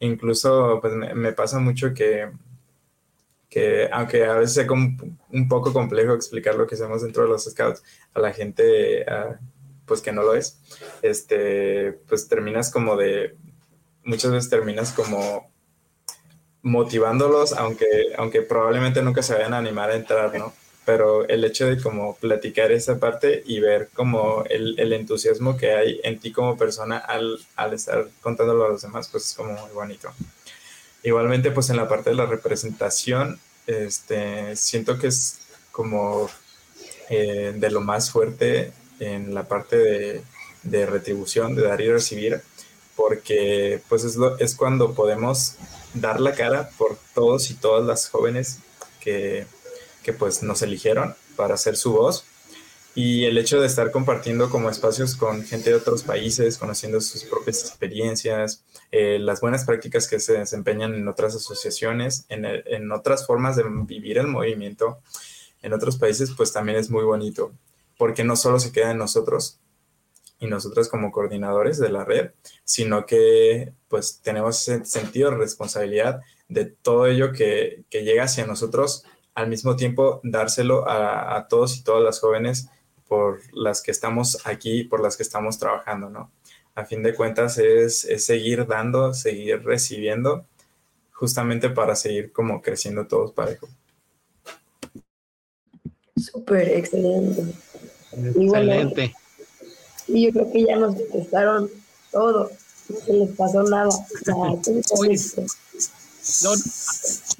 Incluso 0.00 0.78
pues 0.80 0.94
me, 0.94 1.32
pasa 1.32 1.58
mucho 1.58 1.92
que, 1.92 2.30
que 3.48 3.88
aunque 3.92 4.24
a 4.24 4.34
veces 4.34 4.64
es 4.64 4.70
un 4.70 5.48
poco 5.48 5.72
complejo 5.72 6.14
explicar 6.14 6.54
lo 6.54 6.66
que 6.66 6.76
hacemos 6.76 7.02
dentro 7.02 7.24
de 7.24 7.30
los 7.30 7.44
scouts 7.44 7.82
a 8.14 8.20
la 8.20 8.32
gente 8.32 9.04
pues 9.88 10.02
que 10.02 10.12
no 10.12 10.22
lo 10.22 10.34
es, 10.34 10.60
este, 11.02 11.92
pues 12.08 12.28
terminas 12.28 12.70
como 12.70 12.96
de, 12.96 13.34
muchas 14.04 14.30
veces 14.30 14.50
terminas 14.50 14.92
como 14.92 15.50
motivándolos, 16.62 17.52
aunque, 17.54 17.86
aunque 18.16 18.42
probablemente 18.42 19.02
nunca 19.02 19.22
se 19.22 19.34
vayan 19.34 19.54
a 19.54 19.58
animar 19.58 19.90
a 19.90 19.96
entrar, 19.96 20.36
¿no? 20.38 20.52
Pero 20.88 21.28
el 21.28 21.44
hecho 21.44 21.66
de 21.66 21.82
como 21.82 22.16
platicar 22.16 22.72
esa 22.72 22.98
parte 22.98 23.42
y 23.44 23.60
ver 23.60 23.90
como 23.92 24.42
el, 24.48 24.74
el 24.80 24.94
entusiasmo 24.94 25.58
que 25.58 25.72
hay 25.72 26.00
en 26.02 26.18
ti 26.18 26.32
como 26.32 26.56
persona 26.56 26.96
al, 26.96 27.38
al, 27.56 27.74
estar 27.74 28.08
contándolo 28.22 28.64
a 28.64 28.70
los 28.70 28.80
demás, 28.80 29.06
pues 29.08 29.26
es 29.26 29.34
como 29.34 29.52
muy 29.52 29.70
bonito. 29.74 30.10
Igualmente, 31.02 31.50
pues 31.50 31.68
en 31.68 31.76
la 31.76 31.90
parte 31.90 32.08
de 32.08 32.16
la 32.16 32.24
representación, 32.24 33.38
este, 33.66 34.56
siento 34.56 34.98
que 34.98 35.08
es 35.08 35.40
como 35.70 36.30
eh, 37.10 37.52
de 37.54 37.70
lo 37.70 37.82
más 37.82 38.10
fuerte 38.10 38.72
en 38.98 39.34
la 39.34 39.46
parte 39.46 39.76
de, 39.76 40.22
de 40.62 40.86
retribución, 40.86 41.54
de 41.54 41.64
dar 41.64 41.82
y 41.82 41.92
recibir, 41.92 42.40
porque 42.96 43.82
pues 43.90 44.04
es, 44.04 44.16
lo, 44.16 44.38
es 44.38 44.54
cuando 44.54 44.94
podemos 44.94 45.56
dar 45.92 46.18
la 46.18 46.32
cara 46.32 46.70
por 46.78 46.96
todos 47.14 47.50
y 47.50 47.54
todas 47.56 47.86
las 47.86 48.08
jóvenes 48.08 48.60
que, 49.00 49.44
que 50.08 50.14
pues 50.14 50.42
nos 50.42 50.62
eligieron 50.62 51.14
para 51.36 51.58
ser 51.58 51.76
su 51.76 51.92
voz. 51.92 52.24
Y 52.94 53.26
el 53.26 53.36
hecho 53.36 53.60
de 53.60 53.66
estar 53.66 53.90
compartiendo 53.90 54.48
como 54.48 54.70
espacios 54.70 55.14
con 55.14 55.44
gente 55.44 55.68
de 55.68 55.76
otros 55.76 56.02
países, 56.02 56.56
conociendo 56.56 57.02
sus 57.02 57.24
propias 57.24 57.60
experiencias, 57.60 58.64
eh, 58.90 59.18
las 59.18 59.42
buenas 59.42 59.66
prácticas 59.66 60.08
que 60.08 60.18
se 60.18 60.38
desempeñan 60.38 60.94
en 60.94 61.06
otras 61.08 61.34
asociaciones, 61.34 62.24
en, 62.30 62.46
en 62.46 62.90
otras 62.90 63.26
formas 63.26 63.54
de 63.56 63.64
vivir 63.86 64.16
el 64.16 64.28
movimiento 64.28 64.98
en 65.60 65.74
otros 65.74 65.98
países, 65.98 66.30
pues 66.34 66.54
también 66.54 66.78
es 66.78 66.88
muy 66.88 67.04
bonito, 67.04 67.52
porque 67.98 68.24
no 68.24 68.34
solo 68.34 68.58
se 68.58 68.72
queda 68.72 68.92
en 68.92 68.98
nosotros, 68.98 69.58
y 70.40 70.46
nosotros 70.46 70.88
como 70.88 71.12
coordinadores 71.12 71.78
de 71.78 71.90
la 71.90 72.06
red, 72.06 72.30
sino 72.64 73.04
que 73.04 73.74
pues 73.88 74.20
tenemos 74.22 74.66
ese 74.66 74.86
sentido 74.86 75.32
de 75.32 75.36
responsabilidad 75.36 76.22
de 76.48 76.64
todo 76.64 77.06
ello 77.06 77.32
que, 77.32 77.82
que 77.90 78.04
llega 78.04 78.24
hacia 78.24 78.46
nosotros, 78.46 79.04
al 79.38 79.48
mismo 79.48 79.76
tiempo 79.76 80.20
dárselo 80.24 80.88
a, 80.88 81.36
a, 81.36 81.46
todos 81.46 81.76
y 81.76 81.84
todas 81.84 82.02
las 82.02 82.18
jóvenes 82.18 82.68
por 83.06 83.40
las 83.52 83.80
que 83.82 83.92
estamos 83.92 84.44
aquí, 84.44 84.82
por 84.82 85.00
las 85.00 85.16
que 85.16 85.22
estamos 85.22 85.60
trabajando, 85.60 86.10
¿no? 86.10 86.32
A 86.74 86.84
fin 86.84 87.04
de 87.04 87.14
cuentas 87.14 87.56
es, 87.58 88.04
es 88.04 88.24
seguir 88.24 88.66
dando, 88.66 89.14
seguir 89.14 89.62
recibiendo, 89.64 90.44
justamente 91.12 91.70
para 91.70 91.94
seguir 91.94 92.32
como 92.32 92.60
creciendo 92.60 93.06
todos 93.06 93.30
parejo. 93.30 93.68
Súper, 96.16 96.70
excelente. 96.70 97.44
Excelente. 98.10 99.14
Y 100.08 100.26
yo 100.26 100.32
creo 100.32 100.50
que 100.50 100.64
ya 100.64 100.74
nos 100.76 100.96
contestaron 100.96 101.70
todo. 102.10 102.50
No 102.88 102.96
se 102.96 103.12
les 103.12 103.30
pasó 103.36 103.62
nada. 103.62 103.88
no, 106.42 106.54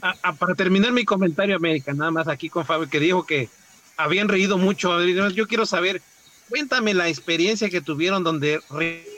para 0.00 0.54
terminar 0.54 0.92
mi 0.92 1.04
comentario, 1.04 1.56
América, 1.56 1.92
nada 1.92 2.10
más 2.10 2.28
aquí 2.28 2.48
con 2.48 2.64
Fabio, 2.64 2.88
que 2.88 3.00
dijo 3.00 3.26
que 3.26 3.48
habían 3.96 4.28
reído 4.28 4.58
mucho. 4.58 5.02
Yo 5.04 5.48
quiero 5.48 5.66
saber, 5.66 6.00
cuéntame 6.48 6.94
la 6.94 7.08
experiencia 7.08 7.68
que 7.68 7.80
tuvieron 7.80 8.22
donde 8.24 8.60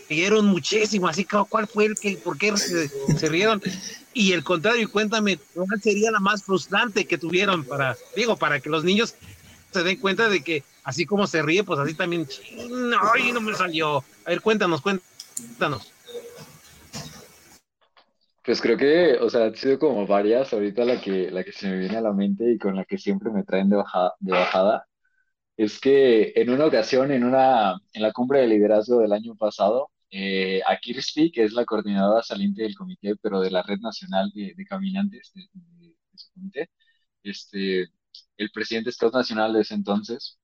rieron 0.09 0.47
muchísimo, 0.47 1.09
así 1.09 1.25
que 1.25 1.37
cuál 1.49 1.67
fue 1.67 1.87
el 1.87 1.95
que, 1.97 2.17
por 2.17 2.39
qué 2.39 2.57
se, 2.57 2.89
se 2.89 3.29
rieron. 3.29 3.63
Y 4.13 4.33
el 4.33 4.43
contrario, 4.43 4.91
cuéntame, 4.91 5.39
¿cuál 5.55 5.81
sería 5.81 6.11
la 6.11 6.21
más 6.21 6.43
frustrante 6.43 7.05
que 7.05 7.19
tuvieron 7.19 7.65
para, 7.65 7.97
digo, 8.17 8.37
para 8.37 8.59
que 8.61 8.71
los 8.71 8.83
niños 8.83 9.15
se 9.73 9.83
den 9.83 9.99
cuenta 9.99 10.29
de 10.29 10.43
que 10.43 10.65
así 10.83 11.07
como 11.07 11.27
se 11.27 11.43
ríe, 11.43 11.63
pues 11.63 11.79
así 11.79 11.95
también, 11.95 12.27
ay, 13.15 13.33
no 13.33 13.41
me 13.41 13.55
salió. 13.55 13.99
A 14.25 14.31
ver, 14.31 14.41
cuéntanos, 14.41 14.81
cuéntanos. 14.81 15.93
Pues 18.51 18.61
creo 18.61 18.77
que, 18.77 19.13
o 19.21 19.31
sea, 19.31 19.45
han 19.45 19.55
sido 19.55 19.79
como 19.79 20.09
varias, 20.09 20.53
ahorita 20.53 20.85
la 20.85 21.01
que, 21.01 21.31
la 21.31 21.45
que 21.45 21.53
se 21.53 21.69
me 21.69 21.79
viene 21.79 21.99
a 21.99 22.01
la 22.01 22.13
mente 22.13 22.53
y 22.53 22.59
con 22.59 22.75
la 22.75 22.85
que 22.85 22.99
siempre 22.99 23.31
me 23.31 23.45
traen 23.45 23.69
de 23.69 23.77
bajada, 23.77 24.15
de 24.19 24.33
bajada, 24.33 24.89
es 25.57 25.81
que 25.81 26.33
en 26.37 26.51
una 26.51 26.67
ocasión, 26.67 27.13
en, 27.13 27.25
una, 27.25 27.81
en 27.93 28.03
la 28.03 28.13
cumbre 28.13 28.41
de 28.41 28.49
liderazgo 28.49 29.01
del 29.01 29.13
año 29.13 29.37
pasado, 29.37 29.93
eh, 30.11 30.63
a 30.67 30.77
Kirsty, 30.79 31.31
que 31.31 31.45
es 31.45 31.53
la 31.53 31.65
coordinadora 31.65 32.25
saliente 32.25 32.63
del 32.65 32.75
comité, 32.75 33.15
pero 33.23 33.41
de 33.41 33.53
la 33.53 33.63
Red 33.63 33.81
Nacional 33.81 34.33
de, 34.35 34.55
de 34.57 34.65
Caminantes 34.67 35.31
de, 35.33 35.43
de, 35.53 35.89
de, 35.89 36.19
su 36.19 36.33
comité, 36.33 36.71
este, 37.23 37.89
el 38.37 38.51
presidente 38.53 38.91
Scout 38.93 39.15
Nacional 39.15 39.53
de 39.53 39.61
ese 39.61 39.75
entonces, 39.75 40.41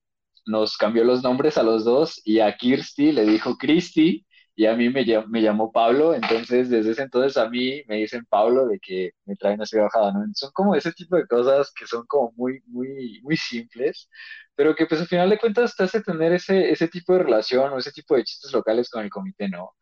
nos 0.46 0.76
cambió 0.76 1.02
los 1.04 1.24
nombres 1.24 1.58
a 1.58 1.64
los 1.64 1.84
dos 1.84 2.20
y 2.24 2.40
a 2.40 2.56
Kirsty 2.56 3.12
le 3.12 3.26
dijo 3.26 3.56
Cristi 3.58 4.26
y 4.56 4.66
a 4.66 4.74
mí 4.76 4.90
me, 4.90 5.04
me 5.28 5.42
llamó 5.42 5.72
Pablo, 5.72 6.14
entonces 6.14 6.70
desde 6.70 6.92
ese 6.92 7.02
entonces 7.04 7.36
a 7.38 7.48
mí 7.50 7.82
me 7.88 7.96
dicen 7.98 8.26
Pablo 8.26 8.66
de 8.66 8.80
que 8.80 9.12
me 9.26 9.36
traen 9.36 9.60
así 9.62 9.78
bajada, 9.78 10.12
¿no? 10.12 10.24
Son 10.34 10.50
como 10.52 10.74
ese 10.76 10.92
tipo 10.92 11.16
de 11.16 11.26
cosas 11.28 11.72
que 11.78 11.86
son 11.86 12.06
como 12.06 12.32
muy, 12.36 12.62
muy, 12.66 13.20
muy 13.22 13.36
simples, 13.36 14.10
pero 14.56 14.74
que 14.74 14.86
pues 14.86 15.00
al 15.02 15.08
final 15.08 15.30
de 15.30 15.38
cuentas 15.38 15.76
te 15.76 15.84
hace 15.84 16.02
tener 16.02 16.32
ese, 16.32 16.70
ese 16.72 16.88
tipo 16.88 17.12
de 17.14 17.20
relación 17.24 17.72
o 17.72 17.78
ese 17.78 17.92
tipo 17.92 18.16
de 18.16 18.24
chistes 18.24 18.52
locales 18.52 18.90
con 18.90 19.04
el 19.04 19.10
comité, 19.10 19.48
¿no? 19.48 19.74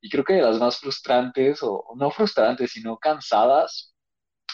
Y 0.00 0.10
creo 0.10 0.24
que 0.24 0.34
de 0.34 0.42
las 0.42 0.58
más 0.60 0.78
frustrantes, 0.80 1.60
o 1.62 1.84
no 1.96 2.10
frustrantes, 2.10 2.72
sino 2.72 2.98
cansadas, 2.98 3.94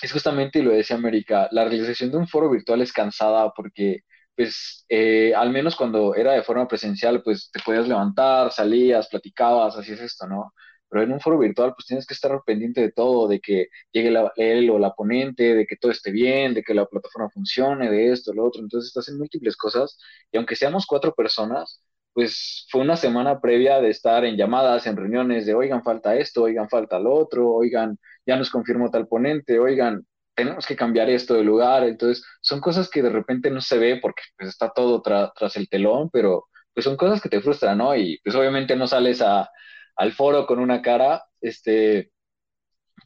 es 0.03 0.13
justamente, 0.13 0.59
y 0.61 0.63
lo 0.63 0.73
decía 0.73 0.97
América, 0.97 1.49
la 1.53 1.65
realización 1.65 2.11
de 2.11 2.19
un 2.19 2.29
foro 2.29 2.51
virtual 2.51 2.83
es 2.83 2.93
cansada 2.93 3.53
porque 3.55 4.01
pues 4.37 4.85
eh, 4.89 5.35
al 5.35 5.51
menos 5.51 5.77
cuando 5.77 6.15
era 6.15 6.33
de 6.33 6.43
forma 6.43 6.67
presencial, 6.69 7.23
pues 7.23 7.51
te 7.53 7.61
podías 7.65 7.89
levantar, 7.89 8.53
salías, 8.53 9.09
platicabas, 9.09 9.77
así 9.77 9.93
es 9.93 10.01
esto, 10.01 10.27
¿no? 10.27 10.53
Pero 10.89 11.03
en 11.05 11.13
un 11.13 11.21
foro 11.21 11.39
virtual, 11.39 11.73
pues 11.75 11.87
tienes 11.87 12.07
que 12.07 12.15
estar 12.15 12.41
pendiente 12.47 12.81
de 12.81 12.93
todo, 12.93 13.27
de 13.29 13.41
que 13.41 13.69
llegue 13.93 14.11
la, 14.11 14.33
él 14.37 14.71
o 14.71 14.79
la 14.79 14.93
ponente, 14.95 15.55
de 15.55 15.67
que 15.67 15.77
todo 15.77 15.91
esté 15.93 16.11
bien, 16.13 16.55
de 16.55 16.63
que 16.63 16.75
la 16.75 16.87
plataforma 16.87 17.31
funcione, 17.31 17.91
de 17.91 18.13
esto, 18.13 18.33
lo 18.33 18.45
otro. 18.45 18.63
Entonces 18.63 18.89
estás 18.89 19.09
en 19.09 19.19
múltiples 19.19 19.57
cosas 19.57 19.99
y 20.31 20.37
aunque 20.37 20.57
seamos 20.57 20.87
cuatro 20.87 21.15
personas, 21.15 21.83
pues 22.13 22.67
fue 22.71 22.81
una 22.83 22.97
semana 22.97 23.41
previa 23.41 23.81
de 23.81 23.91
estar 23.91 24.25
en 24.25 24.37
llamadas, 24.37 24.87
en 24.87 24.97
reuniones 24.97 25.47
de, 25.47 25.55
oigan, 25.55 25.83
falta 25.83 26.15
esto, 26.17 26.43
oigan, 26.45 26.69
falta 26.69 26.99
lo 27.01 27.13
otro, 27.15 27.51
oigan, 27.53 27.99
ya 28.25 28.37
nos 28.37 28.51
confirmó 28.51 28.91
tal 28.91 29.09
ponente, 29.09 29.59
oigan, 29.59 30.07
tenemos 30.35 30.67
que 30.67 30.77
cambiar 30.77 31.11
esto 31.11 31.35
de 31.35 31.45
lugar. 31.45 31.85
Entonces, 31.85 32.25
son 32.41 32.61
cosas 32.61 32.89
que 32.91 33.03
de 33.03 33.11
repente 33.11 33.51
no 33.51 33.61
se 33.61 33.79
ve 33.79 33.99
porque 34.01 34.23
pues, 34.37 34.51
está 34.51 34.71
todo 34.73 35.03
tras 35.03 35.57
el 35.57 35.69
telón, 35.69 36.11
pero 36.13 36.47
pues 36.73 36.85
son 36.85 36.97
cosas 36.97 37.21
que 37.21 37.29
te 37.29 37.41
frustran, 37.41 37.79
¿no? 37.79 37.97
Y 37.97 38.21
pues 38.25 38.35
obviamente 38.37 38.77
no 38.77 38.87
sales 38.87 39.23
a, 39.23 39.49
al 39.97 40.13
foro 40.13 40.47
con 40.47 40.59
una 40.59 40.83
cara 40.83 41.25
este, 41.41 42.11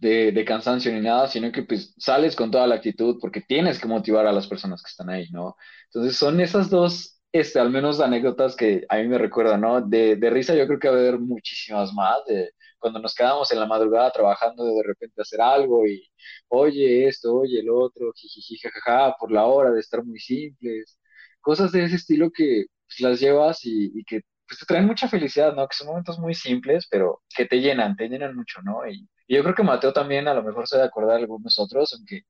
de, 0.01 0.45
cansancio 0.47 0.93
ni 0.93 1.01
nada, 1.01 1.29
sino 1.29 1.53
que 1.53 1.63
pues 1.63 1.95
sales 1.99 2.37
con 2.37 2.51
toda 2.51 2.67
la 2.67 2.77
actitud 2.77 3.19
porque 3.21 3.41
tienes 3.43 3.79
que 3.81 3.89
motivar 3.89 4.27
a 4.27 4.33
las 4.33 4.47
personas 4.47 4.83
que 4.83 4.89
están 4.89 5.11
ahí, 5.11 5.29
¿no? 5.31 5.57
Entonces, 5.87 6.17
son 6.17 6.41
esas 6.41 6.71
dos, 6.71 7.21
este, 7.33 7.61
al 7.61 7.71
menos 7.71 8.01
anécdotas 8.01 8.57
que 8.57 8.85
a 8.89 8.97
mí 8.97 9.09
me 9.09 9.19
recuerdan, 9.19 9.61
¿no? 9.61 9.81
De, 9.83 10.17
de 10.17 10.31
risa 10.31 10.55
yo 10.55 10.67
creo 10.67 10.79
que 10.79 10.89
va 10.89 10.97
a 10.97 10.99
haber 11.01 11.19
muchísimas 11.19 11.93
más, 11.93 12.25
de, 12.27 12.53
cuando 12.79 13.01
nos 13.01 13.15
quedamos 13.15 13.51
en 13.53 13.61
la 13.61 13.67
madrugada 13.67 14.11
trabajando 14.13 14.65
de 14.65 14.83
repente 14.85 15.23
hacer 15.23 15.41
algo 15.41 15.87
y 15.87 16.09
oye 16.49 17.09
esto, 17.09 17.35
oye 17.35 17.61
el 17.61 17.71
otro, 17.71 18.13
jiji, 18.15 18.59
jajaja, 18.59 19.17
por 19.19 19.33
la 19.33 19.47
hora 19.47 19.71
de 19.73 19.81
estar 19.81 20.05
muy 20.05 20.19
simples, 20.21 20.99
cosas 21.41 21.73
de 21.73 21.85
ese 21.85 21.97
estilo 21.97 22.31
que 22.31 22.67
pues, 22.87 23.01
las 23.01 23.21
llevas 23.21 23.65
y, 23.65 23.91
y 23.99 24.05
que 24.05 24.23
pues, 24.49 24.61
te 24.61 24.67
traen 24.67 24.87
mucha 24.87 25.09
felicidad, 25.09 25.55
¿no? 25.55 25.69
Que 25.69 25.77
son 25.77 25.89
momentos 25.89 26.19
muy 26.19 26.35
simples, 26.35 26.87
pero 26.91 27.23
que 27.37 27.47
te 27.47 27.61
llenan, 27.61 27.97
te 27.97 28.09
llenan 28.09 28.35
mucho, 28.37 28.63
¿no? 28.63 28.87
Y, 28.89 29.09
yo 29.29 29.43
creo 29.43 29.55
que 29.55 29.63
Mateo 29.63 29.93
también 29.93 30.27
a 30.27 30.35
lo 30.35 30.43
mejor 30.43 30.67
se 30.67 30.77
debe 30.77 30.89
acordar 30.89 31.17
de 31.19 31.23
algunos 31.25 31.59
otros, 31.59 31.93
aunque, 31.95 32.23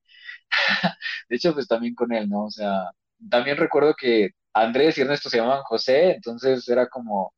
de 1.29 1.35
hecho, 1.35 1.53
pues 1.53 1.67
también 1.67 1.95
con 1.95 2.11
él, 2.13 2.29
¿no? 2.29 2.45
O 2.45 2.51
sea, 2.51 2.91
también 3.29 3.57
recuerdo 3.57 3.95
que 3.95 4.31
Andrés 4.53 4.97
y 4.97 5.01
Ernesto 5.01 5.29
se 5.29 5.37
llamaban 5.37 5.63
José, 5.63 6.11
entonces 6.13 6.67
era 6.67 6.87
como, 6.89 7.33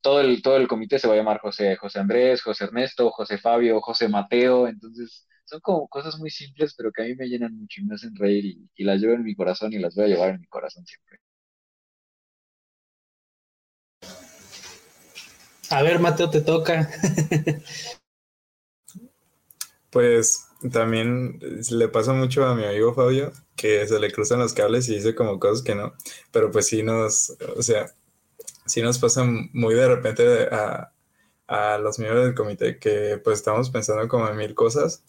todo 0.00 0.20
el, 0.20 0.42
todo 0.42 0.56
el 0.56 0.68
comité 0.68 0.98
se 0.98 1.08
va 1.08 1.14
a 1.14 1.16
llamar 1.16 1.40
José, 1.40 1.76
José 1.76 2.00
Andrés, 2.00 2.42
José 2.42 2.64
Ernesto, 2.64 3.10
José 3.10 3.38
Fabio, 3.38 3.80
José 3.80 4.08
Mateo, 4.08 4.66
entonces 4.68 5.26
son 5.44 5.60
como 5.60 5.88
cosas 5.88 6.18
muy 6.18 6.30
simples, 6.30 6.74
pero 6.76 6.92
que 6.92 7.02
a 7.02 7.06
mí 7.06 7.14
me 7.16 7.28
llenan 7.28 7.56
mucho 7.56 7.80
y 7.80 7.84
me 7.84 7.94
hacen 7.94 8.14
reír 8.16 8.44
y, 8.44 8.70
y 8.76 8.84
las 8.84 9.00
llevo 9.00 9.14
en 9.14 9.24
mi 9.24 9.34
corazón 9.34 9.72
y 9.72 9.78
las 9.78 9.94
voy 9.94 10.04
a 10.04 10.08
llevar 10.08 10.30
en 10.30 10.40
mi 10.40 10.46
corazón 10.46 10.84
siempre. 10.86 11.18
A 15.70 15.82
ver, 15.82 16.00
Mateo, 16.00 16.28
te 16.28 16.40
toca. 16.40 16.90
pues 19.90 20.46
también 20.72 21.38
le 21.70 21.88
pasa 21.88 22.12
mucho 22.12 22.44
a 22.44 22.54
mi 22.54 22.64
amigo 22.64 22.94
Fabio 22.94 23.32
que 23.56 23.86
se 23.86 23.98
le 24.00 24.10
cruzan 24.10 24.40
los 24.40 24.52
cables 24.52 24.88
y 24.88 24.96
dice 24.96 25.14
como 25.14 25.38
cosas 25.38 25.62
que 25.62 25.74
no, 25.74 25.92
pero 26.32 26.50
pues 26.50 26.66
sí 26.66 26.82
nos, 26.82 27.36
o 27.56 27.62
sea, 27.62 27.86
sí 28.70 28.82
nos 28.82 28.98
pasa 28.98 29.24
muy 29.24 29.74
de 29.74 29.88
repente 29.88 30.48
a, 30.52 30.92
a, 31.48 31.78
los 31.78 31.98
miembros 31.98 32.24
del 32.24 32.36
comité 32.36 32.78
que 32.78 33.20
pues 33.22 33.38
estamos 33.38 33.68
pensando 33.68 34.06
como 34.06 34.28
en 34.28 34.36
mil 34.36 34.54
cosas, 34.54 35.02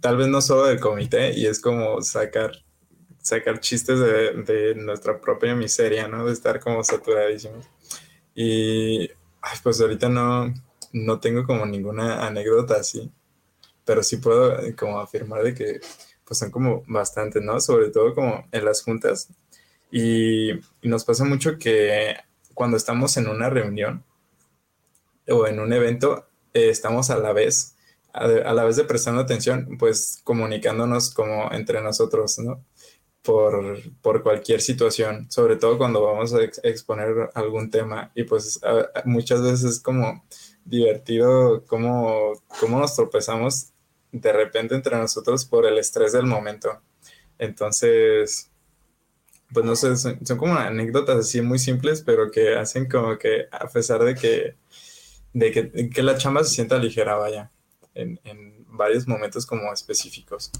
tal 0.00 0.16
vez 0.16 0.28
no 0.28 0.40
solo 0.40 0.66
del 0.66 0.78
comité, 0.78 1.32
y 1.36 1.46
es 1.46 1.60
como 1.60 2.00
sacar, 2.00 2.52
sacar 3.20 3.58
chistes 3.58 3.98
de, 3.98 4.42
de 4.44 4.74
nuestra 4.76 5.20
propia 5.20 5.56
miseria, 5.56 6.06
¿no? 6.06 6.24
De 6.26 6.32
estar 6.32 6.60
como 6.60 6.84
saturadísimos. 6.84 7.66
Y 8.36 9.10
ay, 9.42 9.58
pues 9.64 9.80
ahorita 9.80 10.08
no, 10.08 10.54
no 10.92 11.20
tengo 11.20 11.44
como 11.44 11.66
ninguna 11.66 12.24
anécdota 12.24 12.76
así, 12.76 13.10
pero 13.84 14.02
sí 14.04 14.18
puedo 14.18 14.60
eh, 14.60 14.76
como 14.76 15.00
afirmar 15.00 15.42
de 15.42 15.54
que 15.54 15.80
pues 16.24 16.38
son 16.38 16.50
como 16.52 16.84
bastantes, 16.86 17.42
¿no? 17.42 17.60
Sobre 17.60 17.90
todo 17.90 18.14
como 18.14 18.46
en 18.52 18.64
las 18.64 18.82
juntas. 18.82 19.28
Y, 19.90 20.52
y 20.52 20.88
nos 20.88 21.04
pasa 21.04 21.24
mucho 21.24 21.58
que 21.58 22.16
cuando 22.56 22.78
estamos 22.78 23.16
en 23.18 23.28
una 23.28 23.50
reunión 23.50 24.02
o 25.28 25.46
en 25.46 25.60
un 25.60 25.72
evento, 25.74 26.26
eh, 26.54 26.70
estamos 26.70 27.10
a 27.10 27.18
la 27.18 27.34
vez, 27.34 27.76
a, 28.14 28.24
a, 28.24 28.54
la 28.54 28.64
vez 28.64 28.76
de 28.76 28.84
prestando 28.84 29.20
atención, 29.20 29.76
pues 29.78 30.20
comunicándonos 30.24 31.12
como 31.12 31.52
entre 31.52 31.82
nosotros, 31.82 32.38
¿no? 32.38 32.64
Por, 33.22 33.78
por 34.00 34.22
cualquier 34.22 34.62
situación, 34.62 35.30
sobre 35.30 35.56
todo 35.56 35.76
cuando 35.76 36.00
vamos 36.02 36.32
a 36.32 36.42
ex 36.42 36.60
exponer 36.64 37.30
algún 37.34 37.70
tema 37.70 38.10
y 38.14 38.22
pues 38.22 38.58
a, 38.64 39.02
muchas 39.04 39.42
veces 39.42 39.64
es 39.64 39.80
como 39.80 40.24
divertido 40.64 41.64
cómo, 41.66 42.32
cómo 42.58 42.78
nos 42.78 42.96
tropezamos 42.96 43.72
de 44.12 44.32
repente 44.32 44.74
entre 44.76 44.96
nosotros 44.96 45.44
por 45.44 45.66
el 45.66 45.76
estrés 45.76 46.12
del 46.12 46.24
momento. 46.24 46.80
Entonces, 47.38 48.50
pues 49.52 49.64
no 49.64 49.76
sé, 49.76 49.96
son, 49.96 50.18
como 50.36 50.54
anécdotas 50.54 51.18
así 51.18 51.40
muy 51.40 51.58
simples, 51.58 52.02
pero 52.02 52.30
que 52.30 52.56
hacen 52.56 52.88
como 52.88 53.18
que 53.18 53.46
a 53.50 53.68
pesar 53.68 54.02
de 54.04 54.14
que, 54.14 54.54
de 55.32 55.90
que, 55.90 56.02
la 56.02 56.16
chamba 56.16 56.44
se 56.44 56.54
sienta 56.54 56.78
ligera, 56.78 57.14
vaya, 57.16 57.50
en, 57.94 58.20
en 58.24 58.66
varios 58.68 59.06
momentos 59.06 59.46
como 59.46 59.72
específicos. 59.72 60.50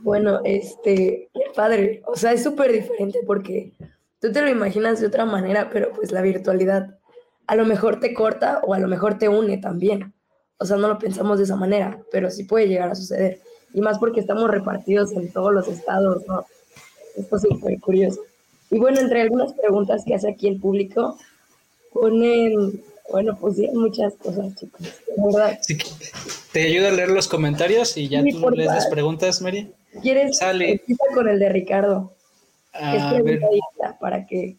Bueno, 0.00 0.40
este, 0.44 1.28
padre. 1.54 2.02
O 2.06 2.16
sea, 2.16 2.32
es 2.32 2.42
súper 2.42 2.72
diferente 2.72 3.20
porque 3.26 3.72
tú 4.20 4.32
te 4.32 4.40
lo 4.40 4.48
imaginas 4.48 5.00
de 5.00 5.06
otra 5.06 5.24
manera, 5.24 5.70
pero 5.70 5.92
pues 5.92 6.12
la 6.12 6.22
virtualidad 6.22 6.98
a 7.46 7.56
lo 7.56 7.64
mejor 7.64 7.98
te 8.00 8.14
corta 8.14 8.60
o 8.64 8.74
a 8.74 8.78
lo 8.78 8.88
mejor 8.88 9.18
te 9.18 9.28
une 9.28 9.58
también. 9.58 10.14
O 10.58 10.64
sea, 10.64 10.76
no 10.76 10.88
lo 10.88 10.98
pensamos 10.98 11.38
de 11.38 11.44
esa 11.44 11.56
manera, 11.56 12.02
pero 12.10 12.30
sí 12.30 12.44
puede 12.44 12.68
llegar 12.68 12.90
a 12.90 12.94
suceder. 12.94 13.40
Y 13.72 13.80
más 13.80 13.98
porque 13.98 14.20
estamos 14.20 14.50
repartidos 14.50 15.12
en 15.12 15.30
todos 15.32 15.52
los 15.52 15.68
estados, 15.68 16.26
¿no? 16.26 16.46
Esto 17.16 17.36
es 17.36 17.42
súper 17.42 17.78
curioso. 17.80 18.20
Y 18.70 18.78
bueno, 18.78 19.00
entre 19.00 19.22
algunas 19.22 19.52
preguntas 19.52 20.04
que 20.06 20.14
hace 20.14 20.30
aquí 20.30 20.48
el 20.48 20.60
público, 20.60 21.18
ponen, 21.92 22.82
bueno, 23.10 23.36
pues 23.40 23.56
sí, 23.56 23.68
muchas 23.72 24.14
cosas, 24.14 24.54
chicos. 24.56 24.80
verdad. 25.16 25.58
te 26.52 26.62
ayuda 26.62 26.88
a 26.88 26.92
leer 26.92 27.10
los 27.10 27.28
comentarios 27.28 27.96
y 27.96 28.08
ya 28.08 28.22
tú 28.22 28.50
lees 28.50 28.68
las 28.68 28.86
preguntas, 28.86 29.40
Mary. 29.40 29.72
¿Quieres 30.02 30.38
Sale. 30.38 30.82
con 31.14 31.28
el 31.28 31.38
de 31.38 31.48
Ricardo? 31.48 32.12
A 32.72 33.20
ver. 33.22 33.40
para 33.98 34.26
que 34.26 34.56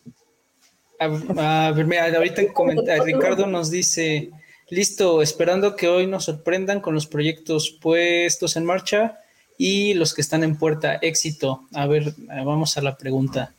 a, 1.00 1.72
ver, 1.72 1.86
mira, 1.86 2.06
ahorita 2.16 2.42
Ricardo 3.06 3.48
nos 3.48 3.72
dice, 3.72 4.32
listo, 4.70 5.22
esperando 5.22 5.76
que 5.76 5.88
hoy 5.88 6.08
nos 6.08 6.26
sorprendan 6.26 6.82
con 6.82 6.94
los 6.94 7.08
proyectos 7.08 7.72
puestos 7.72 8.56
en 8.56 8.66
marcha 8.66 9.20
y 9.58 9.94
los 9.94 10.14
que 10.14 10.22
están 10.22 10.44
en 10.44 10.58
puerta, 10.58 10.96
éxito. 10.96 11.68
A 11.74 11.86
ver, 11.86 12.14
vamos 12.28 12.78
a 12.78 12.82
la 12.82 12.98
pregunta. 12.98 13.54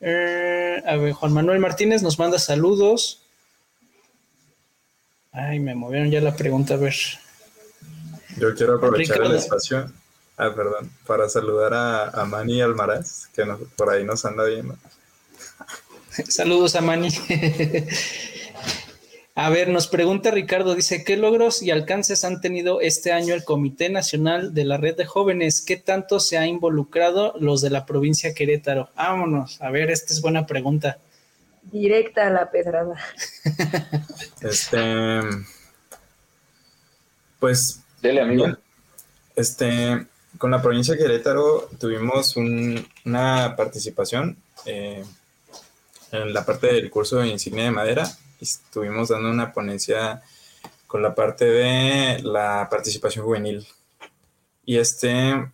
Eh, 0.00 0.82
a 0.84 0.96
ver, 0.96 1.12
Juan 1.12 1.32
Manuel 1.32 1.60
Martínez 1.60 2.02
nos 2.02 2.18
manda 2.18 2.38
saludos. 2.38 3.22
Ay, 5.30 5.60
me 5.60 5.74
movieron 5.74 6.10
ya 6.10 6.20
la 6.20 6.36
pregunta, 6.36 6.74
a 6.74 6.78
ver. 6.78 6.94
Yo 8.36 8.54
quiero 8.54 8.76
aprovechar 8.76 9.22
el 9.22 9.36
espacio, 9.36 9.90
ah, 10.36 10.52
perdón, 10.54 10.90
para 11.06 11.28
saludar 11.28 11.72
a, 11.72 12.08
a 12.08 12.24
Manny 12.24 12.60
Almaraz, 12.60 13.28
que 13.34 13.44
por 13.76 13.90
ahí 13.90 14.04
nos 14.04 14.24
anda 14.24 14.44
viendo. 14.44 14.76
Saludos 16.28 16.74
a 16.74 16.80
Mani. 16.80 17.08
A 19.34 19.48
ver, 19.48 19.68
nos 19.68 19.88
pregunta 19.88 20.30
Ricardo, 20.30 20.74
dice, 20.74 21.04
¿qué 21.04 21.16
logros 21.16 21.62
y 21.62 21.70
alcances 21.70 22.22
han 22.24 22.42
tenido 22.42 22.82
este 22.82 23.12
año 23.12 23.32
el 23.32 23.44
Comité 23.44 23.88
Nacional 23.88 24.52
de 24.52 24.66
la 24.66 24.76
Red 24.76 24.96
de 24.96 25.06
Jóvenes? 25.06 25.62
¿Qué 25.62 25.78
tanto 25.78 26.20
se 26.20 26.36
ha 26.36 26.46
involucrado 26.46 27.34
los 27.40 27.62
de 27.62 27.70
la 27.70 27.86
provincia 27.86 28.34
Querétaro? 28.34 28.90
Vámonos, 28.94 29.58
a 29.62 29.70
ver, 29.70 29.90
esta 29.90 30.12
es 30.12 30.20
buena 30.20 30.46
pregunta. 30.46 30.98
Directa 31.62 32.26
a 32.26 32.30
la 32.30 32.50
pedrada. 32.50 32.94
este, 34.42 35.20
pues, 37.40 37.80
Dele, 38.02 38.20
amigo. 38.20 38.48
Este, 39.34 40.06
con 40.36 40.50
la 40.50 40.60
provincia 40.60 40.98
Querétaro 40.98 41.70
tuvimos 41.80 42.36
una 42.36 43.54
participación. 43.56 44.36
Eh, 44.66 45.02
en 46.10 46.34
la 46.34 46.44
parte 46.44 46.66
del 46.66 46.90
curso 46.90 47.16
de 47.16 47.28
insignia 47.28 47.64
de 47.64 47.70
madera 47.70 48.06
estuvimos 48.42 49.08
dando 49.08 49.30
una 49.30 49.52
ponencia 49.52 50.22
con 50.86 51.02
la 51.02 51.14
parte 51.14 51.46
de 51.46 52.22
la 52.22 52.68
participación 52.70 53.24
juvenil. 53.24 53.66
Y 54.64 54.78
este, 54.78 55.50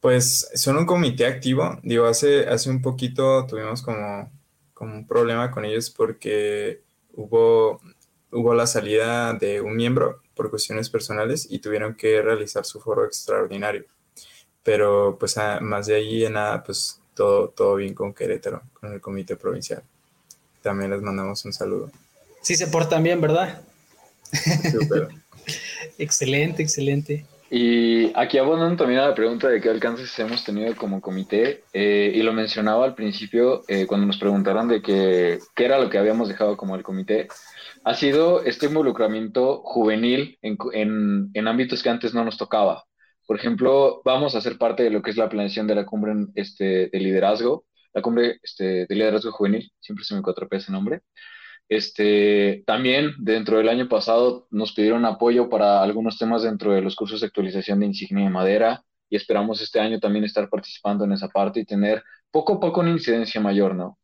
pues 0.00 0.50
son 0.54 0.76
un 0.76 0.86
comité 0.86 1.26
activo. 1.26 1.78
Digo, 1.82 2.06
hace, 2.06 2.48
hace 2.48 2.68
un 2.70 2.82
poquito 2.82 3.46
tuvimos 3.46 3.82
como, 3.82 4.30
como 4.74 4.94
un 4.94 5.06
problema 5.06 5.50
con 5.50 5.64
ellos 5.64 5.90
porque 5.90 6.82
hubo, 7.14 7.80
hubo 8.30 8.54
la 8.54 8.66
salida 8.66 9.32
de 9.34 9.60
un 9.60 9.76
miembro 9.76 10.20
por 10.34 10.50
cuestiones 10.50 10.90
personales 10.90 11.46
y 11.50 11.60
tuvieron 11.60 11.94
que 11.94 12.20
realizar 12.20 12.64
su 12.64 12.80
foro 12.80 13.04
extraordinario. 13.04 13.84
Pero 14.62 15.16
pues 15.18 15.36
más 15.60 15.86
de 15.86 15.94
ahí 15.94 16.24
en 16.24 16.34
nada, 16.34 16.62
pues 16.62 17.00
todo, 17.14 17.48
todo 17.50 17.76
bien 17.76 17.94
con 17.94 18.12
Querétaro, 18.14 18.62
con 18.74 18.92
el 18.92 19.00
comité 19.00 19.36
provincial. 19.36 19.82
También 20.62 20.90
les 20.90 21.02
mandamos 21.02 21.44
un 21.44 21.52
saludo. 21.52 21.90
Sí 22.40 22.56
se 22.56 22.66
portan 22.66 23.02
bien, 23.02 23.20
¿verdad? 23.20 23.62
excelente, 25.98 26.62
excelente. 26.62 27.26
Y 27.50 28.10
aquí 28.18 28.38
abondan 28.38 28.78
también 28.78 29.00
a 29.00 29.08
la 29.08 29.14
pregunta 29.14 29.48
de 29.48 29.60
qué 29.60 29.68
alcances 29.68 30.18
hemos 30.18 30.42
tenido 30.42 30.74
como 30.74 31.02
comité, 31.02 31.64
eh, 31.74 32.10
y 32.14 32.22
lo 32.22 32.32
mencionaba 32.32 32.86
al 32.86 32.94
principio 32.94 33.62
eh, 33.68 33.86
cuando 33.86 34.06
nos 34.06 34.16
preguntaron 34.16 34.68
de 34.68 34.80
qué 34.80 35.38
era 35.56 35.78
lo 35.78 35.90
que 35.90 35.98
habíamos 35.98 36.28
dejado 36.28 36.56
como 36.56 36.76
el 36.76 36.82
comité, 36.82 37.28
ha 37.84 37.94
sido 37.94 38.42
este 38.42 38.66
involucramiento 38.66 39.60
juvenil 39.64 40.38
en, 40.40 40.56
en, 40.72 41.30
en 41.34 41.48
ámbitos 41.48 41.82
que 41.82 41.90
antes 41.90 42.14
no 42.14 42.24
nos 42.24 42.38
tocaba. 42.38 42.84
Por 43.26 43.36
ejemplo, 43.36 44.00
vamos 44.04 44.34
a 44.34 44.40
ser 44.40 44.56
parte 44.56 44.82
de 44.82 44.90
lo 44.90 45.02
que 45.02 45.10
es 45.10 45.16
la 45.16 45.28
planeación 45.28 45.66
de 45.66 45.74
la 45.74 45.84
cumbre 45.84 46.12
este, 46.34 46.88
de 46.88 46.98
liderazgo, 46.98 47.64
la 47.92 48.02
cumbre 48.02 48.38
este, 48.42 48.86
de 48.86 48.94
liderazgo 48.94 49.32
juvenil, 49.32 49.70
siempre 49.80 50.04
se 50.04 50.14
me 50.14 50.22
cuatropea 50.22 50.58
ese 50.58 50.72
nombre. 50.72 51.02
Este, 51.68 52.64
también 52.66 53.12
dentro 53.18 53.58
del 53.58 53.68
año 53.68 53.88
pasado 53.88 54.46
nos 54.50 54.72
pidieron 54.72 55.04
apoyo 55.06 55.48
para 55.48 55.82
algunos 55.82 56.18
temas 56.18 56.42
dentro 56.42 56.72
de 56.72 56.82
los 56.82 56.96
cursos 56.96 57.20
de 57.20 57.26
actualización 57.28 57.80
de 57.80 57.86
insignia 57.86 58.24
de 58.24 58.30
madera 58.30 58.84
y 59.08 59.16
esperamos 59.16 59.60
este 59.62 59.80
año 59.80 60.00
también 60.00 60.24
estar 60.24 60.48
participando 60.48 61.04
en 61.04 61.12
esa 61.12 61.28
parte 61.28 61.60
y 61.60 61.64
tener 61.64 62.02
poco 62.30 62.54
a 62.54 62.60
poco 62.60 62.80
una 62.80 62.90
incidencia 62.90 63.40
mayor, 63.40 63.74
¿no? 63.74 63.98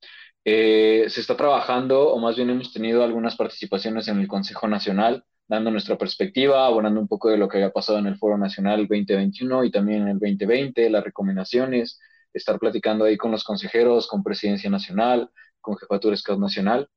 Eh, 0.44 1.06
se 1.08 1.20
está 1.20 1.36
trabajando, 1.36 2.08
o 2.10 2.18
más 2.18 2.36
bien 2.36 2.50
hemos 2.50 2.72
tenido 2.72 3.04
algunas 3.04 3.36
participaciones 3.36 4.08
en 4.08 4.18
el 4.20 4.28
Consejo 4.28 4.68
Nacional, 4.68 5.24
dando 5.46 5.70
nuestra 5.70 5.98
perspectiva, 5.98 6.66
abonando 6.66 7.00
un 7.00 7.08
poco 7.08 7.30
de 7.30 7.38
lo 7.38 7.48
que 7.48 7.58
había 7.58 7.70
pasado 7.70 7.98
en 7.98 8.06
el 8.06 8.16
Foro 8.18 8.38
Nacional 8.38 8.86
2021 8.86 9.64
y 9.64 9.70
también 9.70 10.02
en 10.02 10.08
el 10.08 10.18
2020, 10.18 10.90
las 10.90 11.04
recomendaciones, 11.04 12.00
estar 12.38 12.58
platicando 12.58 13.04
ahí 13.04 13.16
con 13.16 13.30
los 13.30 13.44
consejeros, 13.44 14.06
con 14.06 14.22
Presidencia 14.22 14.70
Nacional, 14.70 15.30
con 15.60 15.76
Jefatura 15.76 16.16
Scout 16.16 16.40
Nacional. 16.40 16.88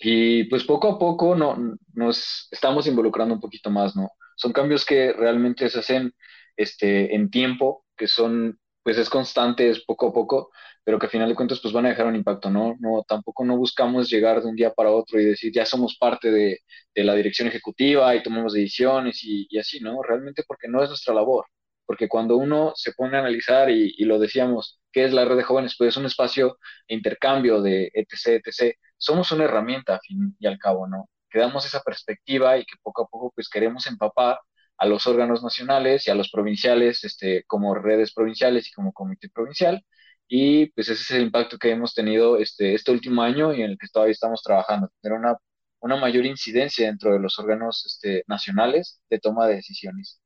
Y 0.00 0.44
pues 0.44 0.64
poco 0.64 0.88
a 0.88 0.98
poco 0.98 1.34
no, 1.36 1.76
nos 1.94 2.48
estamos 2.50 2.86
involucrando 2.86 3.34
un 3.34 3.40
poquito 3.40 3.70
más, 3.70 3.94
¿no? 3.96 4.10
Son 4.36 4.52
cambios 4.52 4.84
que 4.84 5.12
realmente 5.12 5.68
se 5.68 5.78
hacen 5.78 6.12
este, 6.56 7.14
en 7.14 7.30
tiempo, 7.30 7.84
que 7.96 8.08
son, 8.08 8.58
pues 8.82 8.98
es 8.98 9.08
constante, 9.10 9.68
es 9.70 9.84
poco 9.84 10.08
a 10.08 10.12
poco, 10.12 10.50
pero 10.84 10.98
que 10.98 11.06
al 11.06 11.12
final 11.12 11.28
de 11.28 11.34
cuentas 11.34 11.60
pues 11.60 11.72
van 11.72 11.86
a 11.86 11.90
dejar 11.90 12.06
un 12.06 12.16
impacto, 12.16 12.50
¿no? 12.50 12.76
no 12.80 13.04
tampoco 13.06 13.44
no 13.44 13.56
buscamos 13.56 14.10
llegar 14.10 14.42
de 14.42 14.48
un 14.48 14.56
día 14.56 14.72
para 14.72 14.90
otro 14.90 15.20
y 15.20 15.24
decir 15.24 15.52
ya 15.52 15.64
somos 15.64 15.96
parte 15.98 16.30
de, 16.30 16.58
de 16.94 17.04
la 17.04 17.14
dirección 17.14 17.48
ejecutiva 17.48 18.14
y 18.16 18.22
tomamos 18.22 18.54
decisiones 18.54 19.22
y, 19.24 19.46
y, 19.50 19.58
así, 19.58 19.80
¿no? 19.80 20.02
Realmente 20.02 20.42
porque 20.46 20.68
no 20.68 20.82
es 20.82 20.88
nuestra 20.88 21.14
labor, 21.14 21.46
porque 21.92 22.08
cuando 22.08 22.38
uno 22.38 22.72
se 22.74 22.92
pone 22.92 23.18
a 23.18 23.20
analizar 23.20 23.68
y, 23.70 23.94
y, 23.98 24.06
lo 24.06 24.18
decíamos, 24.18 24.80
¿qué 24.90 25.04
es 25.04 25.12
la 25.12 25.26
red 25.26 25.36
de 25.36 25.42
jóvenes? 25.42 25.74
Pues 25.76 25.88
es 25.90 25.98
un 25.98 26.06
espacio 26.06 26.56
de 26.88 26.94
intercambio 26.94 27.60
de 27.60 27.90
etc, 27.92 28.40
etc. 28.46 28.74
Somos 28.96 29.30
una 29.30 29.44
herramienta, 29.44 29.96
a 29.96 30.00
fin 30.00 30.34
y 30.38 30.46
al 30.46 30.56
cabo, 30.58 30.86
¿no? 30.88 31.10
Que 31.28 31.40
damos 31.40 31.66
esa 31.66 31.82
perspectiva 31.82 32.56
y 32.56 32.64
que 32.64 32.76
poco 32.82 33.02
a 33.02 33.08
poco 33.08 33.30
pues 33.34 33.50
queremos 33.50 33.86
empapar 33.86 34.38
a 34.78 34.86
los 34.86 35.06
órganos 35.06 35.42
nacionales 35.42 36.06
y 36.06 36.10
a 36.10 36.14
los 36.14 36.30
provinciales, 36.30 37.04
este, 37.04 37.44
como 37.46 37.74
redes 37.74 38.14
provinciales 38.14 38.68
y 38.68 38.72
como 38.72 38.94
comité 38.94 39.28
provincial, 39.28 39.84
y 40.28 40.68
pues 40.72 40.88
ese 40.88 41.02
es 41.02 41.10
el 41.10 41.24
impacto 41.24 41.58
que 41.58 41.72
hemos 41.72 41.92
tenido 41.94 42.38
este, 42.38 42.72
este 42.74 42.90
último 42.90 43.20
año 43.20 43.52
y 43.52 43.60
en 43.60 43.72
el 43.72 43.78
que 43.78 43.88
todavía 43.92 44.12
estamos 44.12 44.42
trabajando, 44.42 44.90
tener 45.02 45.18
una, 45.18 45.36
una 45.80 45.96
mayor 45.96 46.24
incidencia 46.24 46.86
dentro 46.86 47.12
de 47.12 47.20
los 47.20 47.38
órganos 47.38 47.84
este, 47.84 48.24
nacionales 48.28 48.98
de 49.10 49.18
toma 49.20 49.46
de 49.46 49.56
decisiones. 49.56 50.21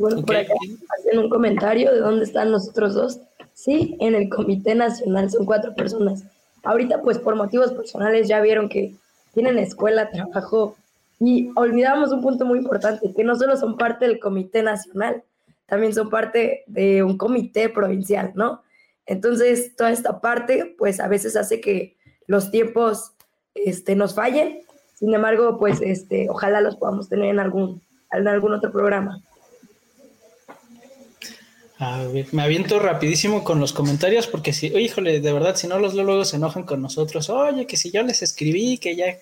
Bueno, 0.00 0.22
por 0.22 0.34
acá 0.34 0.54
hacen 0.98 1.18
un 1.18 1.28
comentario 1.28 1.92
de 1.92 2.00
dónde 2.00 2.24
están 2.24 2.50
los 2.50 2.70
otros 2.70 2.94
dos. 2.94 3.20
Sí, 3.52 3.98
en 4.00 4.14
el 4.14 4.30
Comité 4.30 4.74
Nacional 4.74 5.30
son 5.30 5.44
cuatro 5.44 5.74
personas. 5.74 6.24
Ahorita, 6.62 7.02
pues 7.02 7.18
por 7.18 7.36
motivos 7.36 7.72
personales, 7.72 8.26
ya 8.26 8.40
vieron 8.40 8.70
que 8.70 8.94
tienen 9.34 9.58
escuela, 9.58 10.10
trabajo. 10.10 10.74
Y 11.18 11.50
olvidamos 11.54 12.12
un 12.12 12.22
punto 12.22 12.46
muy 12.46 12.58
importante, 12.60 13.12
que 13.14 13.24
no 13.24 13.36
solo 13.36 13.58
son 13.58 13.76
parte 13.76 14.06
del 14.06 14.18
Comité 14.18 14.62
Nacional, 14.62 15.22
también 15.66 15.92
son 15.92 16.08
parte 16.08 16.64
de 16.66 17.02
un 17.02 17.18
comité 17.18 17.68
provincial, 17.68 18.32
¿no? 18.34 18.62
Entonces, 19.04 19.76
toda 19.76 19.90
esta 19.90 20.22
parte, 20.22 20.74
pues 20.78 20.98
a 20.98 21.08
veces 21.08 21.36
hace 21.36 21.60
que 21.60 21.98
los 22.26 22.50
tiempos 22.50 23.12
este, 23.54 23.94
nos 23.96 24.14
fallen. 24.14 24.60
Sin 24.94 25.12
embargo, 25.12 25.58
pues 25.58 25.82
este, 25.82 26.30
ojalá 26.30 26.62
los 26.62 26.76
podamos 26.76 27.10
tener 27.10 27.26
en 27.26 27.38
algún, 27.38 27.82
en 28.12 28.26
algún 28.26 28.54
otro 28.54 28.72
programa. 28.72 29.22
A 31.80 32.04
ver, 32.04 32.26
me 32.32 32.42
aviento 32.42 32.78
rapidísimo 32.78 33.42
con 33.42 33.58
los 33.58 33.72
comentarios 33.72 34.26
porque 34.26 34.52
si, 34.52 34.66
híjole, 34.66 35.20
de 35.20 35.32
verdad, 35.32 35.56
si 35.56 35.66
no 35.66 35.78
los 35.78 35.94
luego 35.94 36.26
se 36.26 36.36
enojan 36.36 36.64
con 36.64 36.82
nosotros. 36.82 37.30
Oye, 37.30 37.66
que 37.66 37.78
si 37.78 37.90
yo 37.90 38.02
les 38.02 38.20
escribí, 38.20 38.76
que 38.76 38.96
ya 38.96 39.16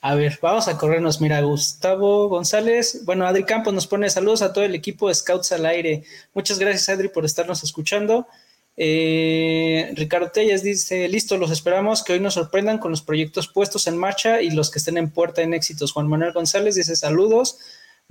A 0.00 0.16
ver, 0.16 0.40
vamos 0.42 0.66
a 0.66 0.76
corrernos. 0.76 1.20
Mira, 1.20 1.40
Gustavo 1.42 2.28
González. 2.28 3.04
Bueno, 3.04 3.26
Adri 3.28 3.44
Campos 3.44 3.72
nos 3.74 3.86
pone 3.86 4.10
saludos 4.10 4.42
a 4.42 4.52
todo 4.52 4.64
el 4.64 4.74
equipo 4.74 5.06
de 5.06 5.14
Scouts 5.14 5.52
al 5.52 5.64
aire. 5.66 6.02
Muchas 6.34 6.58
gracias, 6.58 6.88
Adri, 6.88 7.08
por 7.10 7.24
estarnos 7.24 7.62
escuchando. 7.62 8.26
Eh, 8.76 9.92
Ricardo 9.94 10.32
Telles 10.32 10.64
dice, 10.64 11.08
listo, 11.08 11.36
los 11.36 11.52
esperamos, 11.52 12.02
que 12.02 12.14
hoy 12.14 12.20
nos 12.20 12.34
sorprendan 12.34 12.78
con 12.78 12.90
los 12.90 13.02
proyectos 13.02 13.46
puestos 13.46 13.86
en 13.86 13.96
marcha 13.96 14.42
y 14.42 14.50
los 14.50 14.70
que 14.70 14.80
estén 14.80 14.96
en 14.98 15.10
puerta 15.10 15.42
en 15.42 15.54
éxitos. 15.54 15.92
Juan 15.92 16.08
Manuel 16.08 16.32
González 16.32 16.74
dice 16.74 16.96
saludos. 16.96 17.58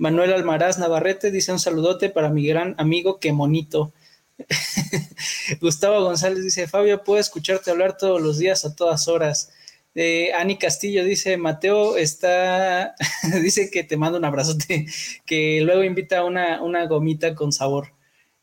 Manuel 0.00 0.32
Almaraz 0.32 0.78
Navarrete 0.78 1.30
dice 1.30 1.52
un 1.52 1.58
saludote 1.58 2.08
para 2.08 2.30
mi 2.30 2.46
gran 2.46 2.74
amigo, 2.78 3.20
qué 3.20 3.34
monito. 3.34 3.92
Gustavo 5.60 6.02
González 6.02 6.42
dice, 6.42 6.66
Fabio, 6.66 7.04
puedo 7.04 7.20
escucharte 7.20 7.70
hablar 7.70 7.98
todos 7.98 8.18
los 8.18 8.38
días 8.38 8.64
a 8.64 8.74
todas 8.74 9.08
horas. 9.08 9.52
Eh, 9.94 10.32
Ani 10.32 10.56
Castillo 10.56 11.04
dice, 11.04 11.36
Mateo 11.36 11.98
está, 11.98 12.94
dice 13.42 13.70
que 13.70 13.84
te 13.84 13.98
manda 13.98 14.18
un 14.18 14.24
abrazote, 14.24 14.86
que 15.26 15.60
luego 15.60 15.84
invita 15.84 16.24
una, 16.24 16.62
una 16.62 16.86
gomita 16.86 17.34
con 17.34 17.52
sabor. 17.52 17.92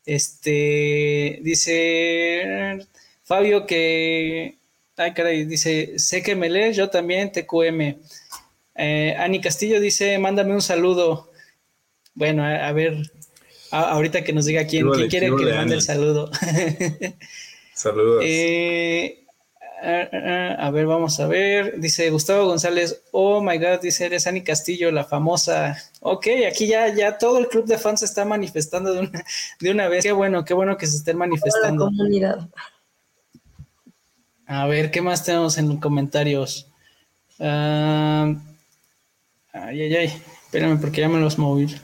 Este, 0.06 1.40
dice 1.42 2.86
Fabio 3.24 3.66
que, 3.66 4.58
ay 4.96 5.12
caray, 5.12 5.44
dice, 5.44 5.98
sé 5.98 6.22
que 6.22 6.36
me 6.36 6.50
lees, 6.50 6.76
yo 6.76 6.88
también, 6.88 7.32
TQM. 7.32 7.96
Eh, 8.76 9.16
Ani 9.18 9.40
Castillo 9.40 9.80
dice, 9.80 10.20
mándame 10.20 10.54
un 10.54 10.62
saludo. 10.62 11.28
Bueno, 12.18 12.44
a, 12.44 12.72
ver, 12.72 13.10
ahorita 13.70 14.24
que 14.24 14.32
nos 14.32 14.44
diga 14.44 14.66
quién, 14.66 14.90
quién 14.90 15.08
quiere 15.08 15.34
que 15.34 15.44
le 15.44 15.54
mande 15.54 15.76
el 15.76 15.82
saludo. 15.82 16.30
Saludos. 17.74 18.24
Eh, 18.26 19.24
Ah, 19.80 20.08
ah, 20.12 20.18
ah, 20.58 20.66
a 20.66 20.70
ver, 20.70 20.86
vamos 20.86 21.20
a 21.20 21.28
ver. 21.28 21.78
Dice 21.78 22.10
Gustavo 22.10 22.46
González, 22.46 23.02
oh 23.12 23.40
my 23.40 23.58
god, 23.58 23.80
dice 23.80 24.06
eres 24.06 24.26
Ani 24.26 24.42
Castillo, 24.42 24.90
la 24.90 25.04
famosa. 25.04 25.76
Ok, 26.00 26.26
aquí 26.50 26.66
ya, 26.66 26.92
ya 26.92 27.16
todo 27.16 27.38
el 27.38 27.46
club 27.46 27.66
de 27.66 27.78
fans 27.78 28.00
se 28.00 28.06
está 28.06 28.24
manifestando 28.24 28.92
de 28.92 29.00
una, 29.00 29.24
de 29.60 29.70
una 29.70 29.88
vez. 29.88 30.02
Qué 30.02 30.12
bueno, 30.12 30.44
qué 30.44 30.54
bueno 30.54 30.76
que 30.76 30.86
se 30.86 30.96
estén 30.96 31.16
manifestando. 31.16 31.84
La 31.84 31.90
comunidad. 31.90 32.48
A 34.46 34.66
ver, 34.66 34.90
¿qué 34.90 35.00
más 35.00 35.24
tenemos 35.24 35.58
en 35.58 35.68
los 35.68 35.78
comentarios? 35.78 36.66
ay, 37.38 38.36
ay, 39.52 39.94
ay. 39.94 40.22
Espérame 40.44 40.80
porque 40.80 41.02
ya 41.02 41.08
me 41.08 41.20
los 41.20 41.38
moví. 41.38 41.76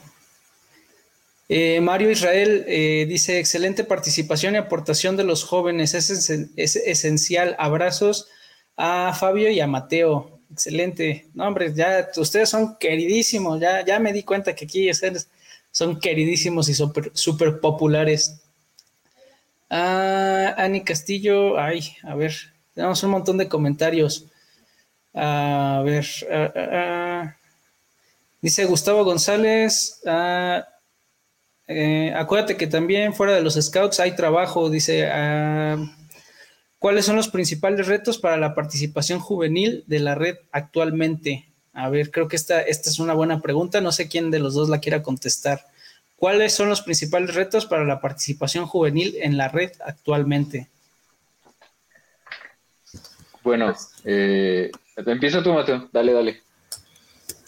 Eh, 1.49 1.81
Mario 1.81 2.11
Israel 2.11 2.65
eh, 2.67 3.07
dice, 3.09 3.39
excelente 3.39 3.85
participación 3.85 4.55
y 4.55 4.59
aportación 4.59 5.17
de 5.17 5.25
los 5.25 5.45
jóvenes, 5.45 5.95
es, 5.95 6.31
esencial. 6.57 7.55
Abrazos 7.59 8.29
a 8.77 9.13
Fabio 9.13 9.51
y 9.51 9.61
a 9.61 9.67
Mateo. 9.67 10.41
Excelente. 10.53 11.27
No, 11.35 11.47
hombre, 11.47 11.73
ya 11.75 12.09
ustedes 12.17 12.49
son 12.49 12.77
queridísimos, 12.77 13.61
ya, 13.61 13.85
ya 13.85 13.99
me 13.99 14.13
di 14.13 14.23
cuenta 14.23 14.55
que 14.55 14.65
aquí 14.65 14.89
son 15.71 16.01
queridísimos 16.01 16.69
y 16.69 16.75
súper 16.75 17.61
populares. 17.61 18.41
Ah, 19.71 20.55
Ani 20.57 20.85
Castillo, 20.85 21.59
ay, 21.59 21.97
a 22.05 22.15
ver, 22.15 22.33
tenemos 22.75 23.03
un 23.03 23.11
montón 23.11 23.39
de 23.39 23.49
comentarios. 23.49 24.27
A 25.15 25.83
ver, 25.85 26.07
ah, 26.31 26.53
ah, 26.55 27.37
dice 28.41 28.65
Gustavo 28.67 29.05
González, 29.05 30.01
eh, 31.67 32.13
acuérdate 32.15 32.57
que 32.57 32.67
también 32.67 33.15
fuera 33.15 33.33
de 33.35 33.43
los 33.43 33.55
scouts 33.55 34.01
hay 34.01 34.15
trabajo, 34.15 34.71
dice, 34.71 35.09
ah, 35.11 35.77
¿cuáles 36.79 37.07
son 37.07 37.17
los 37.17 37.29
principales 37.29 37.87
retos 37.87 38.19
para 38.19 38.37
la 38.37 38.55
participación 38.55 39.21
juvenil 39.21 39.85
de 39.87 40.01
la 40.01 40.15
red 40.15 40.37
actualmente? 40.53 41.49
A 41.73 41.89
ver, 41.89 42.11
creo 42.11 42.29
que 42.29 42.37
esta, 42.37 42.61
esta 42.61 42.91
es 42.91 42.99
una 42.99 43.15
buena 43.15 43.41
pregunta, 43.41 43.81
no 43.81 43.93
sé 43.93 44.09
quién 44.09 44.31
de 44.31 44.39
los 44.39 44.55
dos 44.55 44.69
la 44.69 44.81
quiera 44.81 45.03
contestar. 45.03 45.67
¿Cuáles 46.17 46.55
son 46.55 46.69
los 46.69 46.83
principales 46.83 47.35
retos 47.35 47.67
para 47.67 47.85
la 47.85 48.01
participación 48.01 48.67
juvenil 48.67 49.17
en 49.21 49.37
la 49.37 49.49
red 49.49 49.73
actualmente? 49.85 50.71
Bueno, 53.43 53.75
eh, 54.05 54.71
empieza 54.97 55.43
tú, 55.43 55.53
Mateo. 55.53 55.89
Dale, 55.93 56.13
dale. 56.13 56.44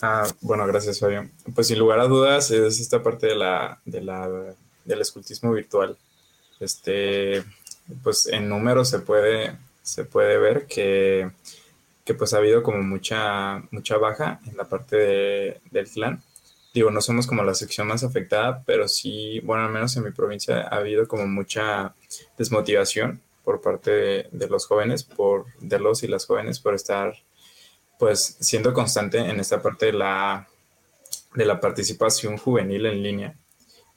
Ah, 0.02 0.26
bueno, 0.40 0.66
gracias, 0.66 1.00
Fabio. 1.00 1.30
Pues 1.54 1.68
sin 1.68 1.78
lugar 1.78 2.00
a 2.00 2.06
dudas 2.06 2.50
es 2.50 2.80
esta 2.80 3.02
parte 3.02 3.28
de 3.28 3.34
la, 3.34 3.80
de 3.84 4.02
la, 4.02 4.54
del 4.84 5.00
escultismo 5.00 5.52
virtual. 5.52 5.96
Este, 6.60 7.44
pues 8.02 8.26
en 8.26 8.48
números 8.48 8.88
se 8.90 8.98
puede, 9.00 9.56
se 9.82 10.04
puede 10.04 10.38
ver 10.38 10.66
que, 10.66 11.30
que 12.04 12.14
pues 12.14 12.34
ha 12.34 12.38
habido 12.38 12.62
como 12.62 12.82
mucha, 12.82 13.62
mucha 13.70 13.96
baja 13.96 14.40
en 14.46 14.56
la 14.56 14.64
parte 14.64 15.60
del 15.70 15.88
clan. 15.88 16.22
Digo, 16.74 16.90
no 16.90 17.00
somos 17.00 17.26
como 17.26 17.42
la 17.42 17.54
sección 17.54 17.86
más 17.86 18.04
afectada, 18.04 18.62
pero 18.66 18.86
sí, 18.86 19.40
bueno, 19.40 19.64
al 19.64 19.72
menos 19.72 19.96
en 19.96 20.04
mi 20.04 20.10
provincia 20.10 20.60
ha 20.60 20.76
habido 20.76 21.08
como 21.08 21.26
mucha 21.26 21.94
desmotivación 22.36 23.22
por 23.44 23.62
parte 23.62 23.90
de, 23.90 24.28
de 24.30 24.48
los 24.48 24.66
jóvenes, 24.66 25.04
por, 25.04 25.46
de 25.60 25.78
los 25.78 26.02
y 26.02 26.08
las 26.08 26.26
jóvenes 26.26 26.60
por 26.60 26.74
estar 26.74 27.14
pues 27.98 28.36
siendo 28.40 28.72
constante 28.72 29.18
en 29.18 29.40
esta 29.40 29.62
parte 29.62 29.86
de 29.86 29.92
la, 29.92 30.48
de 31.34 31.44
la 31.44 31.60
participación 31.60 32.36
juvenil 32.38 32.86
en 32.86 33.02
línea. 33.02 33.34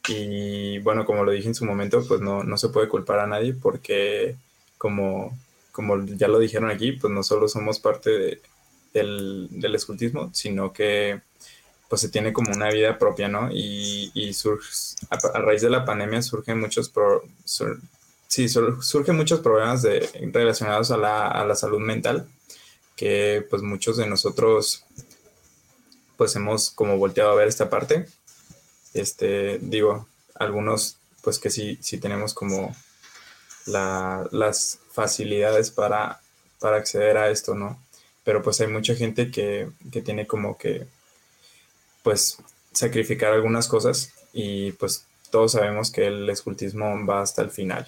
Y 0.07 0.79
bueno, 0.79 1.05
como 1.05 1.23
lo 1.23 1.31
dije 1.31 1.47
en 1.47 1.55
su 1.55 1.65
momento, 1.65 2.05
pues 2.07 2.21
no, 2.21 2.43
no 2.43 2.57
se 2.57 2.69
puede 2.69 2.87
culpar 2.87 3.19
a 3.19 3.27
nadie 3.27 3.53
porque 3.53 4.35
como, 4.77 5.37
como 5.71 6.03
ya 6.05 6.27
lo 6.27 6.39
dijeron 6.39 6.71
aquí, 6.71 6.93
pues 6.93 7.13
no 7.13 7.23
solo 7.23 7.47
somos 7.47 7.79
parte 7.79 8.41
del, 8.93 9.47
del, 9.51 9.75
escultismo, 9.75 10.31
sino 10.33 10.73
que 10.73 11.21
pues 11.89 12.01
se 12.01 12.09
tiene 12.09 12.33
como 12.33 12.51
una 12.51 12.69
vida 12.69 12.97
propia, 12.97 13.27
¿no? 13.27 13.49
Y, 13.51 14.11
y 14.13 14.31
a, 15.09 15.39
raíz 15.39 15.61
de 15.61 15.69
la 15.69 15.85
pandemia 15.85 16.21
surgen 16.21 16.59
muchos, 16.59 16.91
sí, 18.27 18.47
surgen 18.47 19.15
muchos 19.15 19.41
problemas 19.41 19.81
de, 19.81 20.09
relacionados 20.31 20.91
a 20.91 20.97
la, 20.97 21.27
a 21.27 21.45
la 21.45 21.55
salud 21.55 21.79
mental 21.79 22.27
que 22.99 23.47
pues 23.49 23.61
muchos 23.61 23.95
de 23.95 24.07
nosotros 24.07 24.83
pues 26.17 26.35
hemos 26.35 26.69
como 26.69 26.97
volteado 26.97 27.31
a 27.31 27.35
ver 27.35 27.47
esta 27.47 27.69
parte. 27.69 28.07
Este, 28.93 29.57
digo, 29.59 30.09
algunos 30.35 30.97
pues 31.21 31.39
que 31.39 31.49
sí, 31.49 31.79
sí 31.81 31.97
tenemos 31.97 32.33
como 32.33 32.75
las 33.65 34.79
facilidades 34.91 35.71
para, 35.71 36.19
para 36.59 36.75
acceder 36.75 37.15
a 37.15 37.29
esto, 37.29 37.55
¿no? 37.55 37.81
Pero 38.25 38.41
pues 38.41 38.59
hay 38.59 38.67
mucha 38.67 38.95
gente 38.95 39.31
que, 39.31 39.69
que 39.93 40.01
tiene 40.01 40.27
como 40.27 40.57
que 40.57 40.85
pues 42.03 42.35
sacrificar 42.73 43.31
algunas 43.31 43.69
cosas 43.69 44.11
y 44.33 44.73
pues 44.73 45.05
todos 45.31 45.53
sabemos 45.53 45.89
que 45.89 46.07
el 46.07 46.29
escultismo 46.29 47.05
va 47.05 47.21
hasta 47.21 47.43
el 47.43 47.49
final. 47.49 47.87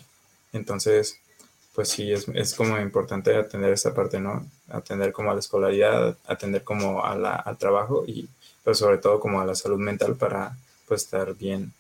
Entonces, 0.54 1.20
pues 1.74 1.90
sí, 1.90 2.12
es, 2.12 2.28
es, 2.30 2.54
como 2.54 2.80
importante 2.80 3.36
atender 3.36 3.72
esa 3.72 3.94
parte, 3.94 4.20
¿no? 4.20 4.46
Atender 4.70 5.14
como 5.14 5.32
a 5.32 5.34
la 5.34 5.40
escolaridad, 5.40 6.18
atender 6.28 6.64
como 6.64 7.04
a 7.04 7.16
la, 7.16 7.36
al 7.36 7.58
trabajo 7.58 8.04
y 8.06 8.28
pero 8.64 8.76
sobre 8.76 8.98
todo 8.98 9.20
como 9.20 9.42
a 9.42 9.46
la 9.46 9.56
salud 9.56 9.80
mental 9.80 10.16
para 10.16 10.56
pues 10.88 11.04
estar 11.04 11.34
bien 11.36 11.74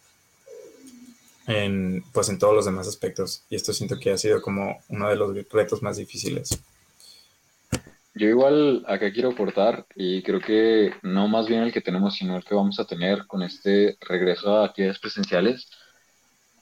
en, 1.47 2.03
pues 2.13 2.29
en 2.29 2.39
todos 2.39 2.55
los 2.55 2.65
demás 2.65 2.87
aspectos. 2.87 3.43
Y 3.49 3.55
esto 3.55 3.73
siento 3.73 3.99
que 3.99 4.11
ha 4.11 4.17
sido 4.17 4.41
como 4.41 4.79
uno 4.89 5.09
de 5.09 5.15
los 5.15 5.35
retos 5.49 5.81
más 5.81 5.97
difíciles. 5.97 6.61
Yo 8.13 8.27
igual 8.27 8.83
acá 8.87 9.11
quiero 9.13 9.29
aportar 9.29 9.85
y 9.95 10.21
creo 10.23 10.41
que 10.41 10.93
no 11.01 11.27
más 11.27 11.47
bien 11.47 11.63
el 11.63 11.71
que 11.71 11.81
tenemos, 11.81 12.15
sino 12.15 12.35
el 12.35 12.43
que 12.43 12.55
vamos 12.55 12.79
a 12.79 12.85
tener 12.85 13.25
con 13.25 13.41
este 13.41 13.97
regreso 14.01 14.57
a 14.57 14.65
actividades 14.65 14.99
presenciales 14.99 15.69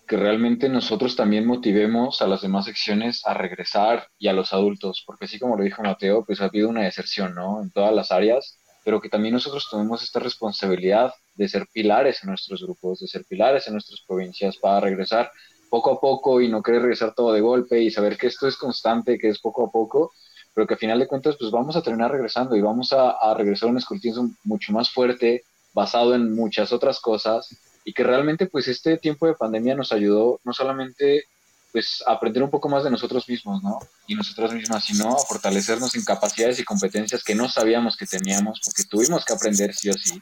que 0.10 0.18
realmente 0.18 0.70
nosotros 0.70 1.16
también 1.16 1.46
motivemos 1.46 2.24
a 2.24 2.28
las 2.28 2.42
demás 2.42 2.66
secciones 2.66 3.22
a 3.28 3.36
regresar 3.36 4.08
y 4.18 4.28
a 4.28 4.34
los 4.34 4.54
adultos, 4.54 5.04
porque 5.06 5.26
así 5.26 5.38
como 5.38 5.56
lo 5.56 5.64
dijo 5.64 5.84
Mateo, 5.84 6.26
pues 6.26 6.42
ha 6.42 6.46
habido 6.46 6.68
una 6.68 6.82
deserción, 6.82 7.36
¿no? 7.36 7.62
En 7.62 7.70
todas 7.70 7.94
las 7.94 8.12
áreas, 8.12 8.58
pero 8.84 9.00
que 9.00 9.10
también 9.10 9.36
nosotros 9.36 9.68
tenemos 9.70 10.02
esta 10.02 10.20
responsabilidad 10.20 11.14
de 11.36 11.48
ser 11.48 11.68
pilares 11.72 12.24
en 12.24 12.30
nuestros 12.32 12.64
grupos, 12.64 13.02
de 13.02 13.08
ser 13.08 13.24
pilares 13.30 13.68
en 13.68 13.74
nuestras 13.74 14.02
provincias 14.02 14.58
para 14.58 14.80
regresar 14.80 15.32
poco 15.70 15.92
a 15.92 16.02
poco 16.02 16.42
y 16.42 16.48
no 16.48 16.64
querer 16.64 16.82
regresar 16.82 17.14
todo 17.14 17.32
de 17.32 17.42
golpe 17.42 17.80
y 17.80 17.92
saber 17.92 18.18
que 18.18 18.26
esto 18.26 18.48
es 18.48 18.58
constante, 18.58 19.20
que 19.20 19.30
es 19.30 19.40
poco 19.40 19.68
a 19.68 19.70
poco, 19.70 20.12
pero 20.56 20.66
que 20.66 20.74
a 20.74 20.78
final 20.78 20.98
de 20.98 21.08
cuentas 21.08 21.36
pues 21.38 21.52
vamos 21.52 21.76
a 21.76 21.84
terminar 21.84 22.10
regresando 22.10 22.56
y 22.56 22.62
vamos 22.62 22.94
a, 22.94 23.12
a 23.12 23.36
regresar 23.36 23.70
a 23.70 23.74
un 23.74 23.78
escultismo 23.78 24.32
mucho 24.44 24.74
más 24.74 24.90
fuerte, 24.90 25.44
basado 25.72 26.16
en 26.16 26.34
muchas 26.34 26.74
otras 26.74 27.00
cosas 27.00 27.48
y 27.84 27.94
que 27.94 28.04
realmente 28.04 28.48
pues 28.48 28.68
este 28.68 28.98
tiempo 28.98 29.26
de 29.28 29.34
pandemia 29.34 29.76
nos 29.76 29.92
ayudó 29.92 30.40
no 30.44 30.54
solamente 30.54 31.24
pues 31.72 32.04
a 32.08 32.14
aprender 32.14 32.42
un 32.44 32.50
poco 32.50 32.68
más 32.68 32.84
de 32.84 32.90
nosotros 32.90 33.30
mismos, 33.30 33.62
¿no? 33.62 33.80
Y 34.08 34.16
nosotras 34.16 34.54
mismas, 34.54 34.86
sino 34.86 35.16
a 35.16 35.20
fortalecernos 35.20 35.94
en 35.96 36.04
capacidades 36.04 36.60
y 36.60 36.64
competencias 36.64 37.24
que 37.24 37.36
no 37.36 37.48
sabíamos 37.48 37.96
que 37.96 38.08
teníamos, 38.08 38.60
porque 38.66 38.84
tuvimos 38.86 39.24
que 39.24 39.34
aprender 39.34 39.74
sí 39.76 39.90
o 39.90 39.94
sí. 39.94 40.20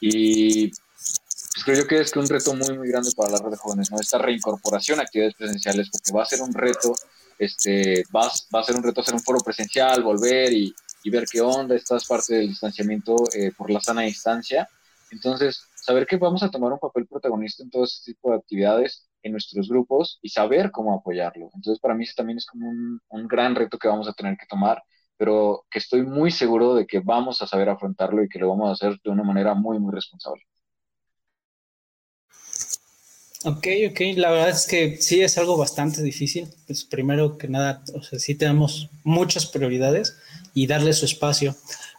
Y 0.00 0.68
pues 0.68 1.64
creo 1.64 1.76
yo 1.78 1.86
que 1.86 2.00
es 2.00 2.10
que 2.10 2.18
un 2.18 2.28
reto 2.28 2.54
muy, 2.54 2.76
muy 2.78 2.88
grande 2.88 3.10
para 3.14 3.32
la 3.32 3.38
red 3.38 3.50
de 3.50 3.56
jóvenes, 3.56 3.90
¿no? 3.90 4.00
Esta 4.00 4.18
reincorporación 4.18 5.00
a 5.00 5.02
actividades 5.02 5.34
presenciales, 5.34 5.90
porque 5.90 6.12
va 6.12 6.22
a 6.22 6.26
ser 6.26 6.40
un 6.40 6.54
reto, 6.54 6.94
este, 7.38 8.04
va, 8.14 8.32
va 8.54 8.60
a 8.60 8.64
ser 8.64 8.76
un 8.76 8.82
reto 8.82 9.02
hacer 9.02 9.14
un 9.14 9.22
foro 9.22 9.40
presencial, 9.40 10.02
volver 10.02 10.52
y, 10.52 10.74
y 11.04 11.10
ver 11.10 11.26
qué 11.30 11.42
onda, 11.42 11.76
estás 11.76 12.06
parte 12.06 12.34
del 12.34 12.48
distanciamiento 12.48 13.14
eh, 13.34 13.52
por 13.56 13.70
la 13.70 13.80
sana 13.80 14.02
distancia. 14.02 14.68
Entonces, 15.10 15.68
saber 15.84 16.06
que 16.06 16.16
vamos 16.16 16.42
a 16.42 16.50
tomar 16.50 16.72
un 16.72 16.78
papel 16.78 17.06
protagonista 17.06 17.62
en 17.62 17.70
todo 17.70 17.84
este 17.84 18.12
tipo 18.12 18.30
de 18.30 18.36
actividades 18.38 19.06
en 19.22 19.32
nuestros 19.32 19.68
grupos 19.68 20.18
y 20.22 20.30
saber 20.30 20.70
cómo 20.70 20.94
apoyarlo. 20.94 21.50
Entonces, 21.54 21.78
para 21.80 21.94
mí 21.94 22.04
eso 22.04 22.14
también 22.16 22.38
es 22.38 22.46
como 22.46 22.68
un, 22.70 23.00
un 23.08 23.28
gran 23.28 23.54
reto 23.54 23.78
que 23.78 23.88
vamos 23.88 24.08
a 24.08 24.14
tener 24.14 24.36
que 24.38 24.46
tomar, 24.46 24.82
pero 25.18 25.66
que 25.70 25.78
estoy 25.80 26.02
muy 26.02 26.30
seguro 26.30 26.74
de 26.74 26.86
que 26.86 27.00
vamos 27.00 27.42
a 27.42 27.46
saber 27.46 27.68
afrontarlo 27.68 28.24
y 28.24 28.28
que 28.30 28.38
lo 28.38 28.48
vamos 28.48 28.70
a 28.70 28.72
hacer 28.72 28.98
de 29.04 29.10
una 29.10 29.24
manera 29.24 29.54
muy, 29.54 29.78
muy 29.78 29.92
responsable. 29.94 30.42
Ok, 33.44 33.66
ok, 33.90 34.00
la 34.16 34.30
verdad 34.30 34.48
es 34.50 34.66
que 34.66 34.96
sí 35.02 35.20
es 35.20 35.36
algo 35.36 35.58
bastante 35.58 36.02
difícil. 36.02 36.48
Pues 36.66 36.84
primero 36.84 37.36
que 37.36 37.46
nada, 37.46 37.82
o 37.94 38.02
sea, 38.02 38.18
sí 38.18 38.34
tenemos 38.34 38.88
muchas 39.04 39.44
prioridades 39.44 40.16
y 40.54 40.66
darle 40.66 40.94
su 40.94 41.04
espacio. 41.04 41.54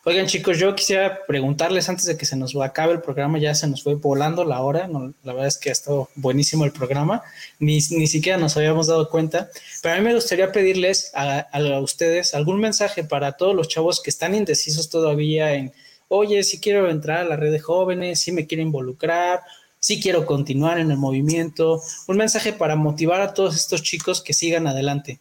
Oigan, 0.08 0.28
chicos, 0.28 0.60
yo 0.60 0.76
quisiera 0.76 1.26
preguntarles 1.26 1.90
antes 1.90 2.06
de 2.06 2.16
que 2.16 2.28
se 2.28 2.36
nos 2.36 2.56
acabe 2.56 2.94
el 2.94 3.02
programa, 3.02 3.40
ya 3.40 3.56
se 3.56 3.68
nos 3.68 3.82
fue 3.82 3.96
volando 3.96 4.46
la 4.46 4.62
hora. 4.62 4.88
No, 4.88 5.12
la 5.24 5.34
verdad 5.34 5.48
es 5.48 5.58
que 5.58 5.70
ha 5.70 5.72
estado 5.72 6.10
buenísimo 6.14 6.64
el 6.64 6.72
programa, 6.72 7.24
ni, 7.58 7.80
ni 7.90 8.06
siquiera 8.06 8.38
nos 8.38 8.56
habíamos 8.56 8.86
dado 8.86 9.10
cuenta. 9.10 9.50
Pero 9.82 9.96
a 9.96 9.98
mí 9.98 10.04
me 10.04 10.14
gustaría 10.14 10.52
pedirles 10.52 11.10
a, 11.16 11.40
a 11.40 11.80
ustedes 11.80 12.36
algún 12.36 12.60
mensaje 12.60 13.04
para 13.04 13.32
todos 13.32 13.56
los 13.56 13.68
chavos 13.68 14.00
que 14.00 14.12
están 14.12 14.36
indecisos 14.36 14.92
todavía 14.92 15.56
en, 15.56 15.74
oye, 16.08 16.44
si 16.44 16.60
quiero 16.60 16.88
entrar 16.88 17.22
a 17.22 17.24
la 17.24 17.36
red 17.36 17.52
de 17.52 17.60
jóvenes, 17.60 18.20
si 18.20 18.32
me 18.32 18.46
quiero 18.46 18.62
involucrar 18.62 19.42
sí 19.80 20.02
quiero 20.02 20.26
continuar 20.26 20.80
en 20.80 20.90
el 20.90 20.98
movimiento, 20.98 21.80
un 22.08 22.18
mensaje 22.18 22.54
para 22.54 22.76
motivar 22.76 23.22
a 23.22 23.36
todos 23.36 23.56
estos 23.56 23.84
chicos 23.84 24.20
que 24.20 24.34
sigan 24.34 24.66
adelante. 24.66 25.20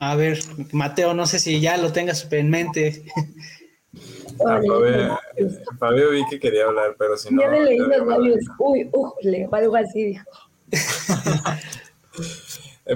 A 0.00 0.16
ver, 0.16 0.40
Mateo, 0.72 1.14
no 1.14 1.26
sé 1.26 1.38
si 1.38 1.60
ya 1.60 1.76
lo 1.76 1.92
tengas 1.92 2.26
en 2.32 2.50
mente. 2.50 3.04
Ah, 4.46 4.58
Fabio, 4.66 5.18
Fabio, 5.78 6.10
vi 6.12 6.24
que 6.30 6.40
quería 6.40 6.64
hablar, 6.64 6.96
pero 6.98 7.16
si 7.18 7.34
no. 7.34 7.42
Ya 7.42 7.50
le 7.50 7.64
leí 7.64 7.78
los 7.78 8.06
labios. 8.06 8.38
Uy, 8.58 8.88
ujle, 8.90 9.46
o 9.46 9.54
algo 9.54 9.76
así 9.76 10.04
dijo. 10.04 10.24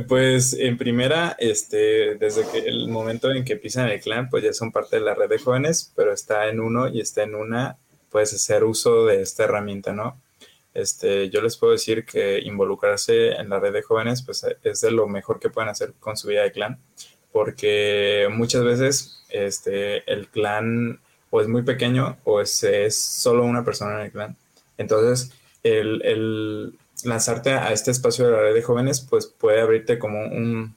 Pues 0.09 0.55
en 0.55 0.77
primera, 0.77 1.37
este, 1.39 2.17
desde 2.17 2.45
que 2.49 2.59
el 2.67 2.89
momento 2.89 3.31
en 3.31 3.45
que 3.45 3.57
pisan 3.57 3.91
el 3.91 4.01
clan, 4.01 4.29
pues 4.29 4.43
ya 4.43 4.53
son 4.53 4.73
parte 4.73 4.97
de 4.97 5.03
la 5.03 5.15
red 5.15 5.29
de 5.29 5.39
jóvenes, 5.39 5.93
pero 5.95 6.13
está 6.13 6.49
en 6.49 6.59
uno 6.59 6.89
y 6.89 7.01
está 7.01 7.23
en 7.23 7.37
una 7.37 7.79
puedes 8.15 8.33
hacer 8.33 8.63
uso 8.63 9.07
de 9.07 9.23
esta 9.23 9.43
herramienta, 9.43 9.93
¿no? 9.93 10.23
Este, 10.75 11.31
yo 11.31 11.41
les 11.41 11.57
puedo 11.57 11.73
decir 11.73 12.05
que 12.05 12.41
involucrarse 12.41 13.31
en 13.31 13.49
la 13.49 13.61
red 13.61 13.73
de 13.73 13.83
jóvenes 13.83 14.23
pues, 14.23 14.45
es 14.63 14.81
de 14.81 14.91
lo 14.91 15.07
mejor 15.07 15.39
que 15.39 15.49
pueden 15.49 15.71
hacer 15.71 15.95
con 16.01 16.17
su 16.17 16.29
vida 16.29 16.43
de 16.43 16.51
clan, 16.51 16.81
porque 17.33 18.29
muchas 18.31 18.65
veces 18.65 19.25
este, 19.29 20.11
el 20.13 20.29
clan 20.29 21.01
o 21.31 21.41
es 21.41 21.49
muy 21.49 21.63
pequeño 21.63 22.19
o 22.25 22.41
es, 22.41 22.61
solo 22.97 23.45
una 23.45 23.65
persona 23.65 23.95
en 23.95 24.07
el 24.07 24.13
clan. 24.13 24.37
Entonces, 24.77 25.33
el, 25.63 26.77
lanzarte 27.05 27.53
a 27.53 27.73
este 27.73 27.93
espacio 27.93 28.27
de 28.27 28.33
la 28.33 28.41
red 28.41 28.55
de 28.55 28.63
jóvenes 28.63 29.01
pues 29.01 29.27
puede 29.27 29.61
abrirte 29.61 29.99
como 29.99 30.21
un 30.21 30.77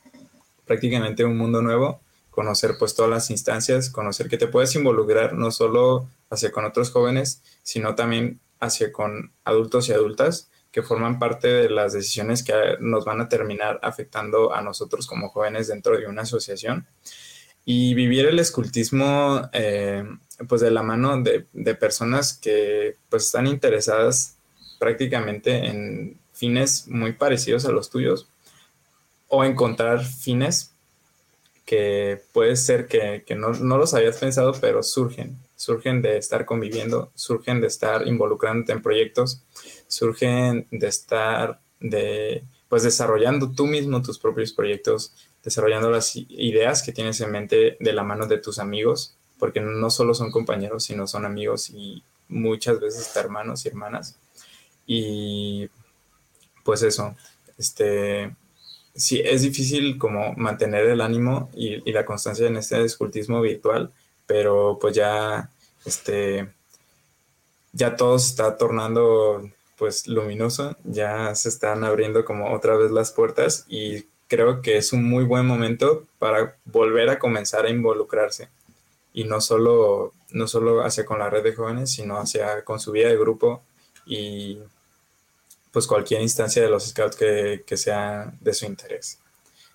prácticamente 0.65 1.23
un 1.23 1.37
mundo 1.37 1.61
nuevo 1.61 2.01
conocer 2.37 2.75
pues 2.77 2.93
todas 2.93 3.09
las 3.09 3.31
instancias, 3.31 3.89
conocer 3.89 4.29
que 4.29 4.37
te 4.37 4.45
puedes 4.45 4.75
involucrar 4.75 5.33
no 5.33 5.49
solo 5.49 6.07
hacia 6.29 6.51
con 6.51 6.65
otros 6.65 6.91
jóvenes, 6.91 7.41
sino 7.63 7.95
también 7.95 8.39
hacia 8.59 8.91
con 8.91 9.31
adultos 9.43 9.89
y 9.89 9.93
adultas 9.93 10.49
que 10.71 10.83
forman 10.83 11.19
parte 11.19 11.47
de 11.47 11.69
las 11.69 11.93
decisiones 11.93 12.43
que 12.43 12.53
nos 12.79 13.05
van 13.05 13.21
a 13.21 13.29
terminar 13.29 13.79
afectando 13.81 14.53
a 14.53 14.61
nosotros 14.61 15.07
como 15.07 15.29
jóvenes 15.29 15.67
dentro 15.67 15.97
de 15.97 16.07
una 16.07 16.23
asociación. 16.23 16.87
Y 17.65 17.93
vivir 17.95 18.25
el 18.25 18.39
escultismo 18.39 19.49
eh, 19.53 20.03
pues 20.47 20.61
de 20.61 20.71
la 20.71 20.83
mano 20.83 21.21
de, 21.21 21.47
de, 21.51 21.75
personas 21.75 22.33
que 22.33 22.95
pues 23.09 23.25
están 23.25 23.47
interesadas 23.47 24.37
prácticamente 24.79 25.65
en 25.65 26.19
fines 26.31 26.87
muy 26.87 27.13
parecidos 27.13 27.65
a 27.65 27.71
los 27.71 27.89
tuyos 27.89 28.29
o 29.27 29.43
encontrar 29.43 30.05
fines 30.05 30.71
que 31.65 32.21
puede 32.31 32.55
ser 32.55 32.87
que, 32.87 33.23
que 33.25 33.35
no, 33.35 33.51
no, 33.51 33.77
los 33.77 33.93
habías 33.93 34.17
pensado, 34.17 34.53
pero 34.61 34.81
surgen, 34.83 35.37
surgen 35.67 36.01
de 36.01 36.17
estar 36.17 36.45
conviviendo, 36.45 37.11
surgen 37.13 37.59
de 37.59 37.67
estar 37.67 38.07
involucrándote 38.07 38.71
en 38.71 38.81
proyectos, 38.81 39.43
surgen 39.87 40.65
de 40.71 40.87
estar 40.87 41.59
de, 41.81 42.45
pues 42.69 42.83
desarrollando 42.83 43.51
tú 43.51 43.67
mismo 43.67 44.01
tus 44.01 44.17
propios 44.17 44.53
proyectos, 44.53 45.13
desarrollando 45.43 45.91
las 45.91 46.15
ideas 46.15 46.83
que 46.83 46.93
tienes 46.93 47.19
en 47.19 47.31
mente 47.31 47.75
de 47.81 47.91
la 47.91 48.03
mano 48.03 48.27
de 48.27 48.37
tus 48.37 48.59
amigos, 48.59 49.17
porque 49.39 49.59
no 49.59 49.89
solo 49.89 50.13
son 50.13 50.31
compañeros, 50.31 50.85
sino 50.85 51.05
son 51.05 51.25
amigos 51.25 51.69
y 51.69 52.01
muchas 52.29 52.79
veces 52.79 53.13
hermanos 53.17 53.65
y 53.65 53.67
hermanas. 53.67 54.17
Y 54.85 55.69
pues 56.63 56.81
eso, 56.81 57.13
este, 57.57 58.33
sí, 58.95 59.19
es 59.19 59.41
difícil 59.41 59.97
como 59.97 60.33
mantener 60.35 60.85
el 60.85 61.01
ánimo 61.01 61.49
y, 61.53 61.91
la 61.91 62.05
constancia 62.05 62.47
en 62.47 62.55
este 62.55 62.81
escultismo 62.85 63.41
virtual, 63.41 63.91
pero 64.25 64.77
pues 64.79 64.95
ya, 64.95 65.49
este, 65.87 66.53
ya 67.71 67.95
todo 67.95 68.19
se 68.19 68.29
está 68.29 68.57
tornando 68.57 69.49
pues 69.77 70.07
luminoso, 70.07 70.75
ya 70.83 71.33
se 71.35 71.49
están 71.49 71.83
abriendo 71.83 72.25
como 72.25 72.53
otra 72.53 72.75
vez 72.75 72.91
las 72.91 73.11
puertas 73.11 73.65
y 73.67 74.05
creo 74.27 74.61
que 74.61 74.77
es 74.77 74.91
un 74.91 75.07
muy 75.09 75.23
buen 75.23 75.45
momento 75.45 76.05
para 76.19 76.57
volver 76.65 77.09
a 77.09 77.19
comenzar 77.19 77.65
a 77.65 77.69
involucrarse 77.69 78.49
y 79.13 79.23
no 79.23 79.39
solo, 79.39 80.13
no 80.31 80.47
solo 80.47 80.83
hacia 80.83 81.05
con 81.05 81.19
la 81.19 81.29
red 81.29 81.43
de 81.43 81.55
jóvenes, 81.55 81.91
sino 81.91 82.17
hacia 82.17 82.63
con 82.65 82.79
su 82.79 82.91
vida 82.91 83.07
de 83.09 83.17
grupo 83.17 83.63
y 84.05 84.59
pues 85.71 85.87
cualquier 85.87 86.21
instancia 86.21 86.61
de 86.61 86.69
los 86.69 86.87
scouts 86.87 87.15
que, 87.15 87.63
que 87.65 87.77
sea 87.77 88.33
de 88.41 88.53
su 88.53 88.65
interés. 88.65 89.19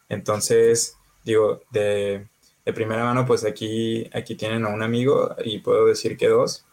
Entonces, 0.09 0.97
digo, 1.25 1.63
de, 1.71 2.27
de, 2.65 2.73
primera 2.73 3.05
mano, 3.05 3.27
pues 3.27 3.45
aquí, 3.45 4.09
aquí 4.13 4.35
tienen 4.35 4.65
a 4.65 4.69
un 4.69 4.83
amigo 4.83 5.35
y 5.45 5.59
puedo 5.59 5.87
decir 5.87 6.17
que 6.17 6.29
dos 6.29 6.65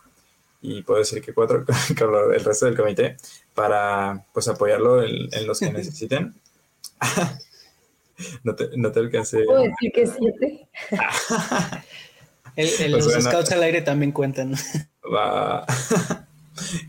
y 0.61 0.81
puedo 0.81 0.99
decir 0.99 1.21
que 1.21 1.33
cuatro 1.33 1.65
con 1.97 2.33
el 2.33 2.43
resto 2.43 2.65
del 2.65 2.75
comité 2.75 3.17
para 3.53 4.25
pues 4.33 4.47
apoyarlo 4.47 5.03
en, 5.03 5.29
en 5.31 5.47
los 5.47 5.59
que 5.59 5.71
necesiten. 5.71 6.35
no, 8.43 8.55
te, 8.55 8.69
no 8.75 8.91
te 8.91 8.99
alcancé. 8.99 9.43
Puedo 9.43 9.63
decir 9.63 9.91
que 9.93 10.07
siete. 10.07 10.67
el, 12.55 12.67
el, 12.67 12.91
pues 12.91 13.05
los 13.05 13.05
bueno, 13.05 13.21
scouts 13.21 13.51
al 13.51 13.63
aire 13.63 13.81
también 13.81 14.11
cuentan. 14.11 14.55
Va. 15.13 15.65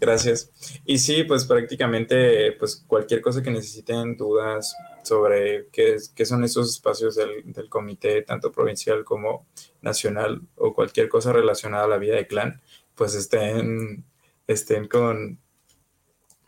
Gracias. 0.01 0.51
Y 0.85 0.99
sí, 0.99 1.25
pues 1.25 1.45
prácticamente, 1.45 2.53
pues 2.53 2.85
cualquier 2.87 3.21
cosa 3.21 3.43
que 3.43 3.51
necesiten, 3.51 4.17
dudas 4.17 4.75
sobre 5.03 5.69
qué, 5.73 5.97
qué 6.15 6.25
son 6.25 6.45
esos 6.45 6.71
espacios 6.71 7.15
del, 7.17 7.53
del, 7.53 7.69
comité, 7.69 8.23
tanto 8.23 8.53
provincial 8.53 9.05
como 9.05 9.47
nacional, 9.83 10.43
o 10.57 10.75
cualquier 10.75 11.09
cosa 11.09 11.33
relacionada 11.33 11.85
a 11.85 11.89
la 11.89 11.99
vida 11.99 12.17
de 12.17 12.27
clan, 12.27 12.61
pues 12.95 13.15
estén, 13.15 14.05
estén 14.47 14.89
con, 14.89 15.39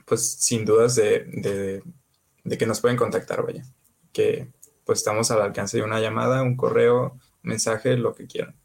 pues 0.05 0.32
sin 0.32 0.64
dudas 0.64 0.94
de, 0.96 1.24
de, 1.26 1.82
de 2.44 2.59
que 2.59 2.66
nos 2.66 2.80
pueden 2.80 2.96
contactar, 2.96 3.44
vaya. 3.44 3.64
Que 4.12 4.48
pues 4.84 4.98
estamos 4.98 5.30
al 5.30 5.42
alcance 5.42 5.78
de 5.78 5.84
una 5.84 6.00
llamada, 6.00 6.42
un 6.42 6.57
correo, 6.57 7.12
un 7.42 7.50
mensaje, 7.50 7.96
lo 7.96 8.14
que 8.14 8.26
quieran. 8.26 8.57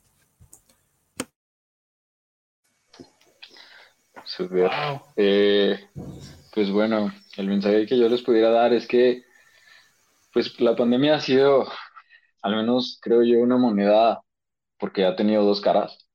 Super. 4.25 4.69
Wow. 4.69 5.01
Eh, 5.15 5.79
pues 6.53 6.69
bueno, 6.69 7.13
el 7.37 7.47
mensaje 7.47 7.85
que 7.85 7.97
yo 7.97 8.09
les 8.09 8.21
pudiera 8.21 8.49
dar 8.49 8.73
es 8.73 8.87
que 8.87 9.23
pues 10.37 10.59
la 10.61 10.75
pandemia 10.75 11.15
ha 11.15 11.19
sido, 11.19 11.65
al 12.43 12.55
menos 12.55 12.99
creo 13.01 13.23
yo, 13.23 13.39
una 13.39 13.57
moneda 13.57 14.21
porque 14.79 15.03
ha 15.05 15.15
tenido 15.15 15.43
dos 15.43 15.61
caras. 15.61 16.07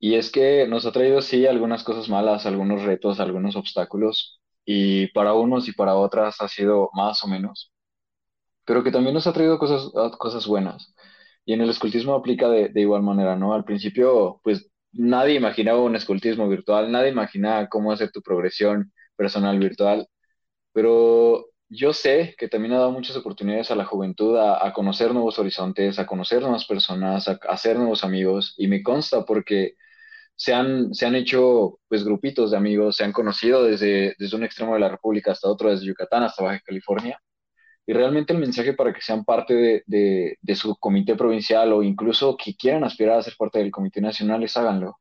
Y 0.00 0.16
es 0.16 0.32
que 0.32 0.66
nos 0.68 0.86
ha 0.86 0.92
traído 0.92 1.22
sí 1.22 1.46
algunas 1.46 1.84
cosas 1.84 2.08
malas, 2.08 2.46
algunos 2.46 2.82
retos, 2.82 3.20
algunos 3.20 3.56
obstáculos, 3.56 4.40
y 4.64 5.08
para 5.12 5.34
unos 5.34 5.68
y 5.68 5.72
para 5.72 5.94
otras 5.96 6.40
ha 6.40 6.48
sido 6.48 6.90
más 6.94 7.22
o 7.24 7.28
menos, 7.28 7.72
pero 8.64 8.82
que 8.84 8.90
también 8.92 9.14
nos 9.14 9.26
ha 9.28 9.32
traído 9.32 9.58
cosas, 9.58 9.92
cosas 10.18 10.46
buenas. 10.46 10.94
Y 11.44 11.52
en 11.54 11.60
el 11.62 11.70
escultismo 11.70 12.14
aplica 12.14 12.48
de, 12.48 12.70
de 12.70 12.80
igual 12.80 13.02
manera, 13.02 13.36
¿no? 13.36 13.54
Al 13.54 13.64
principio, 13.64 14.40
pues 14.42 14.70
nadie 14.92 15.36
imaginaba 15.36 15.80
un 15.82 15.96
escultismo 15.96 16.48
virtual, 16.48 16.90
nadie 16.92 17.10
imaginaba 17.10 17.68
cómo 17.68 17.92
hacer 17.92 18.10
tu 18.12 18.22
progresión 18.22 18.92
personal 19.16 19.58
virtual, 19.60 20.08
pero 20.72 21.46
yo 21.74 21.92
sé 21.92 22.34
que 22.38 22.48
también 22.48 22.74
ha 22.74 22.78
dado 22.78 22.92
muchas 22.92 23.16
oportunidades 23.16 23.70
a 23.70 23.74
la 23.76 23.84
juventud 23.84 24.36
a, 24.38 24.72
conocer 24.72 25.12
nuevos 25.12 25.38
horizontes, 25.38 25.98
a 25.98 26.06
conocer 26.06 26.42
nuevas 26.42 26.66
personas, 26.66 27.28
a, 27.28 27.32
a, 27.32 27.52
hacer 27.52 27.76
nuevos 27.76 28.04
amigos, 28.04 28.54
y 28.56 28.68
me 28.68 28.82
consta 28.82 29.24
porque 29.24 29.74
se 30.36 30.52
han, 30.54 30.94
se 30.94 31.06
han 31.06 31.14
hecho 31.14 31.78
pues 31.88 32.04
grupitos 32.04 32.50
de 32.50 32.56
amigos, 32.56 32.96
se 32.96 33.04
han 33.04 33.12
conocido 33.12 33.64
desde, 33.64 34.14
desde 34.18 34.36
un 34.36 34.44
extremo 34.44 34.74
de 34.74 34.80
la 34.80 34.88
República 34.88 35.32
hasta 35.32 35.48
otro, 35.48 35.70
desde 35.70 35.86
Yucatán 35.86 36.22
hasta 36.24 36.44
Baja 36.44 36.60
California, 36.64 37.20
Y 37.86 37.92
realmente 37.92 38.32
el 38.32 38.40
mensaje 38.40 38.74
para 38.74 38.92
que 38.92 39.00
sean 39.02 39.24
parte 39.24 39.82
de, 39.86 40.36
de, 40.40 40.54
su 40.56 40.76
comité 40.76 41.16
provincial 41.16 41.72
o 41.72 41.82
incluso 41.82 42.36
que 42.36 42.54
quieran 42.56 42.84
aspirar 42.84 43.18
a 43.18 43.22
ser 43.22 43.34
parte 43.38 43.58
del 43.58 43.70
comité 43.70 44.00
nacional 44.00 44.42
es 44.44 44.56
háganlo. 44.56 44.98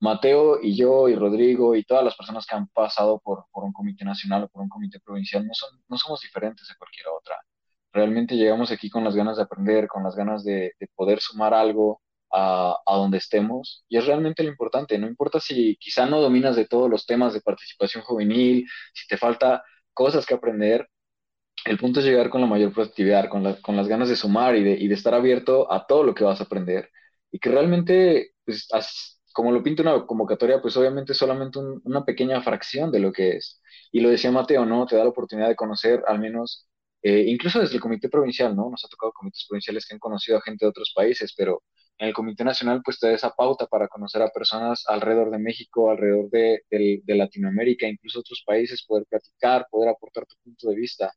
Mateo 0.00 0.60
y 0.62 0.76
yo 0.76 1.08
y 1.08 1.14
Rodrigo 1.16 1.74
y 1.76 1.84
todas 1.84 2.04
las 2.04 2.16
personas 2.16 2.46
que 2.46 2.54
han 2.56 2.68
pasado 2.68 3.20
por, 3.20 3.46
por 3.52 3.64
un 3.64 3.72
comité 3.72 4.04
nacional 4.04 4.44
o 4.44 4.48
por 4.48 4.62
un 4.62 4.68
comité 4.68 5.00
provincial 5.00 5.46
no, 5.46 5.54
son, 5.54 5.70
no 5.88 5.98
somos 5.98 6.20
diferentes 6.20 6.68
de 6.68 6.74
cualquier 6.76 7.06
otra. 7.08 7.36
Realmente 7.92 8.36
llegamos 8.36 8.70
aquí 8.70 8.90
con 8.90 9.04
las 9.04 9.16
ganas 9.16 9.36
de 9.36 9.42
aprender, 9.44 9.88
con 9.88 10.04
las 10.04 10.14
ganas 10.16 10.44
de, 10.44 10.72
de 10.78 10.88
poder 10.94 11.20
sumar 11.20 11.54
algo 11.54 12.02
a, 12.32 12.76
a, 12.86 12.94
donde 12.96 13.18
estemos. 13.18 13.84
Y 13.88 13.96
es 13.98 14.06
realmente 14.06 14.42
lo 14.42 14.50
importante. 14.50 14.98
No 14.98 15.06
importa 15.08 15.40
si 15.40 15.76
quizá 15.76 16.06
no 16.06 16.20
dominas 16.20 16.56
de 16.56 16.66
todos 16.66 16.90
los 16.90 17.06
temas 17.06 17.34
de 17.34 17.40
participación 17.40 18.04
juvenil, 18.04 18.66
si 18.94 19.06
te 19.08 19.16
falta 19.16 19.64
cosas 19.94 20.26
que 20.26 20.34
aprender, 20.34 20.88
el 21.64 21.78
punto 21.78 22.00
es 22.00 22.06
llegar 22.06 22.30
con 22.30 22.40
la 22.40 22.46
mayor 22.46 22.72
productividad, 22.72 23.28
con, 23.28 23.54
con 23.62 23.76
las 23.76 23.88
ganas 23.88 24.08
de 24.08 24.16
sumar 24.16 24.56
y 24.56 24.64
de, 24.64 24.72
y 24.72 24.88
de, 24.88 24.94
estar 24.94 25.14
abierto 25.14 25.70
a 25.72 25.86
todo 25.86 26.04
lo 26.04 26.14
que 26.14 26.24
vas 26.24 26.40
a 26.40 26.44
aprender. 26.44 26.90
Y 27.30 27.38
que 27.38 27.50
realmente, 27.50 28.32
pues, 28.44 28.68
como 29.32 29.52
lo 29.52 29.62
pinta 29.62 29.82
una 29.82 30.06
convocatoria, 30.06 30.60
pues 30.60 30.76
obviamente 30.76 31.12
es 31.12 31.18
solamente 31.18 31.58
una 31.58 32.04
pequeña 32.04 32.40
fracción 32.42 32.90
de 32.92 33.00
lo 33.00 33.12
que 33.12 33.36
es. 33.36 33.60
Y 33.92 34.00
lo 34.00 34.10
decía 34.10 34.30
Mateo, 34.32 34.64
¿no? 34.66 34.86
Te 34.86 34.96
da 34.96 35.04
la 35.04 35.10
oportunidad 35.10 35.48
de 35.48 35.56
conocer 35.56 36.02
al 36.06 36.18
menos, 36.18 36.68
eh, 37.02 37.24
incluso 37.26 37.60
desde 37.60 37.74
el 37.76 37.80
comité 37.80 38.08
provincial, 38.08 38.54
¿no? 38.56 38.70
Nos 38.70 38.84
ha 38.84 38.88
tocado 38.88 39.12
comités 39.12 39.46
provinciales 39.48 39.86
que 39.86 39.94
han 39.94 40.00
conocido 40.00 40.38
a 40.38 40.42
gente 40.42 40.64
de 40.64 40.70
otros 40.70 40.92
países, 40.94 41.34
pero 41.36 41.62
en 41.98 42.08
el 42.08 42.14
comité 42.14 42.44
nacional 42.44 42.80
pues 42.84 42.98
te 42.98 43.08
da 43.08 43.14
esa 43.14 43.30
pauta 43.30 43.66
para 43.66 43.88
conocer 43.88 44.22
a 44.22 44.30
personas 44.30 44.84
alrededor 44.86 45.30
de 45.30 45.38
México, 45.38 45.90
alrededor 45.90 46.30
de, 46.30 46.62
de 46.70 47.14
Latinoamérica, 47.16 47.86
incluso 47.88 48.20
otros 48.20 48.42
países, 48.46 48.84
poder 48.84 49.04
platicar, 49.08 49.66
poder 49.70 49.90
aportar 49.90 50.26
tu 50.26 50.36
punto 50.44 50.68
de 50.68 50.76
vista. 50.76 51.12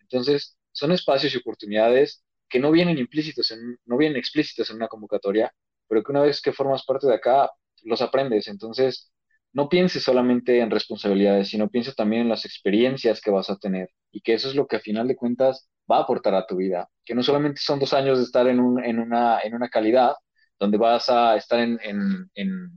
Entonces, 0.00 0.56
son 0.72 0.92
espacios 0.92 1.34
y 1.34 1.38
oportunidades 1.38 2.24
que 2.48 2.58
no 2.60 2.70
vienen 2.72 2.98
implícitos, 2.98 3.52
no 3.84 3.96
vienen 3.96 4.18
explícitos 4.18 4.70
en 4.70 4.76
una 4.76 4.88
convocatoria, 4.88 5.52
pero 5.90 6.04
que 6.04 6.12
una 6.12 6.22
vez 6.22 6.40
que 6.40 6.52
formas 6.52 6.84
parte 6.86 7.08
de 7.08 7.16
acá, 7.16 7.50
los 7.82 8.00
aprendes. 8.02 8.46
Entonces, 8.48 9.12
no 9.52 9.68
pienses 9.68 10.04
solamente 10.04 10.60
en 10.60 10.70
responsabilidades, 10.70 11.48
sino 11.48 11.68
piensa 11.68 11.92
también 11.92 12.22
en 12.22 12.28
las 12.28 12.44
experiencias 12.44 13.20
que 13.20 13.32
vas 13.32 13.50
a 13.50 13.56
tener 13.58 13.90
y 14.12 14.20
que 14.20 14.34
eso 14.34 14.48
es 14.48 14.54
lo 14.54 14.68
que 14.68 14.76
a 14.76 14.80
final 14.80 15.08
de 15.08 15.16
cuentas 15.16 15.68
va 15.90 15.98
a 15.98 16.02
aportar 16.02 16.34
a 16.36 16.46
tu 16.46 16.56
vida. 16.56 16.88
Que 17.04 17.14
no 17.16 17.24
solamente 17.24 17.60
son 17.60 17.80
dos 17.80 17.92
años 17.92 18.18
de 18.18 18.24
estar 18.24 18.46
en, 18.46 18.60
un, 18.60 18.84
en, 18.84 19.00
una, 19.00 19.40
en 19.40 19.54
una 19.54 19.68
calidad, 19.68 20.14
donde 20.60 20.78
vas 20.78 21.08
a 21.08 21.36
estar 21.36 21.58
en, 21.58 21.78
en, 21.82 22.30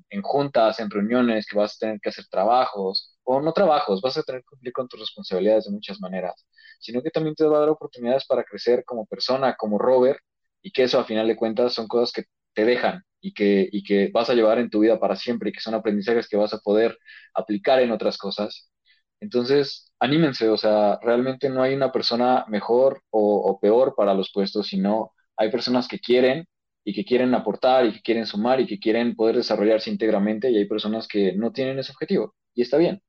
en, 0.10 0.22
juntas, 0.24 0.80
en 0.80 0.90
reuniones, 0.90 1.46
que 1.46 1.58
vas 1.58 1.76
a 1.76 1.80
tener 1.80 2.00
que 2.00 2.10
hacer 2.10 2.26
trabajos, 2.32 3.18
o 3.24 3.42
no 3.42 3.54
trabajos, 3.54 4.02
vas 4.02 4.18
a 4.18 4.24
tener 4.24 4.42
que 4.42 4.48
cumplir 4.48 4.74
con 4.74 4.88
tus 4.88 5.00
responsabilidades 5.00 5.66
de 5.66 5.72
muchas 5.72 6.00
maneras, 6.00 6.46
sino 6.80 7.02
que 7.04 7.12
también 7.12 7.36
te 7.36 7.46
va 7.46 7.58
a 7.58 7.60
dar 7.62 7.70
oportunidades 7.70 8.26
para 8.26 8.44
crecer 8.44 8.84
como 8.86 9.06
persona, 9.06 9.56
como 9.56 9.78
Robert, 9.78 10.20
y 10.62 10.72
que 10.72 10.84
eso 10.84 11.00
a 11.00 11.04
final 11.06 11.28
de 11.28 11.36
cuentas 11.36 11.74
son 11.74 11.88
cosas 11.88 12.12
que 12.14 12.24
te 12.54 12.66
dejan 12.66 13.04
y 13.22 13.34
que, 13.34 13.70
y 13.72 13.84
que 13.84 14.10
vas 14.14 14.30
a 14.30 14.34
llevar 14.34 14.60
en 14.60 14.70
tu 14.70 14.80
vida 14.82 15.00
para 15.00 15.16
siempre 15.16 15.50
y 15.50 15.54
que 15.54 15.62
son 15.62 15.74
aprendizajes 15.76 16.28
que 16.28 16.38
vas 16.38 16.54
a 16.54 16.60
poder 16.60 16.98
aplicar 17.34 17.82
en 17.82 17.92
otras 17.92 18.18
cosas. 18.18 18.70
Entonces, 19.20 19.92
anímense, 20.00 20.50
o 20.50 20.58
sea, 20.58 21.00
realmente 21.02 21.50
no 21.50 21.64
hay 21.64 21.74
una 21.74 21.92
persona 21.92 22.46
mejor 22.50 23.02
o, 23.10 23.58
peor 23.62 23.96
para 23.96 24.14
los 24.14 24.32
puestos, 24.34 24.68
sino 24.68 25.12
hay 25.38 25.50
personas 25.50 25.88
que 25.88 26.00
quieren 26.00 26.46
y 26.84 26.94
que 26.94 27.06
quieren 27.06 27.34
aportar 27.34 27.86
y 27.86 27.94
que 27.94 28.02
quieren 28.02 28.26
sumar 28.26 28.60
y 28.60 28.68
que 28.68 28.80
quieren 28.80 29.16
poder 29.16 29.38
desarrollarse 29.38 29.90
íntegramente 29.90 30.52
y 30.52 30.58
hay 30.58 30.66
personas 30.68 31.08
que 31.08 31.34
no 31.34 31.54
tienen 31.54 31.80
ese 31.80 31.94
objetivo 31.94 32.36
y 32.54 32.62
está 32.64 32.78
bien. 32.78 33.02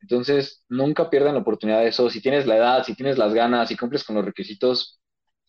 Entonces, 0.00 0.64
nunca 0.68 1.10
pierdan 1.10 1.34
la 1.34 1.40
oportunidad 1.40 1.80
de 1.80 1.88
eso. 1.88 2.10
Si 2.10 2.20
tienes 2.20 2.46
la 2.46 2.56
edad, 2.56 2.84
si 2.84 2.94
tienes 2.94 3.18
las 3.18 3.34
ganas, 3.34 3.68
si 3.68 3.76
cumples 3.76 4.04
con 4.04 4.16
los 4.16 4.24
requisitos, 4.24 5.00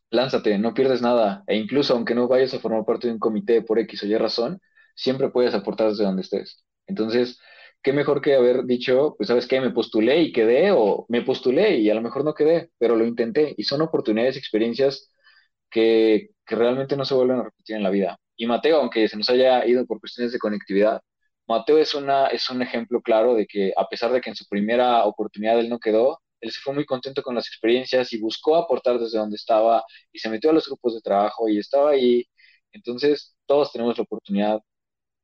lánzate, 0.10 0.58
no 0.58 0.74
pierdes 0.74 1.02
nada. 1.02 1.44
E 1.48 1.56
incluso 1.56 1.94
aunque 1.94 2.16
no 2.16 2.28
vayas 2.28 2.54
a 2.54 2.60
formar 2.60 2.86
parte 2.86 3.08
de 3.08 3.14
un 3.14 3.20
comité 3.20 3.62
por 3.62 3.80
X 3.80 4.04
o 4.04 4.08
Y 4.08 4.18
razón, 4.18 4.62
siempre 4.96 5.30
puedes 5.30 5.54
aportar 5.54 5.90
desde 5.90 6.04
donde 6.06 6.22
estés. 6.24 6.64
Entonces, 6.88 7.40
qué 7.82 7.94
mejor 7.94 8.22
que 8.22 8.36
haber 8.36 8.66
dicho, 8.66 9.16
pues 9.18 9.28
sabes 9.28 9.48
qué, 9.48 9.62
me 9.62 9.72
postulé 9.72 10.22
y 10.22 10.32
quedé, 10.34 10.72
o 10.72 11.06
me 11.10 11.22
postulé 11.22 11.78
y 11.78 11.90
a 11.90 11.96
lo 11.96 12.02
mejor 12.02 12.24
no 12.26 12.34
quedé, 12.34 12.72
pero 12.78 12.96
lo 12.96 13.06
intenté. 13.06 13.54
Y 13.58 13.64
son 13.64 13.82
oportunidades, 13.82 14.38
experiencias 14.38 15.12
que, 15.70 16.30
que 16.46 16.56
realmente 16.56 16.98
no 16.98 17.06
se 17.06 17.14
vuelven 17.16 17.40
a 17.40 17.44
repetir 17.44 17.76
en 17.78 17.84
la 17.84 17.90
vida. 17.90 18.18
Y 18.36 18.46
Mateo, 18.48 18.78
aunque 18.80 19.08
se 19.08 19.18
nos 19.18 19.30
haya 19.30 19.66
ido 19.66 19.86
por 19.86 20.00
cuestiones 20.00 20.32
de 20.34 20.40
conectividad, 20.40 21.02
Mateo 21.48 21.78
es, 21.78 21.94
una, 21.96 22.28
es 22.28 22.50
un 22.50 22.62
ejemplo 22.62 23.02
claro 23.02 23.34
de 23.36 23.48
que 23.48 23.74
a 23.78 23.88
pesar 23.88 24.12
de 24.12 24.22
que 24.22 24.30
en 24.30 24.36
su 24.36 24.46
primera 24.48 25.06
oportunidad 25.06 25.60
él 25.60 25.70
no 25.70 25.80
quedó, 25.80 26.20
él 26.42 26.52
se 26.52 26.62
fue 26.62 26.74
muy 26.74 26.86
contento 26.86 27.22
con 27.24 27.36
las 27.36 27.48
experiencias 27.48 28.14
y 28.14 28.20
buscó 28.20 28.56
aportar 28.56 29.00
desde 29.00 29.18
donde 29.20 29.36
estaba 29.38 29.84
y 30.12 30.20
se 30.20 30.30
metió 30.30 30.50
a 30.52 30.54
los 30.54 30.68
grupos 30.68 30.96
de 30.96 31.02
trabajo 31.02 31.50
y 31.50 31.60
estaba 31.60 31.92
ahí. 31.92 32.26
Entonces, 32.72 33.36
todos 33.46 33.72
tenemos 33.72 33.98
la 33.98 34.04
oportunidad, 34.04 34.62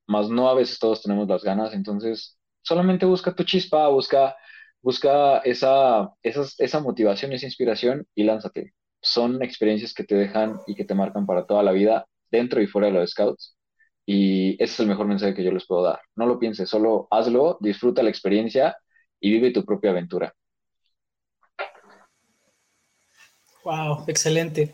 más 0.07 0.29
no 0.29 0.49
a 0.49 0.53
veces 0.55 0.79
todos 0.79 1.01
tenemos 1.01 1.27
las 1.27 1.43
ganas. 1.43 1.73
Entonces, 1.73 2.37
solamente 2.61 3.05
busca 3.05 3.33
tu 3.35 3.43
chispa, 3.43 3.87
busca, 3.89 4.35
busca 4.81 5.39
esa, 5.39 6.11
esa, 6.23 6.43
esa 6.57 6.79
motivación, 6.79 7.33
esa 7.33 7.45
inspiración 7.45 8.07
y 8.15 8.23
lánzate 8.23 8.73
son 9.01 9.43
experiencias 9.43 9.93
que 9.93 10.05
te 10.05 10.15
dejan 10.15 10.59
y 10.65 10.75
que 10.75 10.85
te 10.85 10.95
marcan 10.95 11.25
para 11.25 11.45
toda 11.45 11.61
la 11.63 11.73
vida, 11.73 12.07
dentro 12.31 12.61
y 12.61 12.67
fuera 12.67 12.87
de 12.87 12.93
los 12.93 13.11
scouts. 13.11 13.57
Y 14.05 14.53
ese 14.63 14.73
es 14.73 14.79
el 14.79 14.87
mejor 14.87 15.07
mensaje 15.07 15.33
que 15.33 15.43
yo 15.43 15.51
les 15.51 15.65
puedo 15.67 15.83
dar. 15.83 15.99
No 16.15 16.25
lo 16.25 16.39
pienses, 16.39 16.69
solo 16.69 17.07
hazlo, 17.11 17.57
disfruta 17.61 18.01
la 18.03 18.09
experiencia 18.09 18.77
y 19.19 19.31
vive 19.31 19.51
tu 19.51 19.65
propia 19.65 19.91
aventura. 19.91 20.33
Wow, 23.63 24.05
excelente. 24.07 24.71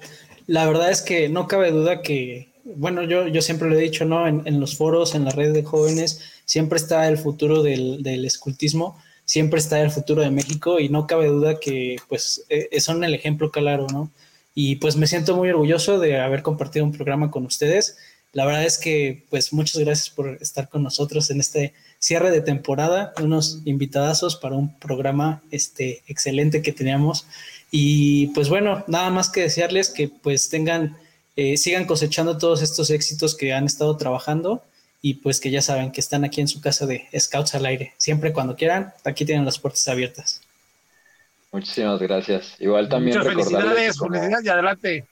La 0.47 0.65
verdad 0.67 0.89
es 0.91 1.01
que 1.01 1.29
no 1.29 1.47
cabe 1.47 1.71
duda 1.71 2.01
que, 2.01 2.49
bueno, 2.63 3.03
yo, 3.03 3.27
yo 3.27 3.41
siempre 3.41 3.69
lo 3.69 3.77
he 3.77 3.81
dicho, 3.81 4.05
¿no? 4.05 4.27
En, 4.27 4.59
los 4.59 4.75
foros, 4.75 5.15
en 5.15 5.25
la 5.25 5.31
red 5.31 5.53
de 5.53 5.63
jóvenes, 5.63 6.21
siempre 6.45 6.77
está 6.77 7.07
el 7.07 7.17
futuro 7.17 7.61
del, 7.61 8.01
del 8.03 8.25
escultismo 8.25 8.97
siempre 9.29 9.59
está 9.59 9.79
el 9.79 9.91
futuro 9.91 10.23
de 10.23 10.31
México 10.31 10.79
y 10.79 10.89
no 10.89 11.05
cabe 11.05 11.27
duda 11.27 11.59
que 11.59 11.97
pues 12.07 12.45
e, 12.49 12.81
son 12.81 13.03
el 13.03 13.13
ejemplo 13.13 13.51
claro, 13.51 13.85
¿no? 13.93 14.09
Y 14.55 14.77
pues 14.77 14.95
me 14.95 15.05
siento 15.05 15.35
muy 15.35 15.49
orgulloso 15.49 15.99
de 15.99 16.19
haber 16.19 16.41
compartido 16.41 16.83
un 16.83 16.93
programa 16.93 17.29
con 17.29 17.45
ustedes. 17.45 17.95
La 18.33 18.47
verdad 18.47 18.65
es 18.65 18.79
que 18.79 19.27
pues 19.29 19.53
muchas 19.53 19.77
gracias 19.83 20.09
por 20.09 20.39
estar 20.41 20.67
con 20.67 20.81
nosotros 20.81 21.29
en 21.29 21.39
este 21.41 21.75
cierre 21.99 22.31
de 22.31 22.41
temporada, 22.41 23.13
unos 23.21 23.61
invitadazos 23.65 24.35
para 24.35 24.55
un 24.55 24.79
programa 24.79 25.43
este 25.51 26.01
excelente 26.07 26.63
que 26.63 26.71
teníamos 26.71 27.27
y 27.71 28.27
pues 28.27 28.49
bueno, 28.49 28.83
nada 28.87 29.09
más 29.09 29.29
que 29.29 29.41
desearles 29.41 29.89
que 29.89 30.07
pues 30.07 30.49
tengan 30.49 30.97
eh, 31.41 31.55
sigan 31.55 31.85
cosechando 31.85 32.37
todos 32.37 32.61
estos 32.61 32.89
éxitos 32.89 33.33
que 33.33 33.53
han 33.53 33.65
estado 33.65 33.95
trabajando 33.95 34.61
y 35.01 35.13
pues 35.15 35.39
que 35.39 35.51
ya 35.51 35.61
saben 35.61 35.91
que 35.93 36.01
están 36.01 36.25
aquí 36.25 36.41
en 36.41 36.49
su 36.49 36.59
casa 36.59 36.85
de 36.85 37.07
Scouts 37.17 37.55
al 37.55 37.65
aire. 37.65 37.93
Siempre 37.97 38.33
cuando 38.33 38.57
quieran, 38.57 38.93
aquí 39.05 39.23
tienen 39.23 39.45
las 39.45 39.57
puertas 39.57 39.87
abiertas. 39.87 40.41
Muchísimas 41.51 41.99
gracias. 42.01 42.55
Igual 42.59 42.89
también 42.89 43.17
Muchas 43.17 43.33
felicidades, 43.33 43.97
felicidades 43.97 44.45
y 44.45 44.49
adelante. 44.49 45.07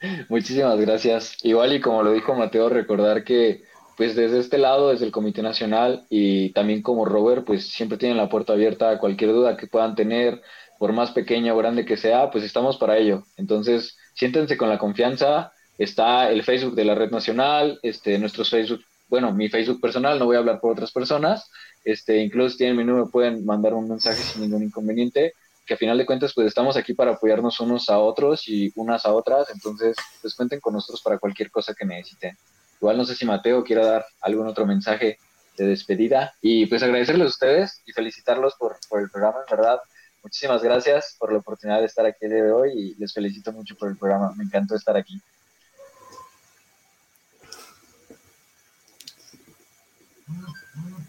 Muchísimas 0.30 0.80
gracias. 0.80 1.36
Igual 1.42 1.74
y 1.74 1.80
como 1.80 2.02
lo 2.02 2.12
dijo 2.12 2.34
Mateo, 2.34 2.70
recordar 2.70 3.22
que 3.22 3.62
pues 3.96 4.16
desde 4.16 4.38
este 4.38 4.56
lado, 4.56 4.88
desde 4.88 5.04
el 5.04 5.12
Comité 5.12 5.42
Nacional 5.42 6.06
y 6.08 6.48
también 6.50 6.80
como 6.80 7.04
Robert, 7.04 7.44
pues 7.44 7.68
siempre 7.68 7.98
tienen 7.98 8.16
la 8.16 8.28
puerta 8.30 8.54
abierta 8.54 8.90
a 8.90 8.98
cualquier 8.98 9.32
duda 9.32 9.56
que 9.56 9.66
puedan 9.66 9.94
tener, 9.94 10.40
por 10.82 10.92
más 10.92 11.12
pequeña 11.12 11.54
o 11.54 11.58
grande 11.58 11.84
que 11.84 11.96
sea, 11.96 12.28
pues 12.32 12.42
estamos 12.42 12.76
para 12.76 12.98
ello. 12.98 13.22
Entonces, 13.36 13.96
siéntense 14.14 14.56
con 14.56 14.68
la 14.68 14.78
confianza. 14.78 15.52
Está 15.78 16.28
el 16.28 16.42
Facebook 16.42 16.74
de 16.74 16.84
la 16.84 16.96
Red 16.96 17.12
Nacional, 17.12 17.78
este, 17.84 18.18
nuestros 18.18 18.50
Facebook 18.50 18.80
bueno, 19.08 19.30
mi 19.30 19.48
Facebook 19.48 19.80
personal, 19.80 20.18
no 20.18 20.24
voy 20.24 20.34
a 20.34 20.40
hablar 20.40 20.58
por 20.58 20.72
otras 20.72 20.90
personas, 20.90 21.48
este, 21.84 22.16
incluso 22.16 22.56
tienen 22.56 22.76
mi 22.76 22.82
número, 22.82 23.08
pueden 23.08 23.44
mandar 23.46 23.74
un 23.74 23.88
mensaje 23.88 24.20
sin 24.20 24.42
ningún 24.42 24.64
inconveniente, 24.64 25.34
que 25.64 25.74
a 25.74 25.76
final 25.76 25.98
de 25.98 26.04
cuentas, 26.04 26.32
pues 26.34 26.48
estamos 26.48 26.76
aquí 26.76 26.94
para 26.94 27.12
apoyarnos 27.12 27.60
unos 27.60 27.88
a 27.88 27.98
otros 28.00 28.48
y 28.48 28.72
unas 28.74 29.06
a 29.06 29.12
otras, 29.12 29.50
entonces, 29.54 29.94
pues 30.20 30.34
cuenten 30.34 30.58
con 30.58 30.72
nosotros 30.72 31.00
para 31.00 31.18
cualquier 31.18 31.52
cosa 31.52 31.74
que 31.74 31.84
necesiten. 31.84 32.36
Igual 32.80 32.96
no 32.96 33.04
sé 33.04 33.14
si 33.14 33.24
Mateo 33.24 33.62
quiera 33.62 33.86
dar 33.86 34.04
algún 34.20 34.48
otro 34.48 34.66
mensaje 34.66 35.18
de 35.56 35.66
despedida 35.66 36.34
y 36.40 36.66
pues 36.66 36.82
agradecerles 36.82 37.26
a 37.26 37.30
ustedes 37.30 37.82
y 37.86 37.92
felicitarlos 37.92 38.54
por, 38.58 38.78
por 38.88 39.00
el 39.00 39.10
programa, 39.10 39.38
en 39.46 39.56
verdad. 39.56 39.78
Muchísimas 40.22 40.62
gracias 40.62 41.16
por 41.18 41.32
la 41.32 41.38
oportunidad 41.38 41.80
de 41.80 41.86
estar 41.86 42.06
aquí 42.06 42.24
el 42.26 42.30
día 42.30 42.44
de 42.44 42.52
hoy 42.52 42.70
y 42.72 42.94
les 42.94 43.12
felicito 43.12 43.52
mucho 43.52 43.74
por 43.76 43.88
el 43.88 43.96
programa. 43.96 44.32
Me 44.36 44.44
encantó 44.44 44.76
estar 44.76 44.96
aquí. 44.96 45.20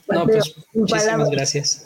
No, 0.07 0.25
pues 0.25 0.55
muchísimas 0.73 1.29
gracias. 1.29 1.85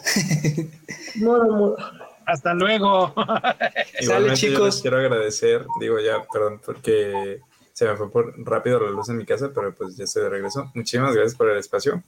Hasta 2.26 2.52
luego. 2.54 3.14
Igualmente 4.00 4.36
chicos. 4.36 4.58
Yo 4.58 4.66
les 4.66 4.80
quiero 4.80 4.96
agradecer, 4.98 5.66
digo 5.80 5.98
ya, 5.98 6.26
perdón, 6.30 6.60
porque 6.64 7.40
se 7.72 7.86
me 7.86 7.96
fue 7.96 8.10
por 8.10 8.34
rápido 8.46 8.80
la 8.80 8.90
luz 8.90 9.08
en 9.08 9.18
mi 9.18 9.24
casa, 9.24 9.50
pero 9.54 9.74
pues 9.74 9.96
ya 9.96 10.04
estoy 10.04 10.24
de 10.24 10.30
regreso. 10.30 10.70
Muchísimas 10.74 11.14
gracias 11.14 11.34
por 11.36 11.48
el 11.48 11.58
espacio 11.58 12.02